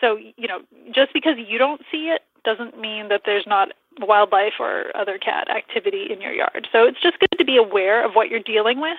So, 0.00 0.16
you 0.16 0.48
know, 0.48 0.60
just 0.94 1.12
because 1.12 1.36
you 1.36 1.58
don't 1.58 1.82
see 1.90 2.08
it 2.08 2.22
doesn't 2.44 2.80
mean 2.80 3.08
that 3.08 3.22
there's 3.26 3.46
not 3.46 3.72
wildlife 4.00 4.54
or 4.58 4.96
other 4.96 5.18
cat 5.18 5.50
activity 5.50 6.10
in 6.10 6.20
your 6.20 6.32
yard. 6.32 6.68
So 6.72 6.84
it's 6.84 7.00
just 7.00 7.18
good 7.18 7.36
to 7.38 7.44
be 7.44 7.56
aware 7.56 8.04
of 8.04 8.14
what 8.14 8.30
you're 8.30 8.40
dealing 8.40 8.80
with. 8.80 8.98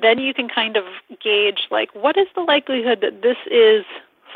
Then 0.00 0.18
you 0.18 0.32
can 0.32 0.48
kind 0.48 0.76
of 0.76 0.84
gauge 1.22 1.68
like 1.70 1.94
what 1.94 2.16
is 2.16 2.28
the 2.34 2.42
likelihood 2.42 3.00
that 3.02 3.22
this 3.22 3.36
is 3.50 3.84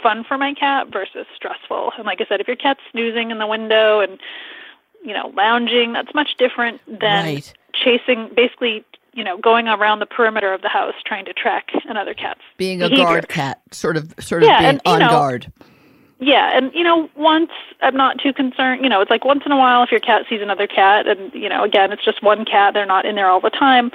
fun 0.02 0.24
for 0.24 0.36
my 0.36 0.52
cat 0.54 0.88
versus 0.92 1.26
stressful. 1.34 1.92
And 1.96 2.04
like 2.04 2.20
I 2.20 2.26
said, 2.26 2.40
if 2.40 2.46
your 2.46 2.56
cat's 2.56 2.80
snoozing 2.90 3.30
in 3.30 3.38
the 3.38 3.46
window 3.46 4.00
and 4.00 4.18
you 5.04 5.12
know, 5.12 5.32
lounging, 5.36 5.92
that's 5.92 6.12
much 6.14 6.36
different 6.36 6.80
than 6.86 7.24
Right. 7.24 7.52
chasing 7.72 8.28
basically, 8.34 8.84
you 9.12 9.22
know, 9.22 9.38
going 9.38 9.68
around 9.68 10.00
the 10.00 10.06
perimeter 10.06 10.52
of 10.52 10.62
the 10.62 10.68
house 10.68 10.94
trying 11.04 11.24
to 11.26 11.32
track 11.32 11.70
another 11.88 12.12
cat's 12.12 12.40
Being 12.56 12.82
a 12.82 12.90
guard 12.90 13.28
cat, 13.28 13.60
sort 13.70 13.96
of, 13.96 14.12
sort 14.18 14.42
of 14.42 14.48
Yeah, 14.48 14.58
being 14.58 14.70
and, 14.70 14.80
on 14.84 14.98
know, 14.98 15.08
guard. 15.08 15.52
Yeah, 16.18 16.56
and 16.56 16.72
you 16.74 16.82
know, 16.82 17.10
once 17.14 17.50
I'm 17.82 17.96
not 17.96 18.18
too 18.18 18.32
concerned. 18.32 18.82
You 18.82 18.88
know, 18.88 19.00
it's 19.00 19.10
like 19.10 19.24
once 19.24 19.42
in 19.44 19.52
a 19.52 19.56
while 19.56 19.82
if 19.82 19.90
your 19.90 20.00
cat 20.00 20.24
sees 20.28 20.40
another 20.40 20.66
cat, 20.66 21.06
and 21.06 21.32
you 21.34 21.48
know, 21.48 21.62
again, 21.62 21.92
it's 21.92 22.04
just 22.04 22.22
one 22.22 22.44
cat. 22.44 22.72
They're 22.72 22.86
not 22.86 23.04
in 23.04 23.16
there 23.16 23.28
all 23.28 23.40
the 23.40 23.50
time. 23.50 23.90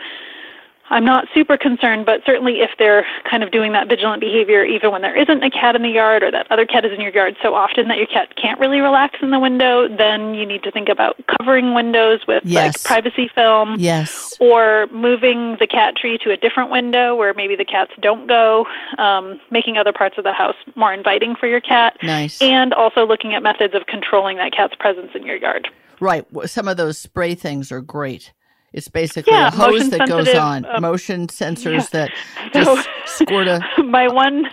I'm 0.92 1.06
not 1.06 1.28
super 1.34 1.58
concerned, 1.58 2.06
but 2.06 2.22
certainly 2.26 2.60
if 2.60 2.72
they're 2.78 3.06
kind 3.30 3.44
of 3.44 3.52
doing 3.52 3.72
that 3.72 3.88
vigilant 3.88 4.20
behavior, 4.22 4.64
even 4.64 4.92
when 4.92 5.02
there 5.02 5.16
isn't 5.16 5.42
a 5.42 5.50
cat 5.50 5.76
in 5.76 5.82
the 5.84 5.90
yard 5.90 6.22
or 6.22 6.30
that 6.32 6.46
other 6.52 6.66
cat 6.66 6.84
is 6.86 6.92
in 6.92 7.00
your 7.02 7.12
yard 7.14 7.38
so 7.42 7.56
often 7.56 7.88
that 7.88 7.98
your 7.98 8.08
cat 8.08 8.36
can't 8.36 8.60
really 8.60 8.82
relax 8.82 9.16
in 9.22 9.32
the 9.32 9.40
window, 9.40 9.88
then 9.88 10.34
you 10.36 10.46
need 10.46 10.62
to 10.64 10.72
think 10.72 10.90
about 10.90 11.16
covering 11.40 11.74
windows 11.74 12.20
with 12.28 12.44
Yes. 12.46 12.76
like 12.78 12.84
privacy 12.84 13.30
film 13.34 13.78
Yes. 13.80 14.36
or 14.42 14.88
moving 14.92 15.56
the 15.60 15.66
cat 15.68 15.96
tree 15.96 16.18
to 16.20 16.30
a 16.32 16.38
different 16.38 16.70
window 16.70 17.16
where 17.16 17.34
maybe 17.34 17.56
the 17.56 17.66
cats 17.66 17.92
don't 18.02 18.28
go, 18.28 18.68
um, 18.98 19.40
making 19.50 19.78
other 19.78 19.94
parts 19.94 20.18
of 20.18 20.26
the 20.26 20.34
house 20.34 20.56
more 20.76 20.94
inviting 20.94 21.36
for 21.36 21.48
your 21.48 21.62
cat, 21.62 21.96
Nice. 22.04 22.42
and 22.42 22.74
also 22.74 23.08
looking 23.08 23.34
at 23.34 23.42
methods 23.42 23.74
of 23.74 23.86
controlling 23.88 24.36
that 24.38 24.52
cat's 24.52 24.76
presence 24.76 25.12
in 25.16 25.26
your 25.26 25.38
yard. 25.38 25.70
Right. 26.02 26.26
Some 26.48 26.68
of 26.68 26.76
those 26.78 26.98
spray 26.98 27.34
things 27.36 27.72
are 27.72 27.80
great. 27.80 28.34
It's 28.74 28.88
basically 28.88 29.34
Yeah, 29.34 29.50
a 29.50 29.52
hose 29.52 29.90
that 29.90 30.08
goes 30.08 30.34
on, 30.34 30.66
um, 30.66 30.82
motion 30.82 31.28
sensors 31.28 31.90
that 31.92 32.10
So- 32.54 32.76
just 32.76 32.90
squirt 33.06 33.48
a. 33.48 33.62
My 33.84 34.08
one 34.08 34.46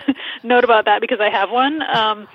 note 0.43 0.63
about 0.63 0.85
that, 0.85 0.99
because 1.01 1.19
I 1.21 1.29
have 1.29 1.49
one, 1.51 1.81
um, 1.95 2.27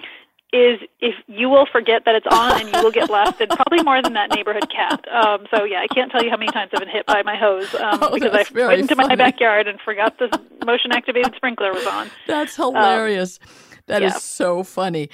is 0.52 0.78
if 1.00 1.14
you 1.26 1.48
will 1.48 1.66
forget 1.66 2.04
that 2.04 2.14
it's 2.14 2.26
on 2.30 2.60
and 2.60 2.70
you 2.72 2.80
will 2.82 2.92
get 2.92 3.08
blasted 3.08 3.48
probably 3.50 3.82
more 3.82 4.00
than 4.00 4.12
that 4.12 4.30
neighborhood 4.30 4.70
cat. 4.70 5.04
Um, 5.12 5.46
so 5.52 5.64
yeah, 5.64 5.80
I 5.80 5.88
can't 5.88 6.12
tell 6.12 6.22
you 6.22 6.30
how 6.30 6.36
many 6.36 6.52
times 6.52 6.70
I've 6.72 6.78
been 6.80 6.88
hit 6.88 7.06
by 7.06 7.22
my 7.24 7.36
hose 7.36 7.74
um, 7.74 7.98
Oh, 8.00 8.14
because 8.14 8.32
I 8.32 8.44
went 8.66 8.80
into 8.80 8.94
funny. 8.94 9.08
my 9.08 9.16
backyard 9.16 9.66
and 9.66 9.80
forgot 9.80 10.16
the 10.18 10.40
motion 10.64 10.92
activated 10.92 11.34
sprinkler 11.34 11.72
was 11.72 11.84
on. 11.86 12.08
That's 12.28 12.54
hilarious. 12.54 13.40
That 13.88 14.02
is 14.04 14.12
yeah. 14.12 14.18
so 14.18 14.62
funny. 14.62 15.10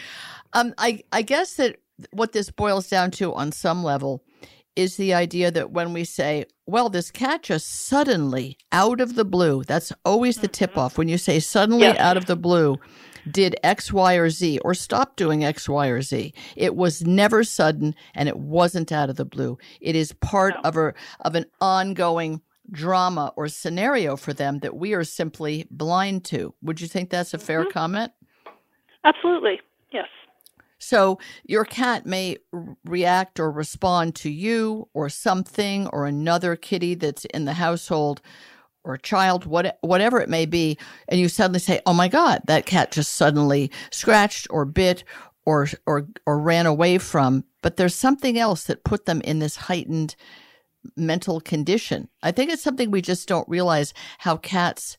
Um, 0.52 0.74
I 0.76 1.02
I 1.10 1.22
guess 1.22 1.54
that 1.54 1.76
what 2.12 2.32
this 2.32 2.50
boils 2.50 2.88
down 2.88 3.10
to 3.12 3.32
on 3.32 3.50
some 3.50 3.82
level 3.82 4.22
is 4.80 4.96
the 4.96 5.12
idea 5.14 5.50
that 5.50 5.70
when 5.70 5.92
we 5.92 6.04
say, 6.04 6.44
"Well, 6.66 6.88
this 6.88 7.10
cat 7.10 7.42
just 7.42 7.68
suddenly 7.68 8.56
out 8.72 9.00
of 9.00 9.14
the 9.14 9.24
blue," 9.24 9.62
that's 9.64 9.92
always 10.04 10.38
the 10.38 10.48
tip 10.48 10.78
off. 10.78 10.96
When 10.98 11.08
you 11.08 11.18
say 11.18 11.38
suddenly 11.40 11.88
Yes. 11.88 11.98
out 11.98 12.16
of 12.16 12.26
the 12.26 12.36
blue, 12.36 12.78
did 13.30 13.54
X, 13.62 13.92
Y, 13.92 14.14
or 14.14 14.30
Z, 14.30 14.58
or 14.64 14.72
stop 14.74 15.16
doing 15.16 15.44
X, 15.44 15.68
Y, 15.68 15.86
or 15.88 16.00
Z. 16.00 16.32
It 16.56 16.74
was 16.74 17.02
never 17.02 17.44
sudden, 17.44 17.94
and 18.14 18.28
it 18.28 18.38
wasn't 18.38 18.90
out 18.92 19.10
of 19.10 19.16
the 19.16 19.26
blue. 19.26 19.58
It 19.80 19.94
is 19.94 20.12
part 20.14 20.54
No. 20.54 20.60
of 20.68 20.76
a 20.76 20.94
of 21.20 21.34
an 21.34 21.44
ongoing 21.60 22.40
drama 22.70 23.32
or 23.36 23.48
scenario 23.48 24.16
for 24.16 24.32
them 24.32 24.60
that 24.60 24.76
we 24.76 24.94
are 24.94 25.04
simply 25.04 25.66
blind 25.70 26.24
to. 26.24 26.54
Would 26.62 26.80
you 26.80 26.86
think 26.88 27.10
that's 27.10 27.34
a 27.34 27.38
fair 27.38 27.62
Mm-hmm. 27.64 27.70
comment? 27.72 28.12
Absolutely. 29.04 29.60
So 30.80 31.18
your 31.44 31.64
cat 31.64 32.06
may 32.06 32.38
react 32.84 33.38
or 33.38 33.52
respond 33.52 34.16
to 34.16 34.30
you 34.30 34.88
or 34.94 35.08
something 35.08 35.86
or 35.88 36.06
another 36.06 36.56
kitty 36.56 36.94
that's 36.94 37.26
in 37.26 37.44
the 37.44 37.52
household 37.52 38.22
or 38.82 38.96
child, 38.96 39.44
what, 39.44 39.78
whatever 39.82 40.20
it 40.20 40.28
may 40.30 40.46
be, 40.46 40.78
and 41.06 41.20
you 41.20 41.28
suddenly 41.28 41.58
say, 41.60 41.80
"Oh 41.84 41.92
my 41.92 42.08
God, 42.08 42.40
that 42.46 42.64
cat 42.64 42.92
just 42.92 43.12
suddenly 43.12 43.70
scratched 43.90 44.46
or 44.48 44.64
bit 44.64 45.04
or 45.44 45.68
or 45.86 46.08
or 46.24 46.40
ran 46.40 46.64
away 46.64 46.96
from." 46.96 47.44
But 47.62 47.76
there's 47.76 47.94
something 47.94 48.38
else 48.38 48.64
that 48.64 48.82
put 48.84 49.04
them 49.04 49.20
in 49.20 49.38
this 49.38 49.56
heightened 49.56 50.16
mental 50.96 51.42
condition. 51.42 52.08
I 52.22 52.32
think 52.32 52.50
it's 52.50 52.62
something 52.62 52.90
we 52.90 53.02
just 53.02 53.28
don't 53.28 53.48
realize 53.48 53.92
how 54.18 54.38
cats 54.38 54.96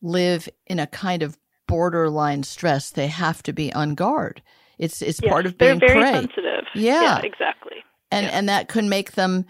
live 0.00 0.48
in 0.66 0.78
a 0.78 0.86
kind 0.86 1.22
of 1.22 1.38
borderline 1.68 2.42
stress. 2.42 2.90
They 2.90 3.08
have 3.08 3.42
to 3.42 3.52
be 3.52 3.70
on 3.74 3.94
guard. 3.94 4.42
It's 4.78 5.02
it's 5.02 5.20
Yes, 5.22 5.30
part 5.32 5.46
of 5.46 5.56
they're 5.58 5.76
being 5.76 5.80
very 5.80 6.00
prey, 6.00 6.12
sensitive. 6.12 6.64
Yeah. 6.74 7.20
exactly. 7.22 7.84
and 8.10 8.26
yeah. 8.26 8.32
and 8.38 8.48
that 8.48 8.68
can 8.68 8.88
make 8.88 9.12
them 9.12 9.44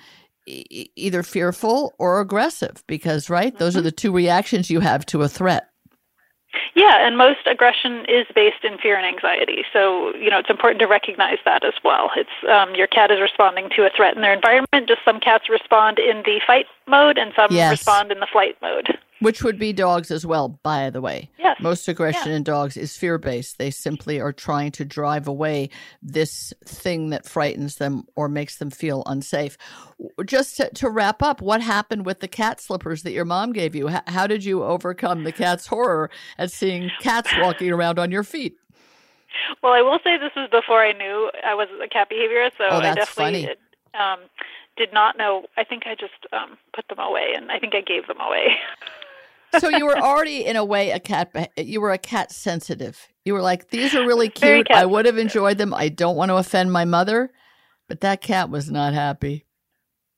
e- 0.46 0.86
either 0.96 1.22
fearful 1.22 1.94
or 1.98 2.20
aggressive 2.20 2.82
because 2.86 3.30
right, 3.30 3.56
those 3.58 3.74
are 3.76 3.78
Mm-hmm. 3.80 3.84
the 3.86 3.92
two 3.92 4.12
reactions 4.12 4.70
you 4.70 4.80
have 4.80 5.04
to 5.06 5.22
a 5.22 5.28
threat. 5.28 5.68
Yeah, 6.76 7.04
and 7.06 7.16
most 7.18 7.46
aggression 7.46 8.04
is 8.08 8.26
based 8.34 8.62
in 8.64 8.78
fear 8.78 8.96
and 8.96 9.04
anxiety. 9.06 9.64
So, 9.72 10.14
you 10.14 10.30
know, 10.30 10.38
it's 10.38 10.50
important 10.50 10.80
to 10.80 10.86
recognize 10.86 11.38
that 11.44 11.64
as 11.64 11.74
well. 11.84 12.10
It's 12.16 12.30
um, 12.48 12.74
your 12.76 12.86
cat 12.86 13.10
is 13.10 13.20
responding 13.20 13.70
to 13.76 13.84
a 13.86 13.90
threat 13.96 14.14
in 14.14 14.22
their 14.22 14.32
environment. 14.32 14.86
Just 14.86 15.00
some 15.04 15.18
cats 15.18 15.48
respond 15.48 15.98
in 15.98 16.18
the 16.24 16.40
fight 16.46 16.66
mode, 16.86 17.18
and 17.18 17.32
some 17.34 17.48
Yes. 17.50 17.70
respond 17.72 18.12
in 18.12 18.20
the 18.20 18.26
flight 18.30 18.56
mode. 18.62 18.98
Which 19.24 19.42
would 19.42 19.58
be 19.58 19.72
dogs 19.72 20.10
as 20.10 20.26
well, 20.26 20.60
by 20.62 20.90
the 20.90 21.00
way. 21.00 21.30
Yes. 21.38 21.56
Most 21.60 21.88
aggression 21.88 22.30
in 22.30 22.42
dogs 22.42 22.76
is 22.76 22.96
fear 22.96 23.16
based. 23.16 23.58
They 23.58 23.70
simply 23.70 24.20
are 24.20 24.32
trying 24.32 24.70
to 24.72 24.84
drive 24.84 25.26
away 25.26 25.70
this 26.02 26.52
thing 26.64 27.10
that 27.10 27.24
frightens 27.24 27.76
them 27.76 28.06
or 28.16 28.28
makes 28.28 28.58
them 28.58 28.70
feel 28.70 29.02
unsafe. 29.06 29.56
Just 30.26 30.58
to, 30.58 30.68
to 30.74 30.90
wrap 30.90 31.22
up, 31.22 31.40
what 31.40 31.62
happened 31.62 32.04
with 32.04 32.20
the 32.20 32.28
cat 32.28 32.60
slippers 32.60 33.02
that 33.02 33.12
your 33.12 33.24
mom 33.24 33.52
gave 33.52 33.74
you? 33.74 33.88
How, 33.88 34.02
how 34.06 34.26
did 34.26 34.44
you 34.44 34.62
overcome 34.62 35.24
the 35.24 35.32
cat's 35.32 35.66
horror 35.66 36.10
at 36.36 36.50
seeing 36.50 36.90
cats 37.00 37.30
walking 37.38 37.70
around 37.70 37.98
on 37.98 38.10
your 38.10 38.24
feet? 38.24 38.56
Well, 39.62 39.72
I 39.72 39.80
will 39.80 39.98
say 40.04 40.18
this 40.18 40.32
was 40.36 40.48
before 40.50 40.82
I 40.82 40.92
knew 40.92 41.30
I 41.44 41.54
was 41.54 41.68
a 41.82 41.88
cat 41.88 42.10
behaviorist, 42.10 42.52
so 42.58 42.64
Oh, 42.70 42.78
I 42.78 42.94
definitely 42.94 43.48
um, 43.94 44.20
did 44.76 44.92
not 44.92 45.16
know. 45.16 45.46
I 45.56 45.64
think 45.64 45.86
I 45.86 45.94
just 45.94 46.26
um, 46.32 46.58
put 46.74 46.86
them 46.88 46.98
away, 46.98 47.32
and 47.34 47.50
I 47.50 47.58
think 47.58 47.74
I 47.74 47.80
gave 47.80 48.06
them 48.06 48.20
away. 48.20 48.56
So 49.58 49.68
you 49.68 49.86
were 49.86 49.98
already, 49.98 50.44
in 50.44 50.56
a 50.56 50.64
way, 50.64 50.90
a 50.90 51.00
cat. 51.00 51.50
You 51.56 51.80
were 51.80 51.92
a 51.92 51.98
cat 51.98 52.32
sensitive. 52.32 53.08
You 53.24 53.32
were 53.34 53.42
like, 53.42 53.70
these 53.70 53.94
are 53.94 54.06
really 54.06 54.28
cute. 54.28 54.70
I 54.70 54.84
would 54.86 55.06
have 55.06 55.18
enjoyed 55.18 55.58
them. 55.58 55.72
I 55.74 55.88
don't 55.88 56.16
want 56.16 56.30
to 56.30 56.36
offend 56.36 56.72
my 56.72 56.84
mother, 56.84 57.32
but 57.88 58.00
that 58.00 58.20
cat 58.20 58.50
was 58.50 58.70
not 58.70 58.92
happy. 58.94 59.46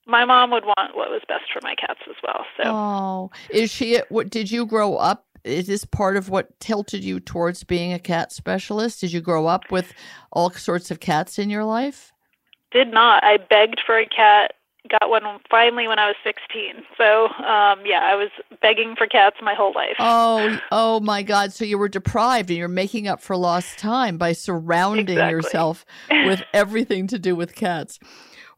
my 0.07 0.25
mom 0.25 0.51
would 0.53 0.65
want 0.65 0.97
what 0.97 1.11
was 1.11 1.23
best 1.29 1.45
for 1.53 1.61
my 1.63 1.75
cats 1.75 2.01
as 2.09 2.17
well. 2.23 2.45
So. 2.57 2.63
Oh, 2.67 3.31
is 3.51 3.71
she? 3.71 4.01
What 4.09 4.31
did 4.31 4.51
you 4.51 4.67
grow 4.67 4.97
up? 4.97 5.27
Is 5.45 5.67
this 5.67 5.85
part 5.85 6.17
of 6.17 6.29
what 6.29 6.59
tilted 6.59 7.05
you 7.05 7.21
towards 7.21 7.63
being 7.65 7.93
a 7.93 7.99
cat 7.99 8.33
specialist? 8.33 9.01
Did 9.01 9.13
you 9.13 9.21
grow 9.21 9.47
up 9.47 9.71
with 9.71 9.93
all 10.33 10.51
sorts 10.51 10.91
of 10.91 10.99
cats 11.01 11.39
in 11.39 11.51
your 11.51 11.65
life? 11.65 12.13
Did 12.73 12.93
not. 12.93 13.23
I 13.23 13.37
begged 13.39 13.81
for 13.87 13.97
a 13.99 14.07
cat. 14.07 14.55
Got 14.89 15.11
one 15.11 15.23
finally 15.51 15.89
when 15.89 15.99
I 15.99 16.07
was 16.07 16.17
16. 16.23 16.75
So, 16.97 17.27
um, 17.27 17.81
yeah, 17.85 18.01
I 18.03 18.15
was 18.15 18.31
begging 18.63 18.95
for 18.97 19.07
cats 19.07 19.37
my 19.43 19.55
whole 19.55 19.73
life. 19.75 19.97
Oh, 19.99 20.61
oh 20.73 21.01
my 21.01 21.23
God! 21.23 21.53
So 21.53 21.65
you 21.65 21.79
were 21.79 21.89
deprived, 21.89 22.51
and 22.51 22.59
you're 22.59 22.69
making 22.69 23.09
up 23.09 23.21
for 23.21 23.37
lost 23.37 23.79
time 23.79 24.19
by 24.19 24.33
surrounding 24.33 25.17
Exactly. 25.17 25.31
yourself 25.31 25.85
with 26.11 26.43
everything 26.55 27.07
to 27.09 27.19
do 27.19 27.35
with 27.35 27.55
cats. 27.55 27.99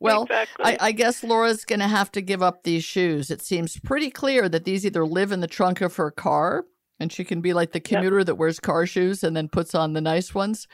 Well, 0.01 0.25
exactly. 0.25 0.65
I, 0.65 0.77
I 0.81 0.93
guess 0.93 1.25
Laura's 1.25 1.65
going 1.65 1.81
to 1.81 1.89
have 1.89 2.13
to 2.13 2.21
give 2.21 2.43
up 2.43 2.63
these 2.63 2.85
shoes. 2.85 3.31
It 3.31 3.43
seems 3.43 3.81
pretty 3.81 4.11
clear 4.11 4.49
that 4.49 4.65
these 4.65 4.87
either 4.87 5.05
live 5.05 5.33
in 5.33 5.41
the 5.41 5.47
trunk 5.49 5.81
of 5.81 5.97
her 5.97 6.11
car, 6.11 6.67
and 7.01 7.13
she 7.13 7.25
can 7.25 7.41
be 7.41 7.53
like 7.53 7.73
the 7.73 7.81
commuter 7.81 8.23
that 8.23 8.37
wears 8.37 8.61
car 8.61 8.87
shoes 8.87 9.25
and 9.25 9.37
then 9.37 9.49
puts 9.49 9.75
on 9.75 9.93
the 9.93 10.01
nice 10.01 10.35
ones. 10.35 10.69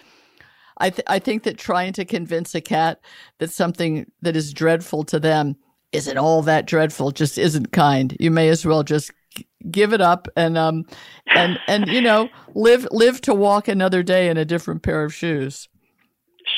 I 0.79 0.91
th- 0.91 1.07
I 1.07 1.19
think 1.19 1.45
that 1.45 1.57
trying 1.57 1.93
to 1.95 2.05
convince 2.05 2.55
a 2.55 2.61
cat 2.61 3.01
that 3.39 3.51
something 3.51 4.11
that 4.23 4.37
is 4.37 4.53
dreadful 4.53 5.05
to 5.05 5.21
them 5.21 5.57
isn't 5.93 6.19
all 6.19 6.43
that 6.43 6.67
dreadful 6.67 7.13
just 7.13 7.39
isn't 7.39 7.73
kind. 7.73 8.17
You 8.19 8.31
may 8.31 8.49
as 8.49 8.67
well 8.67 8.83
just 8.83 9.13
give 9.71 9.93
it 9.93 10.01
up 10.01 10.29
and 10.37 10.57
um 10.57 10.85
and 11.35 11.59
and 11.67 11.89
you 11.89 12.01
know 12.01 12.29
live 12.55 12.87
live 12.91 13.21
to 13.23 13.35
walk 13.35 13.67
another 13.67 14.03
day 14.03 14.29
in 14.29 14.37
a 14.37 14.45
different 14.45 14.83
pair 14.83 15.05
of 15.05 15.15
shoes. 15.15 15.69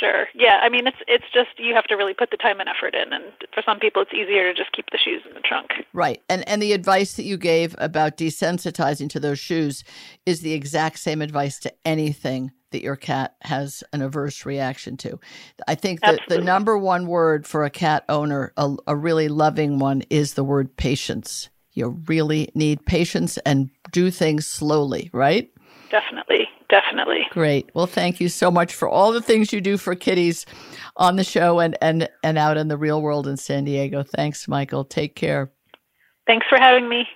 Sure. 0.00 0.26
Yeah. 0.34 0.60
I 0.62 0.68
mean, 0.68 0.86
it's 0.86 0.96
it's 1.06 1.24
just 1.32 1.50
you 1.58 1.74
have 1.74 1.84
to 1.84 1.94
really 1.94 2.14
put 2.14 2.30
the 2.30 2.36
time 2.36 2.60
and 2.60 2.68
effort 2.68 2.94
in, 2.94 3.12
and 3.12 3.24
for 3.54 3.62
some 3.64 3.78
people, 3.78 4.02
it's 4.02 4.12
easier 4.12 4.52
to 4.52 4.54
just 4.54 4.72
keep 4.72 4.86
the 4.90 4.98
shoes 4.98 5.22
in 5.28 5.34
the 5.34 5.40
trunk. 5.40 5.70
Right. 5.92 6.22
And 6.28 6.46
and 6.48 6.62
the 6.62 6.72
advice 6.72 7.14
that 7.14 7.24
you 7.24 7.36
gave 7.36 7.74
about 7.78 8.16
desensitizing 8.16 9.08
to 9.10 9.20
those 9.20 9.38
shoes 9.38 9.84
is 10.24 10.40
the 10.40 10.52
exact 10.52 10.98
same 10.98 11.22
advice 11.22 11.58
to 11.60 11.72
anything 11.84 12.52
that 12.72 12.82
your 12.82 12.96
cat 12.96 13.36
has 13.42 13.84
an 13.92 14.02
averse 14.02 14.44
reaction 14.44 14.96
to. 14.98 15.18
I 15.66 15.76
think 15.76 16.00
that 16.00 16.20
Absolutely. 16.20 16.36
the 16.36 16.44
number 16.44 16.76
one 16.76 17.06
word 17.06 17.46
for 17.46 17.64
a 17.64 17.70
cat 17.70 18.04
owner, 18.08 18.52
a, 18.56 18.74
a 18.86 18.96
really 18.96 19.28
loving 19.28 19.78
one, 19.78 20.02
is 20.10 20.34
the 20.34 20.44
word 20.44 20.76
patience. 20.76 21.48
You 21.72 22.00
really 22.06 22.50
need 22.54 22.84
patience 22.86 23.38
and 23.38 23.70
do 23.92 24.10
things 24.10 24.46
slowly, 24.46 25.10
right? 25.12 25.50
Definitely. 25.90 26.48
Definitely. 26.68 27.26
Great. 27.30 27.70
Well, 27.74 27.86
thank 27.86 28.20
you 28.20 28.28
so 28.28 28.50
much 28.50 28.74
for 28.74 28.88
all 28.88 29.12
the 29.12 29.22
things 29.22 29.52
you 29.52 29.60
do 29.60 29.76
for 29.76 29.94
kitties 29.94 30.46
on 30.96 31.16
the 31.16 31.24
show 31.24 31.60
and, 31.60 31.76
and, 31.80 32.08
and 32.24 32.38
out 32.38 32.56
in 32.56 32.68
the 32.68 32.76
real 32.76 33.00
world 33.00 33.28
in 33.28 33.36
San 33.36 33.64
Diego. 33.64 34.02
Thanks, 34.02 34.48
Mikel. 34.48 34.84
Take 34.84 35.14
care. 35.14 35.52
Thanks 36.26 36.46
for 36.48 36.58
having 36.58 36.88
me. 36.88 37.06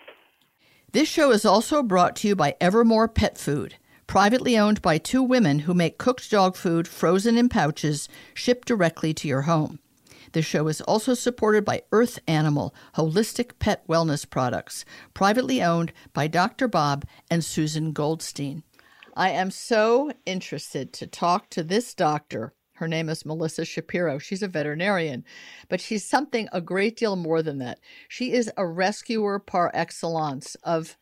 This 0.93 1.09
show 1.09 1.31
is 1.31 1.45
also 1.45 1.83
brought 1.83 2.17
to 2.17 2.29
you 2.29 2.37
by 2.37 2.57
Evermore 2.61 3.09
Pet 3.09 3.39
Food, 3.39 3.77
privately 4.07 4.59
owned 4.59 4.83
by 4.83 4.99
two 4.99 5.23
women 5.23 5.61
who 5.61 5.75
make 5.75 5.99
cooked 5.99 6.31
dog 6.31 6.57
food 6.57 6.87
frozen 6.87 7.37
in 7.37 7.49
pouches 7.49 8.09
shipped 8.35 8.69
directly 8.69 9.15
to 9.15 9.29
your 9.29 9.43
home. 9.43 9.79
The 10.33 10.43
show 10.43 10.69
is 10.69 10.81
also 10.83 11.15
supported 11.15 11.65
by 11.65 11.83
Earth 11.91 12.21
Animal 12.29 12.75
Holistic 12.95 13.59
Pet 13.59 13.87
Wellness 13.89 14.29
Products, 14.29 14.85
privately 15.13 15.61
owned 15.61 15.93
by 16.13 16.29
Dr. 16.29 16.69
Bob 16.69 17.05
and 17.29 17.45
Susan 17.45 17.93
Goldstein. 17.93 18.63
I 19.17 19.31
am 19.31 19.51
so 19.51 20.13
interested 20.25 20.93
to 20.95 21.07
talk 21.07 21.51
to 21.51 21.63
this 21.63 21.95
doctor. 21.95 22.55
Her 22.75 22.89
name 22.89 23.09
is 23.09 23.27
Melissa 23.27 23.65
Shapiro. 23.65 24.19
She's 24.19 24.43
a 24.43 24.49
veterinarian, 24.49 25.25
but 25.69 25.81
she's 25.81 26.05
something 26.05 26.49
a 26.53 26.61
great 26.61 26.97
deal 26.97 27.17
more 27.17 27.43
than 27.43 27.59
that. 27.59 27.81
She 28.09 28.33
is 28.33 28.51
a 28.57 28.67
rescuer 28.67 29.39
par 29.39 29.71
excellence 29.75 30.55
of 30.63 30.97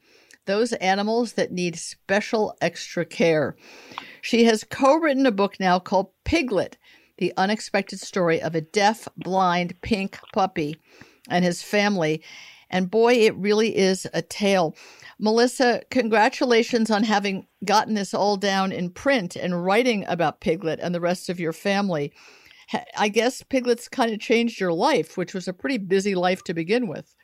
those 0.46 0.72
animals 0.74 1.34
that 1.34 1.52
need 1.52 1.76
special 1.76 2.56
extra 2.60 3.04
care. 3.04 3.54
She 4.22 4.44
has 4.44 4.64
co 4.64 4.96
written 4.96 5.26
a 5.26 5.30
book 5.30 5.60
now 5.60 5.78
called 5.78 6.10
Piglet 6.24 6.78
The 7.18 7.32
Unexpected 7.36 8.00
Story 8.00 8.40
of 8.40 8.54
a 8.54 8.62
Deaf, 8.62 9.06
Blind, 9.16 9.80
Pink 9.82 10.18
Puppy 10.32 10.76
and 11.28 11.44
His 11.44 11.62
Family. 11.62 12.22
And 12.70 12.90
boy, 12.90 13.14
it 13.14 13.36
really 13.36 13.76
is 13.76 14.06
a 14.12 14.22
tale. 14.22 14.76
Melissa, 15.18 15.82
congratulations 15.90 16.90
on 16.90 17.02
having 17.02 17.46
gotten 17.64 17.94
this 17.94 18.14
all 18.14 18.36
down 18.36 18.72
in 18.72 18.90
print 18.90 19.36
and 19.36 19.64
writing 19.64 20.04
about 20.06 20.40
Piglet 20.40 20.78
and 20.80 20.94
the 20.94 21.00
rest 21.00 21.28
of 21.28 21.40
your 21.40 21.52
family. 21.52 22.12
I 22.96 23.08
guess 23.08 23.42
Piglet's 23.42 23.88
kind 23.88 24.12
of 24.12 24.20
changed 24.20 24.60
your 24.60 24.72
life, 24.72 25.16
which 25.16 25.34
was 25.34 25.48
a 25.48 25.54
pretty 25.54 25.78
busy 25.78 26.14
life 26.14 26.44
to 26.44 26.54
begin 26.54 26.86
with. 26.86 27.14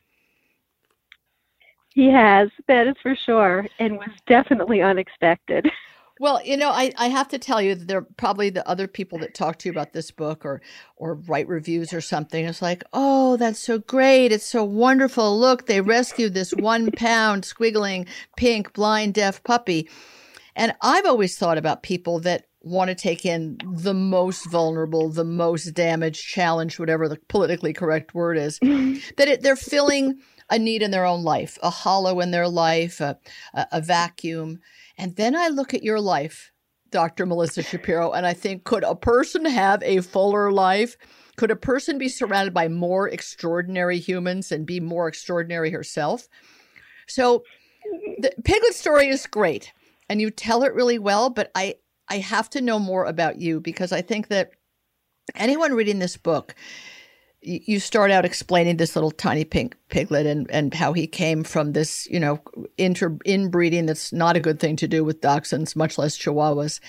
He 1.90 2.10
has, 2.10 2.48
that 2.66 2.88
is 2.88 2.96
for 3.02 3.14
sure, 3.14 3.66
and 3.78 3.98
was 3.98 4.10
definitely 4.26 4.82
unexpected. 4.82 5.70
Well, 6.20 6.40
you 6.44 6.56
know, 6.56 6.70
I, 6.70 6.92
I 6.96 7.08
have 7.08 7.28
to 7.28 7.38
tell 7.38 7.60
you 7.60 7.74
that 7.74 7.88
there 7.88 7.98
are 7.98 8.06
probably 8.16 8.48
the 8.48 8.66
other 8.68 8.86
people 8.86 9.18
that 9.18 9.34
talk 9.34 9.58
to 9.58 9.68
you 9.68 9.72
about 9.72 9.92
this 9.92 10.12
book 10.12 10.44
or 10.44 10.62
or 10.96 11.14
write 11.14 11.48
reviews 11.48 11.92
or 11.92 12.00
something. 12.00 12.44
It's 12.44 12.62
like, 12.62 12.84
oh, 12.92 13.36
that's 13.36 13.58
so 13.58 13.80
great. 13.80 14.30
It's 14.30 14.46
so 14.46 14.62
wonderful. 14.62 15.38
Look, 15.38 15.66
they 15.66 15.80
rescued 15.80 16.34
this 16.34 16.52
one 16.52 16.92
pound 16.92 17.42
squiggling 17.42 18.06
pink 18.36 18.72
blind 18.74 19.14
deaf 19.14 19.42
puppy. 19.42 19.88
And 20.54 20.72
I've 20.82 21.06
always 21.06 21.36
thought 21.36 21.58
about 21.58 21.82
people 21.82 22.20
that 22.20 22.46
want 22.60 22.88
to 22.88 22.94
take 22.94 23.26
in 23.26 23.58
the 23.64 23.92
most 23.94 24.48
vulnerable, 24.50 25.10
the 25.10 25.24
most 25.24 25.66
damaged, 25.74 26.22
challenged, 26.22 26.78
whatever 26.78 27.08
the 27.08 27.18
politically 27.28 27.72
correct 27.72 28.14
word 28.14 28.38
is, 28.38 28.58
mm-hmm. 28.60 28.98
that 29.16 29.28
it, 29.28 29.42
they're 29.42 29.56
filling 29.56 30.20
a 30.50 30.58
need 30.58 30.82
in 30.82 30.90
their 30.90 31.04
own 31.04 31.22
life, 31.22 31.58
a 31.62 31.70
hollow 31.70 32.20
in 32.20 32.30
their 32.30 32.48
life, 32.48 33.00
a, 33.00 33.18
a, 33.52 33.66
a 33.72 33.80
vacuum. 33.80 34.60
And 34.96 35.16
then 35.16 35.34
I 35.34 35.48
look 35.48 35.74
at 35.74 35.82
your 35.82 36.00
life, 36.00 36.52
Dr. 36.90 37.26
Melissa 37.26 37.62
Shapiro, 37.62 38.12
and 38.12 38.26
I 38.26 38.32
think, 38.32 38.64
could 38.64 38.84
a 38.84 38.94
person 38.94 39.44
have 39.44 39.82
a 39.82 40.00
fuller 40.00 40.52
life? 40.52 40.96
Could 41.36 41.50
a 41.50 41.56
person 41.56 41.98
be 41.98 42.08
surrounded 42.08 42.54
by 42.54 42.68
more 42.68 43.08
extraordinary 43.08 43.98
humans 43.98 44.52
and 44.52 44.64
be 44.64 44.78
more 44.78 45.08
extraordinary 45.08 45.70
herself? 45.70 46.28
So 47.08 47.42
the 48.18 48.32
Piglet 48.44 48.74
story 48.74 49.08
is 49.08 49.26
great 49.26 49.72
and 50.08 50.20
you 50.20 50.30
tell 50.30 50.62
it 50.62 50.74
really 50.74 50.98
well, 50.98 51.30
but 51.30 51.50
I 51.54 51.76
I 52.08 52.18
have 52.18 52.50
to 52.50 52.60
know 52.60 52.78
more 52.78 53.06
about 53.06 53.40
you 53.40 53.60
because 53.60 53.90
I 53.90 54.02
think 54.02 54.28
that 54.28 54.50
anyone 55.34 55.72
reading 55.72 55.98
this 55.98 56.16
book 56.16 56.54
you 57.44 57.78
start 57.78 58.10
out 58.10 58.24
explaining 58.24 58.76
this 58.76 58.96
little 58.96 59.10
tiny 59.10 59.44
pink 59.44 59.76
piglet 59.88 60.26
and, 60.26 60.50
and 60.50 60.72
how 60.72 60.92
he 60.92 61.06
came 61.06 61.44
from 61.44 61.72
this, 61.72 62.08
you 62.10 62.18
know, 62.18 62.40
inter 62.78 63.10
inbreeding 63.24 63.86
that's 63.86 64.12
not 64.12 64.36
a 64.36 64.40
good 64.40 64.58
thing 64.58 64.76
to 64.76 64.88
do 64.88 65.04
with 65.04 65.20
dachshunds, 65.20 65.76
much 65.76 65.98
less 65.98 66.18
chihuahuas. 66.18 66.80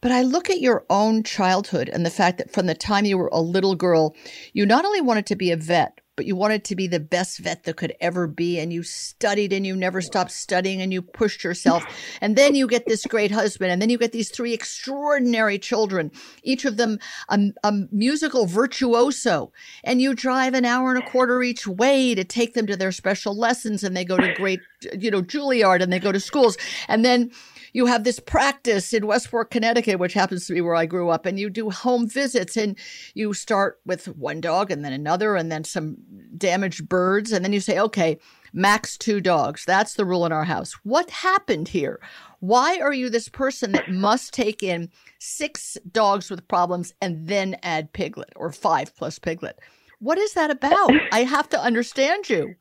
But 0.00 0.10
I 0.10 0.22
look 0.22 0.50
at 0.50 0.60
your 0.60 0.84
own 0.90 1.22
childhood 1.22 1.88
and 1.88 2.04
the 2.04 2.10
fact 2.10 2.38
that 2.38 2.52
from 2.52 2.66
the 2.66 2.74
time 2.74 3.04
you 3.04 3.18
were 3.18 3.30
a 3.32 3.40
little 3.40 3.76
girl, 3.76 4.16
you 4.52 4.66
not 4.66 4.84
only 4.84 5.00
wanted 5.00 5.26
to 5.26 5.36
be 5.36 5.52
a 5.52 5.56
vet, 5.56 6.00
but 6.16 6.26
you 6.26 6.36
wanted 6.36 6.64
to 6.64 6.76
be 6.76 6.86
the 6.86 7.00
best 7.00 7.38
vet 7.38 7.64
that 7.64 7.76
could 7.76 7.94
ever 8.00 8.26
be. 8.26 8.58
And 8.58 8.72
you 8.72 8.82
studied 8.82 9.52
and 9.52 9.66
you 9.66 9.74
never 9.74 10.00
stopped 10.00 10.30
studying 10.30 10.82
and 10.82 10.92
you 10.92 11.00
pushed 11.00 11.42
yourself. 11.42 11.84
And 12.20 12.36
then 12.36 12.54
you 12.54 12.66
get 12.66 12.86
this 12.86 13.06
great 13.06 13.30
husband. 13.30 13.72
And 13.72 13.80
then 13.80 13.88
you 13.88 13.96
get 13.96 14.12
these 14.12 14.30
three 14.30 14.52
extraordinary 14.52 15.58
children, 15.58 16.10
each 16.42 16.64
of 16.64 16.76
them 16.76 16.98
a, 17.30 17.52
a 17.64 17.72
musical 17.90 18.46
virtuoso. 18.46 19.52
And 19.84 20.02
you 20.02 20.14
drive 20.14 20.54
an 20.54 20.66
hour 20.66 20.94
and 20.94 21.02
a 21.02 21.06
quarter 21.06 21.42
each 21.42 21.66
way 21.66 22.14
to 22.14 22.24
take 22.24 22.54
them 22.54 22.66
to 22.66 22.76
their 22.76 22.92
special 22.92 23.36
lessons. 23.36 23.82
And 23.82 23.96
they 23.96 24.04
go 24.04 24.18
to 24.18 24.34
great, 24.34 24.60
you 24.98 25.10
know, 25.10 25.22
Juilliard 25.22 25.82
and 25.82 25.92
they 25.92 25.98
go 25.98 26.12
to 26.12 26.20
schools. 26.20 26.58
And 26.88 27.04
then 27.04 27.30
you 27.72 27.86
have 27.86 28.04
this 28.04 28.20
practice 28.20 28.92
in 28.92 29.06
Westport, 29.06 29.50
Connecticut, 29.50 29.98
which 29.98 30.12
happens 30.12 30.46
to 30.46 30.52
be 30.52 30.60
where 30.60 30.74
I 30.74 30.86
grew 30.86 31.08
up, 31.08 31.24
and 31.24 31.38
you 31.38 31.48
do 31.48 31.70
home 31.70 32.08
visits 32.08 32.56
and 32.56 32.76
you 33.14 33.32
start 33.32 33.80
with 33.86 34.08
one 34.16 34.40
dog 34.40 34.70
and 34.70 34.84
then 34.84 34.92
another 34.92 35.36
and 35.36 35.50
then 35.50 35.64
some 35.64 35.96
damaged 36.36 36.88
birds. 36.88 37.32
And 37.32 37.44
then 37.44 37.52
you 37.52 37.60
say, 37.60 37.78
okay, 37.78 38.18
max 38.52 38.98
two 38.98 39.20
dogs. 39.20 39.64
That's 39.64 39.94
the 39.94 40.04
rule 40.04 40.26
in 40.26 40.32
our 40.32 40.44
house. 40.44 40.74
What 40.82 41.10
happened 41.10 41.68
here? 41.68 42.00
Why 42.40 42.78
are 42.78 42.92
you 42.92 43.08
this 43.08 43.28
person 43.28 43.72
that 43.72 43.90
must 43.90 44.34
take 44.34 44.62
in 44.62 44.90
six 45.18 45.78
dogs 45.90 46.28
with 46.28 46.46
problems 46.48 46.92
and 47.00 47.26
then 47.26 47.56
add 47.62 47.92
piglet 47.92 48.32
or 48.36 48.52
five 48.52 48.94
plus 48.96 49.18
piglet? 49.18 49.58
What 50.00 50.18
is 50.18 50.34
that 50.34 50.50
about? 50.50 50.92
I 51.12 51.22
have 51.22 51.48
to 51.50 51.60
understand 51.60 52.28
you. 52.28 52.54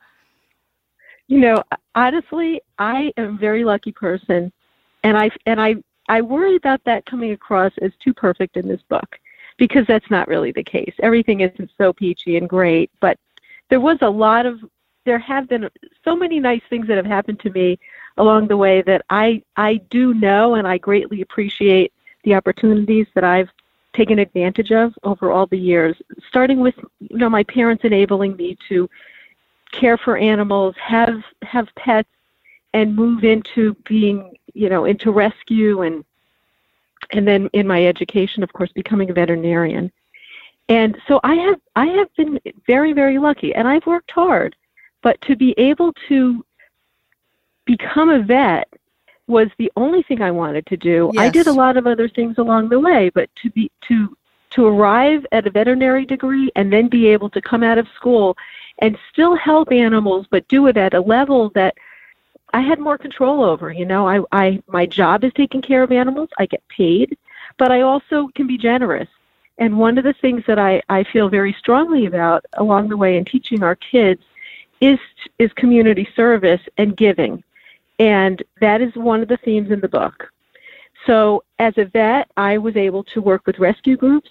You 1.27 1.39
know, 1.39 1.63
honestly, 1.95 2.61
I 2.77 3.11
am 3.17 3.35
a 3.35 3.37
very 3.37 3.63
lucky 3.63 3.91
person 3.91 4.51
and 5.03 5.17
I 5.17 5.29
and 5.45 5.59
I 5.61 5.75
I 6.07 6.21
worry 6.21 6.55
about 6.55 6.83
that 6.85 7.05
coming 7.05 7.31
across 7.31 7.71
as 7.81 7.91
too 8.03 8.13
perfect 8.13 8.57
in 8.57 8.67
this 8.67 8.81
book 8.89 9.19
because 9.57 9.85
that's 9.87 10.09
not 10.09 10.27
really 10.27 10.51
the 10.51 10.63
case. 10.63 10.93
Everything 10.99 11.41
isn't 11.41 11.71
so 11.77 11.93
peachy 11.93 12.37
and 12.37 12.49
great, 12.49 12.89
but 12.99 13.17
there 13.69 13.79
was 13.79 13.97
a 14.01 14.09
lot 14.09 14.45
of 14.45 14.59
there 15.05 15.19
have 15.19 15.47
been 15.49 15.69
so 16.03 16.15
many 16.15 16.39
nice 16.39 16.61
things 16.69 16.87
that 16.87 16.97
have 16.97 17.05
happened 17.05 17.39
to 17.39 17.49
me 17.51 17.79
along 18.17 18.47
the 18.47 18.57
way 18.57 18.81
that 18.83 19.03
I 19.09 19.41
I 19.55 19.77
do 19.89 20.13
know 20.13 20.55
and 20.55 20.67
I 20.67 20.77
greatly 20.77 21.21
appreciate 21.21 21.93
the 22.23 22.35
opportunities 22.35 23.07
that 23.15 23.23
I've 23.23 23.49
taken 23.95 24.19
advantage 24.19 24.71
of 24.71 24.93
over 25.03 25.31
all 25.31 25.47
the 25.47 25.57
years 25.57 25.95
starting 26.27 26.59
with 26.59 26.75
you 26.99 27.17
know 27.17 27.29
my 27.29 27.43
parents 27.43 27.83
enabling 27.83 28.35
me 28.35 28.57
to 28.69 28.89
care 29.71 29.97
for 29.97 30.17
animals 30.17 30.75
have 30.77 31.23
have 31.41 31.67
pets 31.75 32.09
and 32.73 32.95
move 32.95 33.23
into 33.23 33.75
being 33.85 34.35
you 34.53 34.69
know 34.69 34.85
into 34.85 35.11
rescue 35.11 35.81
and 35.81 36.03
and 37.11 37.27
then 37.27 37.49
in 37.53 37.67
my 37.67 37.85
education 37.85 38.43
of 38.43 38.53
course 38.53 38.71
becoming 38.73 39.09
a 39.09 39.13
veterinarian 39.13 39.91
and 40.69 40.97
so 41.07 41.19
i 41.23 41.35
have 41.35 41.59
i 41.75 41.85
have 41.85 42.13
been 42.15 42.39
very 42.67 42.93
very 42.93 43.17
lucky 43.17 43.53
and 43.55 43.67
i've 43.67 43.85
worked 43.85 44.11
hard 44.11 44.55
but 45.01 45.19
to 45.21 45.35
be 45.35 45.53
able 45.57 45.93
to 46.07 46.45
become 47.65 48.09
a 48.09 48.19
vet 48.19 48.67
was 49.27 49.49
the 49.57 49.71
only 49.75 50.03
thing 50.03 50.21
i 50.21 50.31
wanted 50.31 50.65
to 50.65 50.77
do 50.77 51.09
yes. 51.13 51.21
i 51.21 51.29
did 51.29 51.47
a 51.47 51.53
lot 51.53 51.77
of 51.77 51.87
other 51.87 52.09
things 52.09 52.37
along 52.37 52.69
the 52.69 52.79
way 52.79 53.09
but 53.13 53.29
to 53.35 53.49
be 53.51 53.71
to 53.81 54.15
to 54.49 54.65
arrive 54.65 55.25
at 55.31 55.47
a 55.47 55.49
veterinary 55.49 56.05
degree 56.05 56.51
and 56.57 56.71
then 56.71 56.89
be 56.89 57.07
able 57.07 57.29
to 57.29 57.41
come 57.41 57.63
out 57.63 57.77
of 57.77 57.87
school 57.95 58.37
and 58.79 58.97
still 59.11 59.35
help 59.35 59.71
animals 59.71 60.25
but 60.29 60.47
do 60.49 60.67
it 60.67 60.75
at 60.75 60.93
a 60.93 60.99
level 60.99 61.49
that 61.55 61.73
I 62.53 62.61
had 62.61 62.79
more 62.79 62.97
control 62.97 63.43
over. 63.43 63.71
You 63.71 63.85
know, 63.85 64.07
I, 64.07 64.21
I 64.31 64.61
my 64.67 64.85
job 64.85 65.23
is 65.23 65.31
taking 65.33 65.61
care 65.61 65.83
of 65.83 65.91
animals. 65.91 66.29
I 66.37 66.45
get 66.45 66.67
paid, 66.67 67.17
but 67.57 67.71
I 67.71 67.81
also 67.81 68.29
can 68.35 68.47
be 68.47 68.57
generous. 68.57 69.07
And 69.57 69.77
one 69.77 69.97
of 69.97 70.03
the 70.03 70.13
things 70.13 70.43
that 70.47 70.59
I, 70.59 70.81
I 70.89 71.03
feel 71.03 71.29
very 71.29 71.53
strongly 71.59 72.07
about 72.07 72.45
along 72.53 72.89
the 72.89 72.97
way 72.97 73.17
in 73.17 73.25
teaching 73.25 73.63
our 73.63 73.75
kids 73.75 74.21
is 74.81 74.99
is 75.39 75.51
community 75.53 76.07
service 76.15 76.61
and 76.77 76.97
giving. 76.97 77.43
And 77.99 78.41
that 78.59 78.81
is 78.81 78.93
one 78.95 79.21
of 79.21 79.27
the 79.27 79.37
themes 79.37 79.71
in 79.71 79.79
the 79.79 79.87
book. 79.87 80.31
So 81.05 81.43
as 81.59 81.77
a 81.77 81.85
vet, 81.85 82.29
I 82.37 82.57
was 82.57 82.75
able 82.75 83.03
to 83.05 83.21
work 83.21 83.45
with 83.45 83.59
rescue 83.59 83.97
groups. 83.97 84.29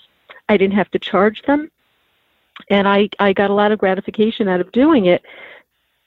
I 0.48 0.56
didn't 0.56 0.74
have 0.74 0.90
to 0.90 0.98
charge 0.98 1.42
them. 1.42 1.70
And 2.68 2.86
I, 2.86 3.08
I 3.18 3.32
got 3.32 3.50
a 3.50 3.54
lot 3.54 3.72
of 3.72 3.78
gratification 3.78 4.48
out 4.48 4.60
of 4.60 4.70
doing 4.72 5.06
it. 5.06 5.22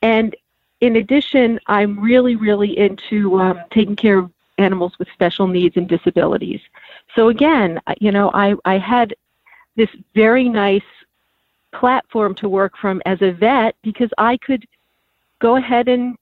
And 0.02 0.36
in 0.84 0.98
addition, 0.98 1.62
I'm 1.68 1.98
really, 1.98 2.36
really 2.36 2.78
into 2.78 3.40
um, 3.40 3.62
taking 3.72 3.96
care 3.96 4.18
of 4.20 4.30
animals 4.58 4.92
with 5.00 5.08
special 5.14 5.48
needs 5.48 5.78
and 5.78 5.88
disabilities. 5.88 6.60
So 7.16 7.30
again, 7.30 7.80
you 8.02 8.12
know, 8.12 8.32
I, 8.34 8.56
I 8.66 8.80
had 8.80 9.16
this 9.78 9.88
very 10.14 10.50
nice 10.50 10.84
platform 11.72 12.36
to 12.36 12.50
work 12.50 12.78
from 12.78 13.02
as 13.06 13.22
a 13.22 13.32
vet 13.32 13.76
because 13.82 14.10
I 14.18 14.36
could 14.36 14.66
go 15.40 15.56
ahead 15.56 15.88
and 15.88 16.18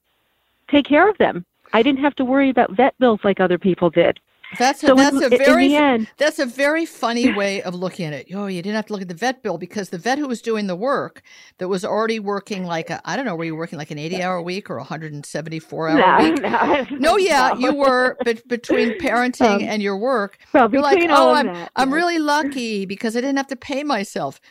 take 0.69 0.85
care 0.85 1.09
of 1.09 1.17
them. 1.17 1.43
I 1.73 1.81
didn't 1.81 2.01
have 2.01 2.15
to 2.17 2.23
worry 2.23 2.51
about 2.51 2.73
vet 2.73 2.93
bills 2.99 3.21
like 3.23 3.39
other 3.39 3.57
people 3.57 3.89
did. 3.89 4.19
That's 4.57 4.83
a, 4.83 4.87
so 4.87 4.95
that's 4.95 5.15
in, 5.15 5.33
a 5.33 5.37
very 5.37 5.75
end, 5.75 6.09
that's 6.17 6.39
a 6.39 6.45
very 6.45 6.85
funny 6.85 7.31
way 7.33 7.61
of 7.61 7.73
looking 7.73 8.05
at 8.07 8.13
it. 8.13 8.27
Oh, 8.33 8.47
you 8.47 8.61
didn't 8.61 8.75
have 8.75 8.87
to 8.87 8.93
look 8.93 9.01
at 9.01 9.07
the 9.07 9.13
vet 9.13 9.43
bill 9.43 9.57
because 9.57 9.89
the 9.89 9.97
vet 9.97 10.17
who 10.17 10.27
was 10.27 10.41
doing 10.41 10.67
the 10.67 10.75
work 10.75 11.21
that 11.57 11.67
was 11.67 11.85
already 11.85 12.19
working 12.19 12.65
like 12.65 12.91
I 13.05 13.15
don't 13.15 13.25
know, 13.25 13.35
were 13.35 13.45
you 13.45 13.55
working 13.55 13.79
like 13.79 13.91
an 13.91 13.99
eighty 13.99 14.21
hour 14.21 14.41
week 14.41 14.69
or 14.69 14.77
a 14.77 14.83
hundred 14.83 15.13
and 15.13 15.25
seventy 15.25 15.59
four 15.59 15.87
hour 15.87 15.97
no, 15.97 16.29
week? 16.29 16.41
No, 16.41 16.85
no, 16.91 17.17
yeah, 17.17 17.55
you 17.55 17.73
were 17.73 18.17
but 18.23 18.45
between 18.47 18.99
parenting 18.99 19.55
um, 19.55 19.61
and 19.61 19.81
your 19.81 19.97
work. 19.97 20.37
Well, 20.53 20.69
you're 20.71 20.81
like, 20.81 21.03
oh, 21.09 21.31
I'm 21.31 21.47
that, 21.47 21.71
I'm 21.75 21.93
really 21.93 22.19
lucky 22.19 22.85
because 22.85 23.15
I 23.15 23.21
didn't 23.21 23.37
have 23.37 23.47
to 23.47 23.55
pay 23.55 23.83
myself. 23.83 24.41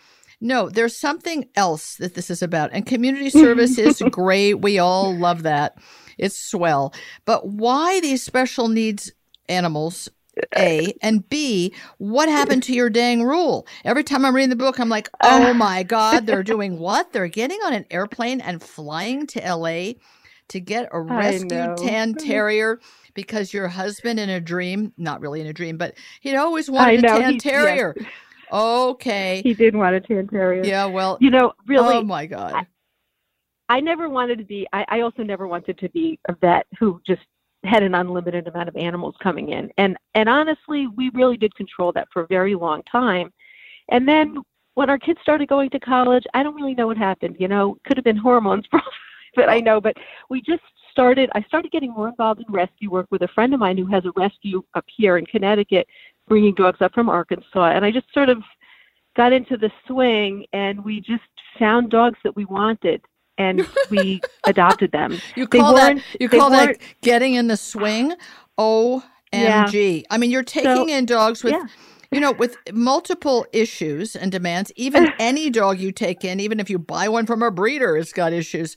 No, 0.41 0.71
there's 0.71 0.97
something 0.97 1.49
else 1.55 1.97
that 1.97 2.15
this 2.15 2.31
is 2.31 2.43
about. 2.43 2.71
And 2.73 2.87
community 2.87 3.29
service 3.29 3.77
is 3.77 4.03
great. 4.11 4.55
We 4.55 4.79
all 4.79 5.15
love 5.15 5.43
that. 5.43 5.77
It's 6.17 6.39
swell. 6.39 6.95
But 7.27 7.47
why 7.47 8.01
these 8.01 8.23
special 8.23 8.69
needs 8.69 9.13
animals 9.51 10.09
a 10.57 10.95
and 11.03 11.29
B, 11.29 11.75
what 11.99 12.29
happened 12.29 12.63
to 12.65 12.73
your 12.73 12.91
dang 12.91 13.23
rule? 13.23 13.67
Every 13.85 14.05
time 14.05 14.25
I'm 14.25 14.35
reading 14.35 14.51
the 14.51 14.57
book, 14.57 14.79
I'm 14.79 14.89
like, 14.89 15.09
oh 15.23 15.51
uh. 15.51 15.55
my 15.55 15.83
God, 15.83 16.27
they're 16.27 16.43
doing 16.45 16.79
what? 16.79 17.13
They're 17.13 17.29
getting 17.29 17.59
on 17.65 17.75
an 17.75 17.87
airplane 17.91 18.41
and 18.41 18.63
flying 18.63 19.27
to 19.29 19.41
LA 19.41 19.93
to 20.49 20.61
get 20.61 20.89
a 20.93 21.01
rescued 21.01 21.77
tan 21.77 22.15
terrier 22.19 22.81
because 23.15 23.53
your 23.53 23.69
husband 23.69 24.19
in 24.19 24.31
a 24.31 24.41
dream, 24.41 24.93
not 24.97 25.21
really 25.21 25.41
in 25.41 25.47
a 25.47 25.53
dream, 25.53 25.77
but 25.77 25.95
he'd 26.21 26.37
always 26.37 26.71
wanted 26.71 27.05
a 27.05 27.09
tan 27.09 27.39
terrier. 27.39 27.95
Yes. 27.97 28.09
Okay. 28.53 29.43
He 29.45 29.55
did 29.55 29.77
want 29.77 29.95
a 29.95 30.01
tan 30.01 30.27
terrier. 30.27 30.65
Yeah, 30.65 30.87
well, 30.87 31.19
you 31.21 31.31
know, 31.31 31.53
really. 31.67 31.97
Oh 31.97 32.03
my 32.03 32.27
God. 32.27 32.55
I, 32.55 32.67
I 33.69 33.81
never 33.81 34.09
wanted 34.09 34.39
to 34.39 34.45
be. 34.45 34.67
I, 34.73 34.85
I 34.89 35.01
also 35.03 35.23
never 35.23 35.47
wanted 35.47 35.79
to 35.79 35.89
be 35.91 36.19
a 36.29 36.35
vet 36.35 36.67
who 36.79 37.01
just 37.07 37.23
had 37.65 37.83
an 37.83 37.95
unlimited 37.95 38.49
amount 38.49 38.69
of 38.69 38.77
animals 38.77 39.15
coming 39.23 39.51
in, 39.51 39.71
and 39.77 39.97
and 40.15 40.29
honestly, 40.29 40.87
we 40.97 41.11
really 41.15 41.37
did 41.37 41.55
control 41.55 41.93
that 41.93 42.09
for 42.13 42.23
a 42.23 42.27
very 42.27 42.55
long 42.55 42.83
time. 42.91 43.33
And 43.91 44.09
then 44.09 44.39
when 44.75 44.89
our 44.89 44.99
kids 44.99 45.21
started 45.23 45.49
going 45.49 45.71
to 45.71 45.81
college, 45.81 46.25
I 46.33 46.43
don't 46.43 46.55
really 46.55 46.75
know 46.75 46.87
what 46.87 46.97
happened. 46.97 47.37
You 47.39 47.49
know, 47.49 47.77
could 47.87 47.97
have 47.97 48.05
been 48.05 48.17
hormones, 48.17 48.67
but 49.37 49.49
I 49.49 49.59
know. 49.61 49.81
But 49.81 49.97
we 50.29 50.41
just 50.41 50.63
started. 50.91 51.31
I 51.35 51.43
started 51.43 51.73
getting 51.73 51.93
more 51.93 52.09
involved 52.09 52.41
in 52.47 52.53
rescue 52.53 52.91
work 52.91 53.07
with 53.11 53.23
a 53.23 53.29
friend 53.29 53.53
of 53.53 53.61
mine 53.61 53.77
who 53.77 53.87
has 53.87 54.05
a 54.05 54.13
rescue 54.17 54.63
up 54.75 54.85
here 54.97 55.19
in 55.19 55.27
Connecticut, 55.27 55.87
bringing 56.29 56.55
dogs 56.55 56.81
up 56.81 56.95
from 56.95 57.09
Arkansas, 57.09 57.73
and 57.73 57.85
I 57.85 57.91
just 57.91 58.13
sort 58.15 58.29
of 58.29 58.43
got 59.17 59.33
into 59.33 59.57
the 59.57 59.71
swing, 59.87 60.47
and 60.53 60.83
we 60.85 61.01
just 61.01 61.23
found 61.59 61.91
dogs 61.91 62.19
that 62.25 62.37
we 62.37 62.45
wanted 62.47 63.03
and 63.41 63.67
we 63.91 64.21
adopted 64.45 64.93
them. 64.93 65.19
You 65.35 65.49
call 65.49 65.75
that 65.75 65.99
you 66.21 66.29
call 66.29 66.51
that 66.51 66.77
getting 67.01 67.35
in 67.35 67.49
the 67.49 67.57
swing? 67.57 68.15
OMG. 68.59 69.03
Yeah. 69.33 70.03
I 70.11 70.19
mean, 70.19 70.31
you're 70.31 70.43
taking 70.43 70.89
so, 70.89 70.89
in 70.89 71.07
dogs 71.07 71.43
with 71.43 71.55
yeah. 71.55 71.67
you 72.13 72.21
know, 72.21 72.33
with 72.33 72.57
multiple 72.73 73.47
issues 73.53 74.15
and 74.15 74.31
demands. 74.31 74.71
Even 74.77 75.09
any 75.19 75.49
dog 75.49 75.81
you 75.81 75.91
take 75.93 76.25
in, 76.25 76.41
even 76.41 76.61
if 76.61 76.69
you 76.69 76.79
buy 76.79 77.09
one 77.09 77.25
from 77.25 77.43
a 77.43 77.51
breeder, 77.51 77.97
it's 77.97 78.13
got 78.13 78.33
issues. 78.33 78.77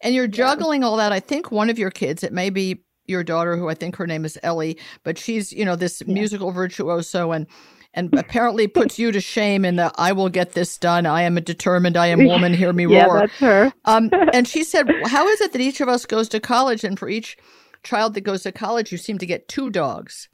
And 0.00 0.14
you're 0.14 0.28
juggling 0.28 0.80
yeah. 0.80 0.88
all 0.88 0.96
that. 0.96 1.12
I 1.12 1.20
think 1.20 1.50
one 1.50 1.68
of 1.68 1.78
your 1.78 1.90
kids, 1.90 2.22
it 2.22 2.32
may 2.32 2.48
be 2.50 2.84
your 3.04 3.24
daughter, 3.24 3.56
who 3.56 3.68
I 3.68 3.74
think 3.74 3.96
her 3.96 4.06
name 4.06 4.24
is 4.24 4.38
Ellie, 4.42 4.78
but 5.02 5.18
she's, 5.18 5.52
you 5.52 5.64
know, 5.64 5.76
this 5.76 6.06
musical 6.06 6.52
virtuoso 6.52 7.32
and 7.32 7.46
and 7.94 8.12
apparently 8.18 8.66
puts 8.66 8.98
you 8.98 9.10
to 9.12 9.20
shame 9.20 9.64
in 9.64 9.76
the 9.76 9.92
I 9.96 10.12
will 10.12 10.28
get 10.28 10.52
this 10.52 10.78
done. 10.78 11.06
I 11.06 11.22
am 11.22 11.36
a 11.36 11.40
determined, 11.40 11.96
I 11.96 12.08
am 12.08 12.24
woman, 12.24 12.54
hear 12.54 12.72
me 12.72 12.86
yeah, 12.90 13.04
roar. 13.04 13.18
That's 13.20 13.32
her. 13.38 13.72
um, 13.84 14.10
and 14.32 14.46
she 14.46 14.62
said, 14.62 14.88
How 15.06 15.26
is 15.28 15.40
it 15.40 15.52
that 15.52 15.60
each 15.60 15.80
of 15.80 15.88
us 15.88 16.06
goes 16.06 16.28
to 16.30 16.40
college 16.40 16.84
and 16.84 16.98
for 16.98 17.08
each 17.08 17.36
child 17.82 18.14
that 18.14 18.22
goes 18.22 18.42
to 18.42 18.52
college, 18.52 18.92
you 18.92 18.98
seem 18.98 19.18
to 19.18 19.26
get 19.26 19.48
two 19.48 19.70
dogs? 19.70 20.28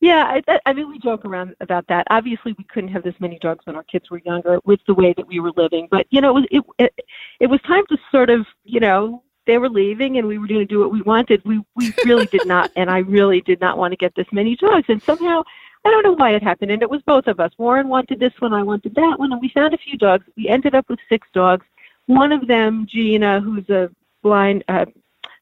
Yeah, 0.00 0.40
I, 0.46 0.60
I 0.64 0.72
mean, 0.74 0.88
we 0.88 1.00
joke 1.00 1.24
around 1.24 1.56
about 1.60 1.88
that. 1.88 2.06
Obviously, 2.08 2.54
we 2.56 2.64
couldn't 2.64 2.90
have 2.90 3.02
this 3.02 3.16
many 3.18 3.36
dogs 3.40 3.66
when 3.66 3.74
our 3.74 3.82
kids 3.82 4.10
were 4.10 4.20
younger 4.24 4.60
with 4.64 4.78
the 4.86 4.94
way 4.94 5.12
that 5.16 5.26
we 5.26 5.40
were 5.40 5.50
living. 5.56 5.88
But 5.90 6.06
you 6.10 6.20
know, 6.20 6.36
it 6.36 6.40
was 6.40 6.46
it, 6.52 6.64
it, 6.78 6.94
it 7.40 7.46
was 7.48 7.60
time 7.62 7.82
to 7.88 7.98
sort 8.12 8.30
of 8.30 8.46
you 8.62 8.78
know 8.78 9.24
they 9.48 9.58
were 9.58 9.68
leaving 9.68 10.18
and 10.18 10.28
we 10.28 10.38
were 10.38 10.46
going 10.46 10.60
to 10.60 10.66
do 10.66 10.78
what 10.78 10.92
we 10.92 11.02
wanted. 11.02 11.42
We 11.44 11.64
we 11.74 11.92
really 12.04 12.26
did 12.26 12.46
not, 12.46 12.70
and 12.76 12.90
I 12.90 12.98
really 12.98 13.40
did 13.40 13.60
not 13.60 13.76
want 13.76 13.90
to 13.90 13.96
get 13.96 14.14
this 14.14 14.28
many 14.30 14.54
dogs. 14.54 14.84
And 14.88 15.02
somehow 15.02 15.42
I 15.84 15.90
don't 15.90 16.02
know 16.02 16.14
why 16.14 16.34
it 16.34 16.42
happened, 16.42 16.70
and 16.70 16.82
it 16.82 16.90
was 16.90 17.02
both 17.02 17.26
of 17.26 17.40
us. 17.40 17.52
Warren 17.56 17.88
wanted 17.88 18.20
this 18.20 18.32
one, 18.40 18.52
I 18.52 18.62
wanted 18.62 18.94
that 18.94 19.18
one, 19.18 19.32
and 19.32 19.40
we 19.40 19.48
found 19.48 19.74
a 19.74 19.78
few 19.78 19.96
dogs. 19.96 20.24
We 20.36 20.48
ended 20.48 20.74
up 20.74 20.88
with 20.88 20.98
six 21.08 21.26
dogs. 21.32 21.64
One 22.06 22.32
of 22.32 22.46
them, 22.46 22.86
Gina, 22.90 23.40
who's 23.40 23.68
a 23.70 23.90
blind, 24.22 24.64
uh, 24.68 24.86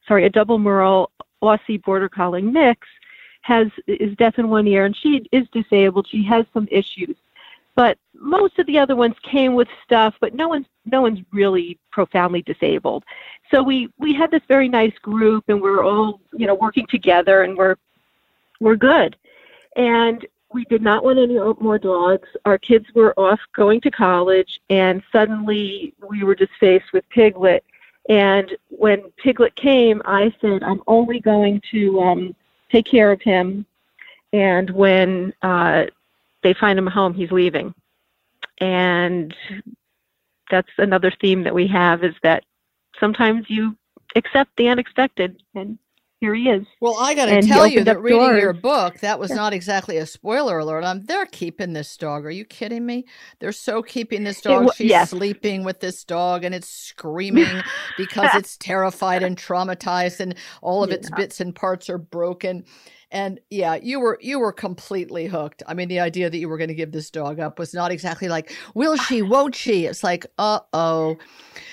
sorry, 0.07 0.25
a 0.25 0.29
double 0.29 0.59
Merle 0.59 1.11
Aussie 1.41 1.81
Border 1.83 2.09
Collie 2.09 2.41
mix, 2.41 2.87
has 3.41 3.67
is 3.87 4.15
deaf 4.17 4.37
in 4.37 4.49
one 4.49 4.67
ear, 4.67 4.85
and 4.85 4.95
she 4.95 5.25
is 5.31 5.47
disabled. 5.53 6.07
She 6.09 6.23
has 6.25 6.45
some 6.53 6.67
issues, 6.69 7.15
but 7.75 7.97
most 8.13 8.59
of 8.59 8.65
the 8.65 8.77
other 8.77 8.95
ones 8.95 9.15
came 9.23 9.55
with 9.55 9.69
stuff, 9.85 10.15
but 10.19 10.33
no 10.33 10.49
one's 10.49 10.65
no 10.85 11.01
one's 11.01 11.19
really 11.31 11.79
profoundly 11.91 12.41
disabled. 12.41 13.05
So 13.49 13.63
we 13.63 13.89
we 13.97 14.13
had 14.13 14.31
this 14.31 14.41
very 14.47 14.67
nice 14.67 14.97
group, 15.01 15.45
and 15.47 15.61
we're 15.61 15.83
all 15.83 16.19
you 16.33 16.45
know 16.45 16.55
working 16.55 16.85
together, 16.87 17.43
and 17.43 17.57
we're 17.57 17.77
we're 18.59 18.75
good. 18.75 19.15
And 19.77 20.25
we 20.51 20.65
did 20.65 20.81
not 20.81 21.03
want 21.03 21.19
any 21.19 21.37
more 21.59 21.77
dogs. 21.77 22.27
Our 22.45 22.57
kids 22.57 22.85
were 22.95 23.17
off 23.17 23.39
going 23.55 23.79
to 23.81 23.91
college, 23.91 24.59
and 24.69 25.03
suddenly 25.11 25.93
we 26.09 26.23
were 26.23 26.35
just 26.35 26.53
faced 26.59 26.91
with 26.93 27.07
Piglet. 27.09 27.63
And 28.09 28.55
when 28.69 29.11
Piglet 29.17 29.55
came, 29.55 30.01
I 30.05 30.33
said, 30.41 30.63
I'm 30.63 30.81
only 30.87 31.19
going 31.19 31.61
to 31.71 32.01
um, 32.01 32.35
take 32.71 32.85
care 32.85 33.11
of 33.11 33.21
him. 33.21 33.65
And 34.33 34.69
when 34.71 35.33
uh, 35.41 35.85
they 36.43 36.53
find 36.53 36.79
him 36.79 36.87
home, 36.87 37.13
he's 37.13 37.31
leaving. 37.31 37.73
And 38.59 39.35
that's 40.49 40.71
another 40.77 41.11
theme 41.21 41.43
that 41.43 41.53
we 41.53 41.67
have 41.67 42.03
is 42.03 42.15
that 42.23 42.45
sometimes 42.99 43.49
you 43.49 43.75
accept 44.15 44.55
the 44.55 44.69
unexpected 44.69 45.43
and 45.53 45.77
here 46.19 46.33
he 46.33 46.49
is. 46.49 46.65
Well, 46.81 46.95
I 46.99 47.13
got 47.13 47.27
to 47.27 47.41
tell 47.43 47.67
you 47.67 47.83
that 47.83 48.01
reading 48.01 48.19
doors. 48.19 48.41
your 48.41 48.53
book, 48.53 48.99
that 49.01 49.19
was 49.19 49.29
not 49.29 49.53
exactly 49.53 49.97
a 49.97 50.05
spoiler 50.05 50.57
alert. 50.57 50.83
I'm, 50.83 51.05
they're 51.05 51.27
keeping 51.27 51.73
this 51.73 51.95
dog. 51.95 52.25
Are 52.25 52.31
you 52.31 52.43
kidding 52.43 52.85
me? 52.87 53.05
They're 53.39 53.51
so 53.51 53.83
keeping 53.83 54.23
this 54.23 54.41
dog. 54.41 54.73
She's 54.73 54.89
yes. 54.89 55.11
sleeping 55.11 55.63
with 55.63 55.79
this 55.79 56.03
dog 56.03 56.43
and 56.43 56.55
it's 56.55 56.69
screaming 56.69 57.61
because 57.97 58.33
it's 58.33 58.57
terrified 58.57 59.21
and 59.21 59.37
traumatized 59.37 60.19
and 60.19 60.33
all 60.63 60.83
of 60.83 60.89
its 60.89 61.09
bits 61.11 61.39
and 61.39 61.53
parts 61.53 61.87
are 61.87 61.99
broken. 61.99 62.65
And 63.11 63.39
yeah, 63.49 63.75
you 63.75 63.99
were 63.99 64.17
you 64.19 64.39
were 64.39 64.51
completely 64.51 65.27
hooked. 65.27 65.63
I 65.65 65.75
mean, 65.75 65.87
the 65.87 65.99
idea 66.01 66.29
that 66.29 66.37
you 66.37 66.49
were 66.49 66.57
going 66.57 66.67
to 66.67 66.75
give 66.75 66.91
this 66.91 67.09
dog 67.09 67.39
up 67.39 67.57
was 67.57 67.73
not 67.73 67.91
exactly 67.91 68.27
like, 68.27 68.53
will 68.73 68.97
she, 68.97 69.21
won't 69.21 69.55
she? 69.55 69.85
It's 69.85 70.03
like, 70.03 70.25
uh 70.37 70.59
oh. 70.73 71.15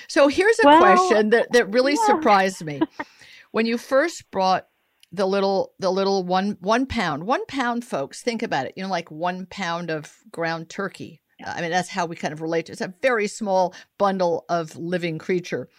So 0.07 0.27
here's 0.27 0.59
a 0.59 0.67
well, 0.67 0.79
question 0.79 1.31
that, 1.31 1.51
that 1.51 1.73
really 1.73 1.93
yeah. 1.93 2.05
surprised 2.05 2.63
me 2.63 2.79
when 3.55 3.65
you 3.65 3.77
first 3.77 4.29
brought 4.31 4.67
the 5.13 5.25
little 5.25 5.71
the 5.79 5.89
little 5.89 6.25
one 6.25 6.57
one 6.59 6.85
pound 6.85 7.23
one 7.23 7.45
pound 7.45 7.85
folks 7.85 8.21
think 8.21 8.43
about 8.43 8.65
it 8.65 8.73
you 8.75 8.83
know 8.83 8.89
like 8.89 9.09
one 9.09 9.45
pound 9.45 9.89
of 9.89 10.13
ground 10.29 10.67
turkey. 10.67 11.21
I 11.45 11.61
mean 11.61 11.71
that's 11.71 11.87
how 11.87 12.05
we 12.05 12.17
kind 12.17 12.33
of 12.33 12.41
relate 12.41 12.65
to 12.65 12.73
it. 12.73 12.73
it's 12.73 12.81
a 12.81 12.93
very 13.01 13.27
small 13.27 13.73
bundle 13.97 14.43
of 14.49 14.75
living 14.75 15.17
creature. 15.17 15.69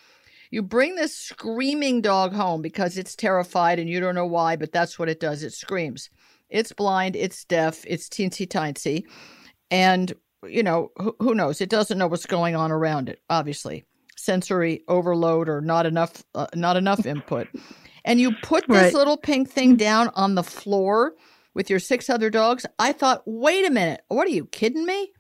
You 0.51 0.63
bring 0.63 0.95
this 0.95 1.15
screaming 1.15 2.01
dog 2.01 2.33
home 2.33 2.63
because 2.63 2.97
it's 2.97 3.15
terrified 3.15 3.79
and 3.79 3.91
you 3.91 4.01
don't 4.01 4.15
know 4.15 4.25
why 4.25 4.57
but 4.57 4.73
that's 4.73 4.99
what 4.99 5.11
it 5.11 5.21
does. 5.21 5.43
It 5.43 5.53
screams. 5.53 6.09
It's 6.49 6.73
blind 6.73 7.15
it's 7.15 7.45
deaf 7.45 7.85
it's 7.87 8.09
teensy 8.09 8.49
tiny 8.49 9.05
and 9.71 10.15
you 10.49 10.63
know 10.63 10.93
who, 10.97 11.15
who 11.21 11.35
knows? 11.35 11.61
It 11.61 11.69
doesn't 11.69 11.99
know 11.99 12.07
what's 12.07 12.25
going 12.25 12.57
on 12.57 12.73
around 12.73 13.11
it 13.11 13.21
obviously 13.29 13.85
sensory 14.17 14.83
overload 14.89 15.49
or 15.49 15.61
not 15.61 15.87
enough 15.87 16.25
uh, 16.35 16.47
not 16.55 16.77
enough 16.77 17.07
input. 17.07 17.49
And 18.05 18.21
you 18.21 18.33
put 18.43 18.67
this 18.69 18.77
right. 18.77 18.95
little 18.95 19.17
pink 19.17 19.51
thing 19.51 19.77
down 19.77 20.11
on 20.15 20.35
the 20.35 20.43
floor 20.43 21.15
with 21.55 21.71
your 21.71 21.79
six 21.79 22.09
other 22.09 22.31
dogs. 22.31 22.67
I 22.79 22.93
thought 22.93 23.23
wait 23.27 23.67
a 23.67 23.71
minute. 23.71 24.03
What 24.09 24.27
are 24.27 24.33
you 24.33 24.47
kidding 24.47 24.87
me? 24.87 25.13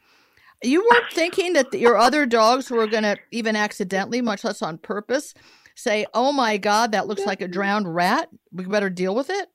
You 0.62 0.86
weren't 0.90 1.12
thinking 1.12 1.52
that 1.52 1.72
your 1.74 1.96
other 1.96 2.26
dogs 2.26 2.70
were 2.70 2.86
going 2.86 3.02
to 3.02 3.16
even 3.30 3.56
accidentally 3.56 4.22
much 4.22 4.42
less 4.44 4.62
on 4.62 4.78
purpose 4.78 5.34
say 5.78 6.06
oh 6.14 6.32
my 6.32 6.56
god 6.56 6.92
that 6.92 7.06
looks 7.06 7.26
like 7.26 7.42
a 7.42 7.48
drowned 7.48 7.94
rat. 7.94 8.28
We 8.52 8.64
better 8.64 8.88
deal 8.90 9.14
with 9.14 9.28
it 9.30 9.48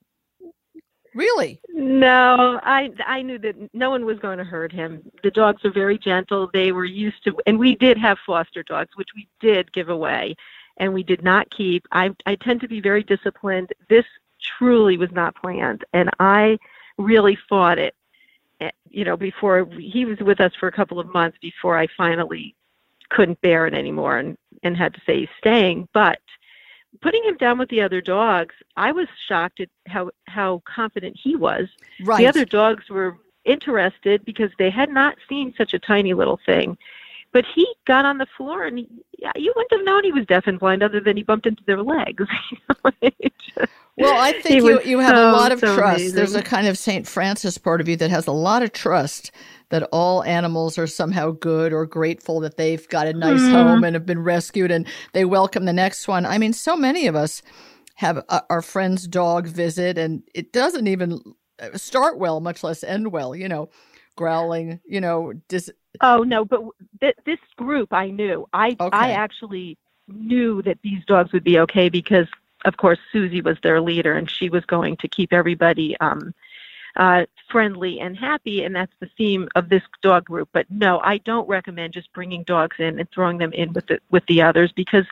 Really? 1.14 1.62
No, 1.74 2.60
I 2.64 2.92
I 3.06 3.22
knew 3.22 3.38
that 3.40 3.56
no 3.74 3.90
one 3.90 4.06
was 4.06 4.20
going 4.20 4.38
to 4.38 4.44
hurt 4.44 4.72
him. 4.72 5.02
The 5.24 5.32
dogs 5.32 5.64
are 5.66 5.72
very 5.72 5.98
gentle. 5.98 6.50
They 6.54 6.72
were 6.72 6.86
used 6.86 7.24
to, 7.26 7.36
and 7.46 7.60
we 7.60 7.76
did 7.76 7.98
have 7.98 8.18
foster 8.26 8.64
dogs, 8.64 8.92
which 8.96 9.10
we 9.16 9.28
did 9.40 9.72
give 9.74 9.90
away, 9.90 10.36
and 10.78 10.94
we 10.94 11.04
did 11.04 11.24
not 11.24 11.50
keep. 11.52 11.86
I 11.92 12.12
I 12.26 12.36
tend 12.36 12.62
to 12.62 12.68
be 12.68 12.82
very 12.82 13.04
disciplined. 13.04 13.72
This 13.90 14.06
truly 14.42 14.98
was 14.98 15.12
not 15.12 15.36
planned, 15.36 15.84
and 15.94 16.10
I 16.20 16.58
really 16.98 17.38
fought 17.50 17.80
it. 17.80 17.96
eh, 18.62 18.72
You 18.90 19.06
know, 19.06 19.18
before 19.18 19.66
he 19.78 20.06
was 20.06 20.20
with 20.20 20.42
us 20.42 20.54
for 20.60 20.68
a 20.68 20.72
couple 20.74 21.00
of 21.00 21.08
months 21.14 21.38
before 21.42 21.78
I 21.78 21.88
finally 21.98 22.56
couldn't 23.10 23.42
bear 23.42 23.68
it 23.68 23.74
anymore 23.74 24.18
and 24.18 24.38
and 24.64 24.78
had 24.78 24.94
to 24.96 25.02
say 25.06 25.22
he's 25.22 25.30
staying. 25.40 25.88
But 25.94 26.20
putting 27.02 27.24
him 27.24 27.38
down 27.38 27.58
with 27.58 27.70
the 27.70 27.82
other 27.82 28.02
dogs, 28.02 28.56
I 28.76 28.92
was 28.92 29.08
shocked 29.28 29.60
at 29.60 29.70
how 29.88 30.12
how 30.28 30.62
confident 30.66 31.18
he 31.22 31.36
was. 31.36 31.68
Right. 32.04 32.20
The 32.20 32.28
other 32.28 32.46
dogs 32.46 32.90
were 32.90 33.18
interested 33.46 34.24
because 34.26 34.52
they 34.60 34.70
had 34.70 34.90
not 34.90 35.18
seen 35.28 35.54
such 35.58 35.74
a 35.74 35.80
tiny 35.80 36.14
little 36.14 36.40
thing. 36.46 36.78
But 37.34 37.46
he 37.46 37.66
got 37.88 38.04
on 38.04 38.18
the 38.18 38.26
floor 38.26 38.66
and 38.66 38.80
he, 38.80 38.90
yeah, 39.18 39.32
you 39.38 39.54
wouldn't 39.56 39.72
have 39.72 39.86
known 39.86 40.04
he 40.04 40.12
was 40.12 40.26
deaf 40.26 40.48
and 40.48 40.60
blind 40.60 40.84
other 40.84 41.00
than 41.00 41.16
he 41.16 41.24
bumped 41.24 41.46
into 41.46 41.64
their 41.66 41.82
legs. 41.82 42.26
Just- 43.02 43.72
Well, 43.98 44.20
I 44.20 44.34
think 44.42 44.64
you, 44.64 44.82
you 44.82 45.00
have 45.00 45.16
a 45.16 45.32
lot 45.32 45.54
of 45.54 45.60
so 45.60 45.74
trust. 45.76 46.14
There's 46.14 46.36
a 46.36 46.42
kind 46.42 46.68
of 46.68 46.78
St. 46.78 47.08
Francis 47.08 47.58
part 47.58 47.80
of 47.80 47.88
you 47.88 47.96
that 47.98 48.10
has 48.10 48.28
a 48.28 48.34
lot 48.34 48.64
of 48.64 48.74
trust 48.74 49.32
that 49.72 49.88
all 49.92 50.24
animals 50.24 50.78
are 50.78 50.88
somehow 50.88 51.32
good 51.32 51.74
or 51.74 51.86
grateful 51.86 52.40
that 52.42 52.58
they've 52.58 52.88
got 52.90 53.08
a 53.08 53.14
nice 53.14 53.42
Mhm. 53.42 53.52
home 53.52 53.84
and 53.84 53.96
have 53.96 54.06
been 54.06 54.24
rescued 54.24 54.72
and 54.72 54.88
they 55.14 55.26
welcome 55.26 55.66
the 55.66 55.74
next 55.74 56.08
one. 56.08 56.26
I 56.26 56.38
mean, 56.38 56.54
so 56.54 56.76
many 56.78 57.08
of 57.08 57.16
us 57.16 57.42
have 57.96 58.18
a, 58.18 58.44
our 58.50 58.62
friend's 58.62 59.08
dog 59.08 59.48
visit 59.48 59.98
and 59.98 60.24
it 60.34 60.54
doesn't 60.54 60.88
even 60.88 61.22
uh, 61.62 61.78
start 61.78 62.18
well, 62.18 62.40
much 62.40 62.64
less 62.64 62.84
end 62.84 63.12
well, 63.12 63.36
you 63.36 63.48
know, 63.48 63.70
growling, 64.16 64.80
you 64.86 65.02
know, 65.02 65.34
dis- 65.48 65.72
Oh 66.02 66.24
no, 66.24 66.46
but 66.46 66.62
th- 67.00 67.16
this 67.26 67.40
group 67.58 67.94
I 67.94 68.10
knew. 68.10 68.48
I 68.54 68.78
Okay. 68.80 68.90
I 68.98 69.12
actually 69.12 69.78
knew 70.08 70.62
that 70.64 70.80
these 70.84 71.04
dogs 71.06 71.32
would 71.34 71.44
be 71.44 71.60
okay 71.60 71.90
because 71.90 72.28
of 72.66 72.78
course 72.78 73.00
Susie 73.12 73.42
was 73.42 73.58
their 73.64 73.82
leader 73.82 74.14
and 74.14 74.30
she 74.30 74.50
was 74.50 74.66
going 74.66 74.98
to 74.98 75.08
keep 75.08 75.32
everybody 75.34 75.96
um 76.00 76.34
uh 76.96 77.26
friendly 77.50 78.00
and 78.00 78.18
happy 78.18 78.64
and 78.64 78.76
that's 78.76 78.94
the 79.00 79.10
theme 79.18 79.48
of 79.56 79.70
this 79.70 79.84
dog 80.02 80.26
group. 80.26 80.50
But 80.54 80.66
no, 80.70 81.00
I 81.00 81.18
don't 81.20 81.48
recommend 81.48 81.94
just 81.94 82.12
bringing 82.14 82.44
dogs 82.44 82.78
in 82.80 83.00
and 83.00 83.10
throwing 83.12 83.38
them 83.38 83.54
in 83.54 83.74
with 83.74 83.88
the 83.88 84.00
with 84.10 84.26
the 84.28 84.42
others 84.42 84.72
because 84.72 85.06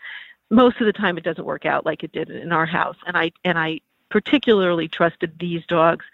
most 0.49 0.79
of 0.79 0.85
the 0.85 0.93
time 0.93 1.17
it 1.17 1.23
doesn't 1.23 1.45
work 1.45 1.65
out 1.65 1.85
like 1.85 2.03
it 2.03 2.11
did 2.11 2.29
in 2.29 2.51
our 2.51 2.65
house 2.65 2.97
and 3.05 3.17
I 3.17 3.31
and 3.43 3.57
I 3.57 3.81
particularly 4.09 4.87
trusted 4.87 5.33
these 5.39 5.65
dogs 5.67 6.05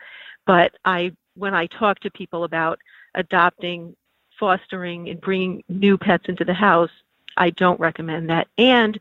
but 0.46 0.76
I 0.84 1.14
when 1.36 1.54
I 1.54 1.68
talk 1.68 2.00
to 2.02 2.12
people 2.12 2.44
about 2.44 2.80
adopting 3.14 3.96
fostering 4.40 5.10
and 5.10 5.22
bringing 5.22 5.64
new 5.70 5.98
pets 5.98 6.26
into 6.28 6.46
the 6.46 6.54
house, 6.54 6.90
I 7.38 7.50
don't 7.52 7.80
recommend 7.80 8.30
that. 8.30 8.48
And 8.58 9.00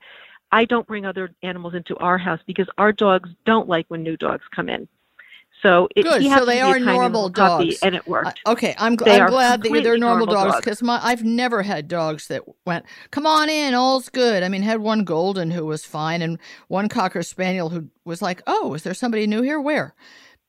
I 0.52 0.64
don't 0.64 0.86
bring 0.86 1.04
other 1.04 1.30
animals 1.42 1.74
into 1.74 1.96
our 1.96 2.18
house 2.18 2.40
because 2.46 2.68
our 2.78 2.92
dogs 2.92 3.30
don't 3.44 3.68
like 3.68 3.86
when 3.88 4.02
new 4.02 4.16
dogs 4.16 4.44
come 4.54 4.68
in. 4.68 4.88
So 5.62 5.88
it, 5.96 6.02
Good, 6.02 6.22
so 6.24 6.44
they 6.44 6.60
are 6.60 6.78
normal 6.78 7.30
dogs. 7.30 7.78
and 7.82 7.94
it 7.94 8.06
worked. 8.06 8.40
Okay, 8.46 8.74
I'm, 8.78 8.96
gl- 8.98 9.08
I'm 9.20 9.30
glad 9.30 9.62
that 9.62 9.72
they're 9.82 9.96
normal, 9.96 10.26
normal 10.26 10.34
dogs 10.34 10.52
dogs. 10.52 10.64
because 10.64 10.82
my 10.82 11.00
I've 11.02 11.24
never 11.24 11.62
had 11.62 11.88
dogs 11.88 12.28
that 12.28 12.42
went, 12.66 12.84
"Come 13.10 13.26
on 13.26 13.48
in, 13.48 13.72
all's 13.74 14.10
good." 14.10 14.42
I 14.42 14.48
mean, 14.50 14.60
had 14.62 14.80
one 14.80 15.04
golden 15.04 15.50
who 15.50 15.64
was 15.64 15.84
fine, 15.84 16.20
and 16.20 16.38
one 16.68 16.88
cocker 16.90 17.22
spaniel 17.22 17.70
who 17.70 17.88
was 18.04 18.20
like, 18.20 18.42
"Oh, 18.46 18.74
is 18.74 18.82
there 18.82 18.92
somebody 18.92 19.26
new 19.26 19.40
here? 19.40 19.58
Where?" 19.60 19.94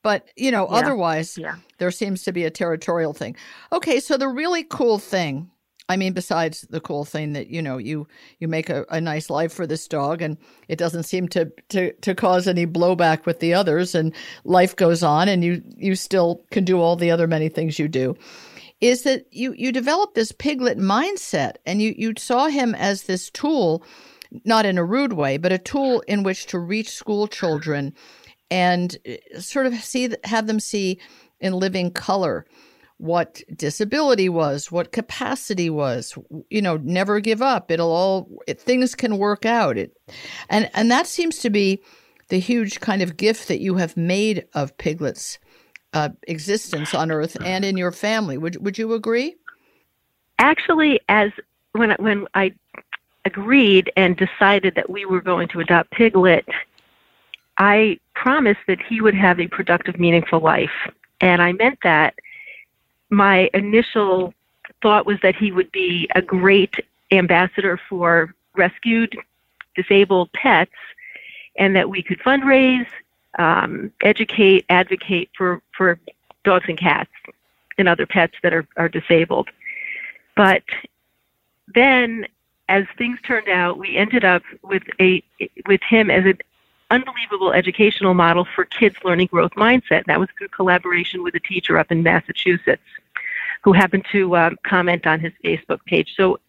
But 0.03 0.27
you 0.35 0.51
know, 0.51 0.67
Yeah. 0.69 0.77
otherwise, 0.79 1.37
Yeah. 1.37 1.55
there 1.77 1.91
seems 1.91 2.23
to 2.23 2.33
be 2.33 2.43
a 2.43 2.51
territorial 2.51 3.13
thing. 3.13 3.37
Okay, 3.71 3.99
so 4.01 4.17
the 4.17 4.27
really 4.27 4.63
cool 4.65 4.99
thing, 4.99 5.49
I 5.87 5.97
mean, 5.97 6.13
besides 6.13 6.61
the 6.69 6.81
cool 6.81 7.05
thing 7.05 7.33
that 7.33 7.49
you 7.49 7.61
know 7.61 7.77
you 7.77 8.07
you 8.39 8.47
make 8.47 8.69
a, 8.69 8.85
a 8.89 8.99
nice 8.99 9.29
life 9.29 9.53
for 9.53 9.67
this 9.67 9.87
dog, 9.87 10.21
and 10.21 10.37
it 10.67 10.77
doesn't 10.77 11.03
seem 11.03 11.27
to 11.29 11.51
to 11.69 11.93
to 11.93 12.15
cause 12.15 12.47
any 12.47 12.65
blowback 12.65 13.25
with 13.25 13.39
the 13.39 13.53
others, 13.53 13.93
and 13.93 14.13
life 14.43 14.75
goes 14.75 15.03
on, 15.03 15.29
and 15.29 15.43
you 15.43 15.61
you 15.77 15.95
still 15.95 16.43
can 16.51 16.65
do 16.65 16.81
all 16.81 16.95
the 16.95 17.11
other 17.11 17.27
many 17.27 17.49
things 17.49 17.77
you 17.77 17.87
do. 17.87 18.15
Is 18.81 19.03
that 19.03 19.25
you 19.31 19.53
you 19.57 19.71
develop 19.71 20.15
this 20.15 20.31
piglet 20.31 20.79
mindset, 20.79 21.57
and 21.65 21.81
you 21.81 21.93
you 21.95 22.13
saw 22.17 22.47
him 22.47 22.73
as 22.73 23.03
this 23.03 23.29
tool, 23.29 23.83
not 24.43 24.65
in 24.65 24.79
a 24.79 24.83
rude 24.83 25.13
way, 25.13 25.37
but 25.37 25.51
a 25.51 25.59
tool 25.59 26.01
in 26.07 26.23
which 26.23 26.47
to 26.47 26.57
reach 26.57 26.89
school 26.89 27.27
children 27.27 27.93
and 28.49 28.97
uh, 29.07 29.39
sort 29.39 29.67
of 29.67 29.75
see 29.75 30.09
have 30.23 30.47
them 30.47 30.59
see 30.59 30.99
in 31.39 31.53
living 31.53 31.91
color 31.91 32.45
what 32.97 33.41
disability 33.55 34.29
was, 34.29 34.71
what 34.71 34.91
capacity 34.91 35.69
was. 35.69 36.17
You 36.49 36.61
know, 36.61 36.77
never 36.77 37.19
give 37.19 37.41
up. 37.41 37.71
It'll 37.71 37.91
all 37.91 38.29
it, 38.47 38.59
things 38.59 38.95
can 38.95 39.17
work 39.17 39.45
out. 39.45 39.77
It, 39.77 39.95
and 40.49 40.69
and 40.73 40.89
that 40.91 41.07
seems 41.07 41.39
to 41.39 41.49
be 41.49 41.81
the 42.29 42.39
huge 42.39 42.79
kind 42.79 43.01
of 43.01 43.17
gift 43.17 43.47
that 43.47 43.61
you 43.61 43.75
have 43.75 43.95
made 43.95 44.45
of 44.53 44.77
piglets' 44.77 45.37
uh, 45.93 46.09
existence 46.27 46.93
on 46.93 47.11
Earth 47.11 47.37
and 47.43 47.63
in 47.63 47.77
your 47.77 47.91
family. 47.91 48.37
Would 48.37 48.63
would 48.63 48.77
you 48.77 48.93
agree? 48.93 49.35
Actually, 50.39 50.99
as 51.09 51.31
when 51.73 51.91
when 51.99 52.27
I 52.33 52.53
agreed 53.25 53.91
and 53.97 54.15
decided 54.15 54.75
that 54.75 54.89
we 54.89 55.05
were 55.05 55.21
going 55.21 55.47
to 55.49 55.59
adopt 55.59 55.91
Piglet, 55.91 56.47
I 57.57 57.99
promised 58.13 58.61
that 58.67 58.81
he 58.81 59.01
would 59.01 59.15
have 59.15 59.39
a 59.39 59.47
productive, 59.47 59.99
meaningful 59.99 60.39
life, 60.39 60.91
and 61.21 61.41
I 61.41 61.53
meant 61.53 61.79
that. 61.83 62.15
My 63.09 63.49
initial 63.53 64.33
thought 64.81 65.05
was 65.05 65.17
that 65.21 65.35
he 65.35 65.51
would 65.51 65.71
be 65.71 66.09
a 66.15 66.21
great 66.21 66.75
ambassador 67.11 67.79
for 67.89 68.33
rescued, 68.55 69.15
disabled 69.75 70.31
pets, 70.33 70.71
and 71.57 71.75
that 71.75 71.89
we 71.89 72.01
could 72.01 72.19
fundraise, 72.19 72.87
um, 73.39 73.91
educate, 74.01 74.65
advocate 74.69 75.29
for, 75.37 75.61
for 75.75 75.99
dogs 76.43 76.65
and 76.67 76.77
cats 76.77 77.11
and 77.77 77.87
other 77.87 78.05
pets 78.05 78.33
that 78.43 78.53
are, 78.53 78.67
are 78.77 78.89
disabled. 78.89 79.49
But 80.35 80.63
then, 81.73 82.25
as 82.69 82.85
things 82.97 83.19
turned 83.25 83.49
out, 83.49 83.77
we 83.77 83.97
ended 83.97 84.25
up 84.25 84.43
with 84.63 84.83
a 84.99 85.23
with 85.67 85.81
him 85.87 86.09
as 86.09 86.25
an 86.25 86.37
unbelievable 86.91 87.51
educational 87.51 88.13
model 88.13 88.45
for 88.55 88.65
kids 88.65 88.95
learning 89.03 89.27
growth 89.27 89.51
mindset. 89.53 90.05
That 90.05 90.19
was 90.19 90.29
through 90.37 90.49
collaboration 90.49 91.23
with 91.23 91.35
a 91.35 91.39
teacher 91.39 91.77
up 91.77 91.91
in 91.91 92.03
Massachusetts 92.03 92.81
who 93.63 93.73
happened 93.73 94.05
to 94.11 94.35
um, 94.37 94.57
comment 94.63 95.07
on 95.07 95.19
his 95.19 95.33
Facebook 95.43 95.83
page. 95.85 96.13
So 96.15 96.39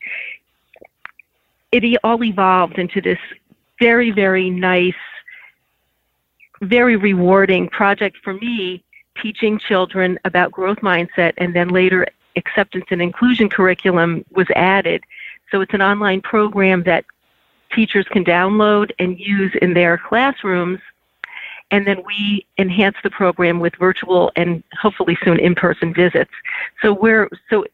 it 1.72 1.99
all 2.05 2.22
evolved 2.22 2.78
into 2.78 3.01
this 3.01 3.18
very, 3.78 4.11
very 4.11 4.51
nice, 4.51 4.95
very 6.61 6.97
rewarding 6.97 7.68
project 7.68 8.18
for 8.22 8.34
me, 8.34 8.84
teaching 9.20 9.59
children 9.59 10.18
about 10.24 10.53
growth 10.53 10.78
mindset, 10.78 11.32
and 11.39 11.55
then 11.55 11.68
later 11.68 12.07
acceptance 12.37 12.84
and 12.91 13.01
inclusion 13.01 13.49
curriculum 13.49 14.24
was 14.32 14.47
added. 14.55 15.03
So 15.51 15.61
it's 15.61 15.74
an 15.74 15.82
online 15.82 16.20
program 16.20 16.82
that 16.84 17.05
teachers 17.72 18.06
can 18.08 18.24
download 18.24 18.90
and 18.98 19.18
use 19.18 19.52
in 19.60 19.74
their 19.74 19.98
classrooms. 19.98 20.80
And 21.70 21.86
then 21.86 22.02
we 22.04 22.46
enhance 22.58 22.96
the 23.02 23.10
program 23.10 23.58
with 23.58 23.74
virtual 23.76 24.30
and 24.36 24.62
hopefully 24.80 25.18
soon 25.24 25.40
in-person 25.40 25.92
visits. 25.94 26.30
So 26.80 26.92
we're 26.92 27.28
so 27.50 27.64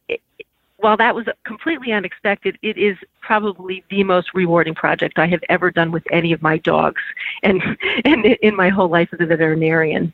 while 0.83 0.97
that 0.97 1.15
was 1.15 1.27
completely 1.45 1.93
unexpected, 1.93 2.59
it 2.63 2.77
is 2.77 2.97
probably 3.21 3.85
the 3.89 4.03
most 4.05 4.35
rewarding 4.35 4.75
project 4.75 5.19
I 5.19 5.27
have 5.29 5.43
ever 5.49 5.71
done 5.71 5.93
with 5.93 6.03
any 6.11 6.33
of 6.33 6.43
my 6.43 6.59
dogs, 6.59 7.01
and 7.43 7.63
and 8.05 8.27
in 8.27 8.55
my 8.57 8.69
whole 8.69 8.89
life 8.89 9.09
as 9.13 9.21
a 9.21 9.27
veterinarian. 9.27 10.13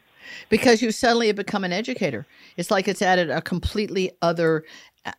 because 0.50 0.82
you 0.82 0.92
suddenly 0.92 1.28
have 1.28 1.36
become 1.36 1.64
an 1.64 1.72
educator. 1.72 2.26
It's 2.56 2.70
like 2.70 2.86
it's 2.86 3.02
added 3.02 3.30
a 3.30 3.40
completely 3.40 4.12
other 4.20 4.64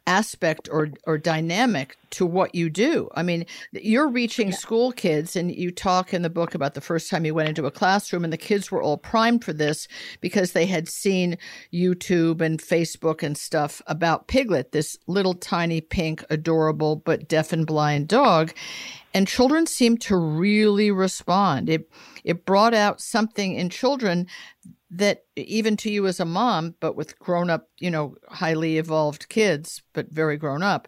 aspect 0.08 0.70
or 0.72 0.90
or 1.06 1.18
dynamic 1.18 1.98
to 2.12 2.26
what 2.26 2.56
you 2.56 2.70
do. 2.70 3.10
I 3.14 3.24
mean, 3.24 3.46
you're 3.72 4.10
reaching 4.10 4.52
school 4.52 4.92
kids 4.92 5.36
and 5.36 5.54
you 5.54 5.72
talk 5.72 6.14
in 6.14 6.22
the 6.22 6.30
book 6.30 6.56
about 6.56 6.74
the 6.74 6.82
first 6.82 7.10
time 7.10 7.26
you 7.26 7.36
went 7.36 7.50
into 7.50 7.66
a 7.66 7.72
classroom 7.72 8.24
and 8.24 8.34
the 8.34 8.38
kids 8.38 8.72
were 8.72 8.82
all 8.82 8.98
primed 8.98 9.44
for 9.44 9.54
this 9.54 9.88
because 10.20 10.52
they 10.52 10.66
had 10.66 10.88
seen 10.88 11.38
YouTube 11.74 12.42
and 12.42 12.60
Facebook 12.60 13.22
and 13.22 13.38
stuff 13.38 13.82
about 13.88 14.28
Piglet, 14.28 14.72
this 14.72 14.98
little 15.08 15.36
tiny 15.36 15.82
pink 15.82 16.24
adorable 16.30 16.96
but 16.96 17.28
deaf 17.28 17.54
and 17.54 17.68
blind 17.68 18.08
dog 18.08 18.54
and 19.14 19.28
children 19.28 19.66
seemed 19.66 20.02
to 20.02 20.16
really 20.16 20.92
respond. 20.92 21.70
It 21.70 21.90
it 22.24 22.46
brought 22.46 22.74
out 22.74 23.02
something 23.02 23.56
in 23.56 23.70
children 23.70 24.28
that 24.92 25.24
even 25.36 25.78
to 25.78 25.92
you 25.92 26.08
as 26.08 26.20
a 26.20 26.26
mom, 26.26 26.76
but 26.80 26.96
with 26.96 27.18
grown 27.20 27.50
up, 27.50 27.70
you 27.80 27.92
know, 27.92 28.16
highly 28.30 28.78
evolved 28.78 29.30
kids, 29.30 29.82
but 29.94 30.10
very 30.12 30.38
grown 30.38 30.64
up, 30.64 30.88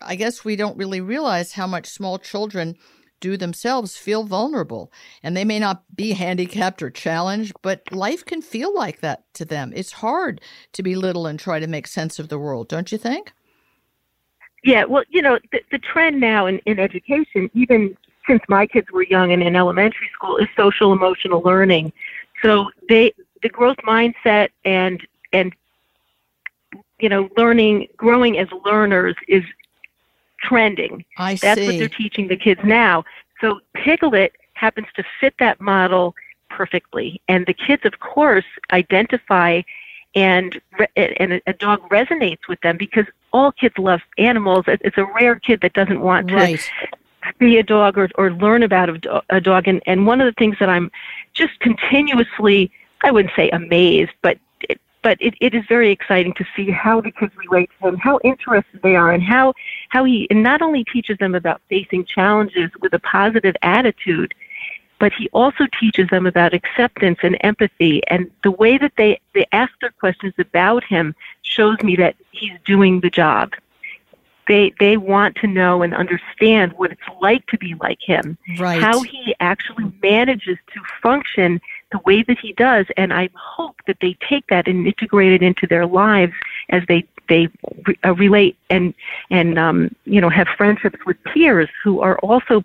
I 0.00 0.16
guess 0.16 0.44
we 0.44 0.56
don't 0.56 0.76
really 0.76 1.00
realize 1.00 1.52
how 1.52 1.66
much 1.66 1.86
small 1.86 2.18
children 2.18 2.76
do 3.20 3.36
themselves 3.36 3.96
feel 3.96 4.24
vulnerable. 4.24 4.92
And 5.22 5.36
they 5.36 5.44
may 5.44 5.58
not 5.58 5.82
be 5.94 6.12
handicapped 6.12 6.82
or 6.82 6.90
challenged, 6.90 7.52
but 7.62 7.92
life 7.92 8.24
can 8.24 8.42
feel 8.42 8.74
like 8.74 9.00
that 9.00 9.24
to 9.34 9.44
them. 9.44 9.72
It's 9.74 9.92
hard 9.92 10.40
to 10.72 10.82
be 10.82 10.94
little 10.94 11.26
and 11.26 11.38
try 11.38 11.58
to 11.58 11.66
make 11.66 11.86
sense 11.86 12.18
of 12.18 12.28
the 12.28 12.38
world, 12.38 12.68
don't 12.68 12.92
you 12.92 12.98
think? 12.98 13.32
Yeah, 14.64 14.84
well, 14.84 15.04
you 15.08 15.22
know, 15.22 15.38
the, 15.52 15.60
the 15.70 15.78
trend 15.78 16.20
now 16.20 16.46
in, 16.46 16.58
in 16.60 16.78
education, 16.78 17.50
even 17.54 17.96
since 18.26 18.42
my 18.48 18.66
kids 18.66 18.90
were 18.92 19.04
young 19.04 19.32
and 19.32 19.42
in 19.42 19.56
elementary 19.56 20.10
school, 20.12 20.36
is 20.36 20.48
social 20.56 20.92
emotional 20.92 21.40
learning. 21.40 21.92
So 22.42 22.70
they 22.88 23.12
the 23.42 23.48
growth 23.48 23.78
mindset 23.78 24.50
and 24.64 25.06
and 25.32 25.52
you 26.98 27.08
know 27.08 27.28
learning 27.36 27.88
growing 27.96 28.38
as 28.38 28.48
learners 28.64 29.16
is 29.26 29.44
trending. 30.40 31.04
I 31.16 31.34
That's 31.34 31.60
see. 31.60 31.66
what 31.66 31.78
they're 31.78 31.88
teaching 31.88 32.28
the 32.28 32.36
kids 32.36 32.60
now. 32.64 33.04
So 33.40 33.60
Piglet 33.74 34.32
happens 34.54 34.86
to 34.96 35.04
fit 35.20 35.34
that 35.38 35.60
model 35.60 36.14
perfectly, 36.50 37.20
and 37.28 37.46
the 37.46 37.54
kids, 37.54 37.84
of 37.84 38.00
course, 38.00 38.44
identify 38.72 39.62
and 40.14 40.60
and 40.96 41.40
a 41.46 41.52
dog 41.52 41.88
resonates 41.90 42.48
with 42.48 42.60
them 42.62 42.76
because 42.76 43.06
all 43.32 43.52
kids 43.52 43.76
love 43.78 44.00
animals. 44.16 44.64
It's 44.66 44.98
a 44.98 45.04
rare 45.04 45.36
kid 45.36 45.60
that 45.60 45.74
doesn't 45.74 46.00
want 46.00 46.28
to 46.28 46.34
right. 46.34 46.70
see 47.38 47.58
a 47.58 47.62
dog 47.62 47.98
or, 47.98 48.08
or 48.16 48.32
learn 48.32 48.62
about 48.62 48.88
a, 48.88 49.22
a 49.30 49.40
dog. 49.40 49.68
And, 49.68 49.82
and 49.86 50.06
one 50.06 50.20
of 50.20 50.26
the 50.26 50.32
things 50.38 50.56
that 50.60 50.68
I'm 50.68 50.90
just 51.34 51.58
continuously, 51.60 52.70
I 53.02 53.10
wouldn't 53.10 53.34
say 53.36 53.48
amazed, 53.50 54.12
but 54.22 54.38
it, 54.68 54.80
but 55.02 55.16
it, 55.20 55.34
it 55.40 55.54
is 55.54 55.64
very 55.68 55.90
exciting 55.90 56.34
to 56.34 56.44
see 56.56 56.70
how 56.70 57.00
the 57.00 57.10
kids 57.12 57.32
relate 57.36 57.70
to 57.80 57.88
him, 57.88 57.96
how 57.96 58.18
interested 58.24 58.82
they 58.82 58.96
are, 58.96 59.12
and 59.12 59.22
how 59.22 59.54
how 59.90 60.04
he 60.04 60.26
and 60.30 60.42
not 60.42 60.62
only 60.62 60.84
teaches 60.84 61.18
them 61.18 61.34
about 61.34 61.60
facing 61.68 62.04
challenges 62.04 62.70
with 62.80 62.92
a 62.92 62.98
positive 62.98 63.54
attitude, 63.62 64.34
but 64.98 65.12
he 65.12 65.28
also 65.32 65.66
teaches 65.78 66.08
them 66.08 66.26
about 66.26 66.54
acceptance 66.54 67.18
and 67.22 67.36
empathy. 67.40 68.02
And 68.08 68.30
the 68.42 68.50
way 68.50 68.78
that 68.78 68.92
they 68.96 69.20
they 69.34 69.46
ask 69.52 69.72
their 69.80 69.90
questions 69.90 70.34
about 70.38 70.84
him 70.84 71.14
shows 71.42 71.80
me 71.82 71.96
that 71.96 72.16
he's 72.32 72.58
doing 72.64 73.00
the 73.00 73.10
job. 73.10 73.52
They 74.48 74.72
they 74.80 74.96
want 74.96 75.36
to 75.36 75.46
know 75.46 75.82
and 75.82 75.94
understand 75.94 76.72
what 76.72 76.90
it's 76.90 77.00
like 77.20 77.46
to 77.48 77.58
be 77.58 77.74
like 77.74 78.00
him 78.00 78.36
Right. 78.58 78.82
how 78.82 79.02
he 79.02 79.34
actually 79.40 79.92
manages 80.02 80.58
to 80.74 80.80
function 81.02 81.60
the 81.90 81.98
way 82.04 82.22
that 82.22 82.38
he 82.38 82.52
does 82.52 82.86
and 82.96 83.12
i 83.12 83.28
hope 83.34 83.76
that 83.86 83.98
they 84.00 84.16
take 84.28 84.46
that 84.48 84.68
and 84.68 84.86
integrate 84.86 85.32
it 85.32 85.42
into 85.42 85.66
their 85.66 85.86
lives 85.86 86.34
as 86.70 86.82
they 86.88 87.04
they 87.28 87.48
re- 87.86 87.98
uh, 88.04 88.14
relate 88.14 88.56
and 88.70 88.94
and 89.30 89.58
um 89.58 89.94
you 90.04 90.20
know 90.20 90.28
have 90.28 90.48
friendships 90.56 90.98
with 91.06 91.22
peers 91.24 91.68
who 91.82 92.00
are 92.00 92.18
also 92.18 92.64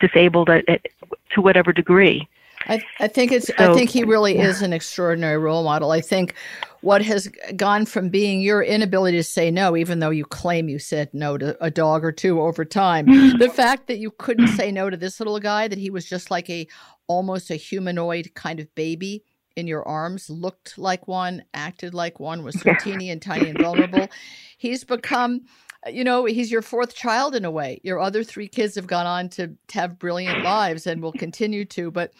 disabled 0.00 0.50
at, 0.50 0.68
at, 0.68 0.86
to 1.30 1.40
whatever 1.40 1.72
degree 1.72 2.28
I, 2.66 2.82
I 3.00 3.08
think 3.08 3.32
it's. 3.32 3.50
I 3.58 3.72
think 3.74 3.90
he 3.90 4.04
really 4.04 4.38
is 4.38 4.62
an 4.62 4.72
extraordinary 4.72 5.38
role 5.38 5.64
model. 5.64 5.90
I 5.90 6.00
think 6.00 6.34
what 6.80 7.02
has 7.02 7.28
gone 7.56 7.86
from 7.86 8.08
being 8.08 8.40
your 8.40 8.62
inability 8.62 9.16
to 9.16 9.22
say 9.22 9.50
no, 9.50 9.76
even 9.76 10.00
though 10.00 10.10
you 10.10 10.24
claim 10.24 10.68
you 10.68 10.78
said 10.78 11.08
no 11.12 11.38
to 11.38 11.56
a 11.64 11.70
dog 11.70 12.04
or 12.04 12.12
two 12.12 12.40
over 12.40 12.64
time, 12.64 13.06
mm-hmm. 13.06 13.38
the 13.38 13.48
fact 13.48 13.86
that 13.86 13.98
you 13.98 14.10
couldn't 14.10 14.48
say 14.48 14.72
no 14.72 14.90
to 14.90 14.96
this 14.96 15.20
little 15.20 15.38
guy, 15.38 15.68
that 15.68 15.78
he 15.78 15.90
was 15.90 16.04
just 16.04 16.30
like 16.30 16.48
a 16.50 16.66
almost 17.06 17.50
a 17.50 17.56
humanoid 17.56 18.32
kind 18.34 18.60
of 18.60 18.72
baby 18.74 19.24
in 19.54 19.66
your 19.66 19.86
arms, 19.86 20.30
looked 20.30 20.78
like 20.78 21.06
one, 21.06 21.44
acted 21.52 21.92
like 21.94 22.18
one, 22.18 22.42
was 22.42 22.58
so 22.58 22.70
Yeah. 22.70 22.78
teeny 22.78 23.10
and 23.10 23.20
tiny 23.20 23.50
and 23.50 23.60
vulnerable. 23.60 24.08
He's 24.56 24.84
become 24.84 25.42
you 25.88 26.04
know, 26.04 26.24
he's 26.24 26.50
your 26.50 26.62
fourth 26.62 26.94
child 26.94 27.34
in 27.34 27.44
a 27.44 27.50
way. 27.50 27.80
Your 27.82 27.98
other 27.98 28.22
three 28.22 28.46
kids 28.46 28.76
have 28.76 28.86
gone 28.86 29.06
on 29.06 29.28
to, 29.30 29.48
to 29.48 29.74
have 29.74 29.98
brilliant 29.98 30.44
lives 30.44 30.86
and 30.86 31.02
will 31.02 31.12
continue 31.12 31.64
to, 31.66 31.90
but 31.90 32.12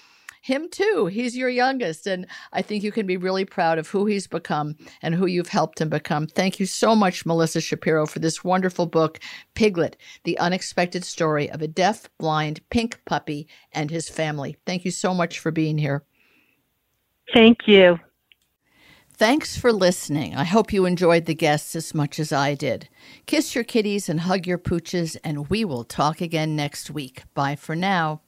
him 0.43 0.69
too. 0.71 1.07
He's 1.07 1.37
your 1.37 1.49
youngest. 1.49 2.07
And 2.07 2.27
I 2.53 2.61
think 2.61 2.85
you 2.85 2.93
can 2.93 3.07
be 3.07 3.17
really 3.17 3.45
proud 3.45 3.79
of 3.79 3.89
who 3.89 4.05
he's 4.07 4.27
become 4.27 4.77
and 5.01 5.15
who 5.15 5.27
you've 5.27 5.49
helped 5.49 5.81
him 5.81 5.89
become. 5.89 6.27
Thank 6.27 6.61
you 6.61 6.67
so 6.67 6.95
much, 6.95 7.25
Melissa 7.25 7.61
Shapiro, 7.61 8.07
for 8.07 8.19
this 8.19 8.45
wonderful 8.45 8.87
book, 8.87 9.21
Piglet 9.55 9.97
The 10.25 10.39
Unexpected 10.39 11.05
Story 11.05 11.51
of 11.51 11.63
a 11.63 11.69
Deaf, 11.69 12.11
Blind, 12.19 12.61
Pink 12.69 13.01
Puppy 13.07 13.49
and 13.73 13.91
His 13.91 14.09
Family. 14.09 14.57
Thank 14.67 14.85
you 14.85 14.91
so 14.91 15.15
much 15.15 15.39
for 15.39 15.51
being 15.51 15.79
here. 15.79 16.05
thank 17.33 17.67
you 17.67 17.99
Thanks 19.15 19.57
for 19.57 19.73
listening. 19.73 20.35
I 20.35 20.43
hope 20.43 20.73
you 20.73 20.85
enjoyed 20.85 21.27
the 21.27 21.35
guests 21.35 21.77
as 21.77 21.95
much 21.95 22.19
as 22.19 22.33
I 22.33 22.55
did. 22.55 22.89
Kiss 23.27 23.55
your 23.55 23.63
kitties 23.63 24.09
and 24.09 24.21
hug 24.21 24.49
your 24.49 24.59
pooches, 24.59 25.17
and 25.23 25.49
we 25.49 25.65
will 25.65 25.85
talk 25.85 26.21
again 26.21 26.57
next 26.57 26.91
week. 26.91 27.23
Bye 27.35 27.55
for 27.55 27.77
now. 27.77 28.23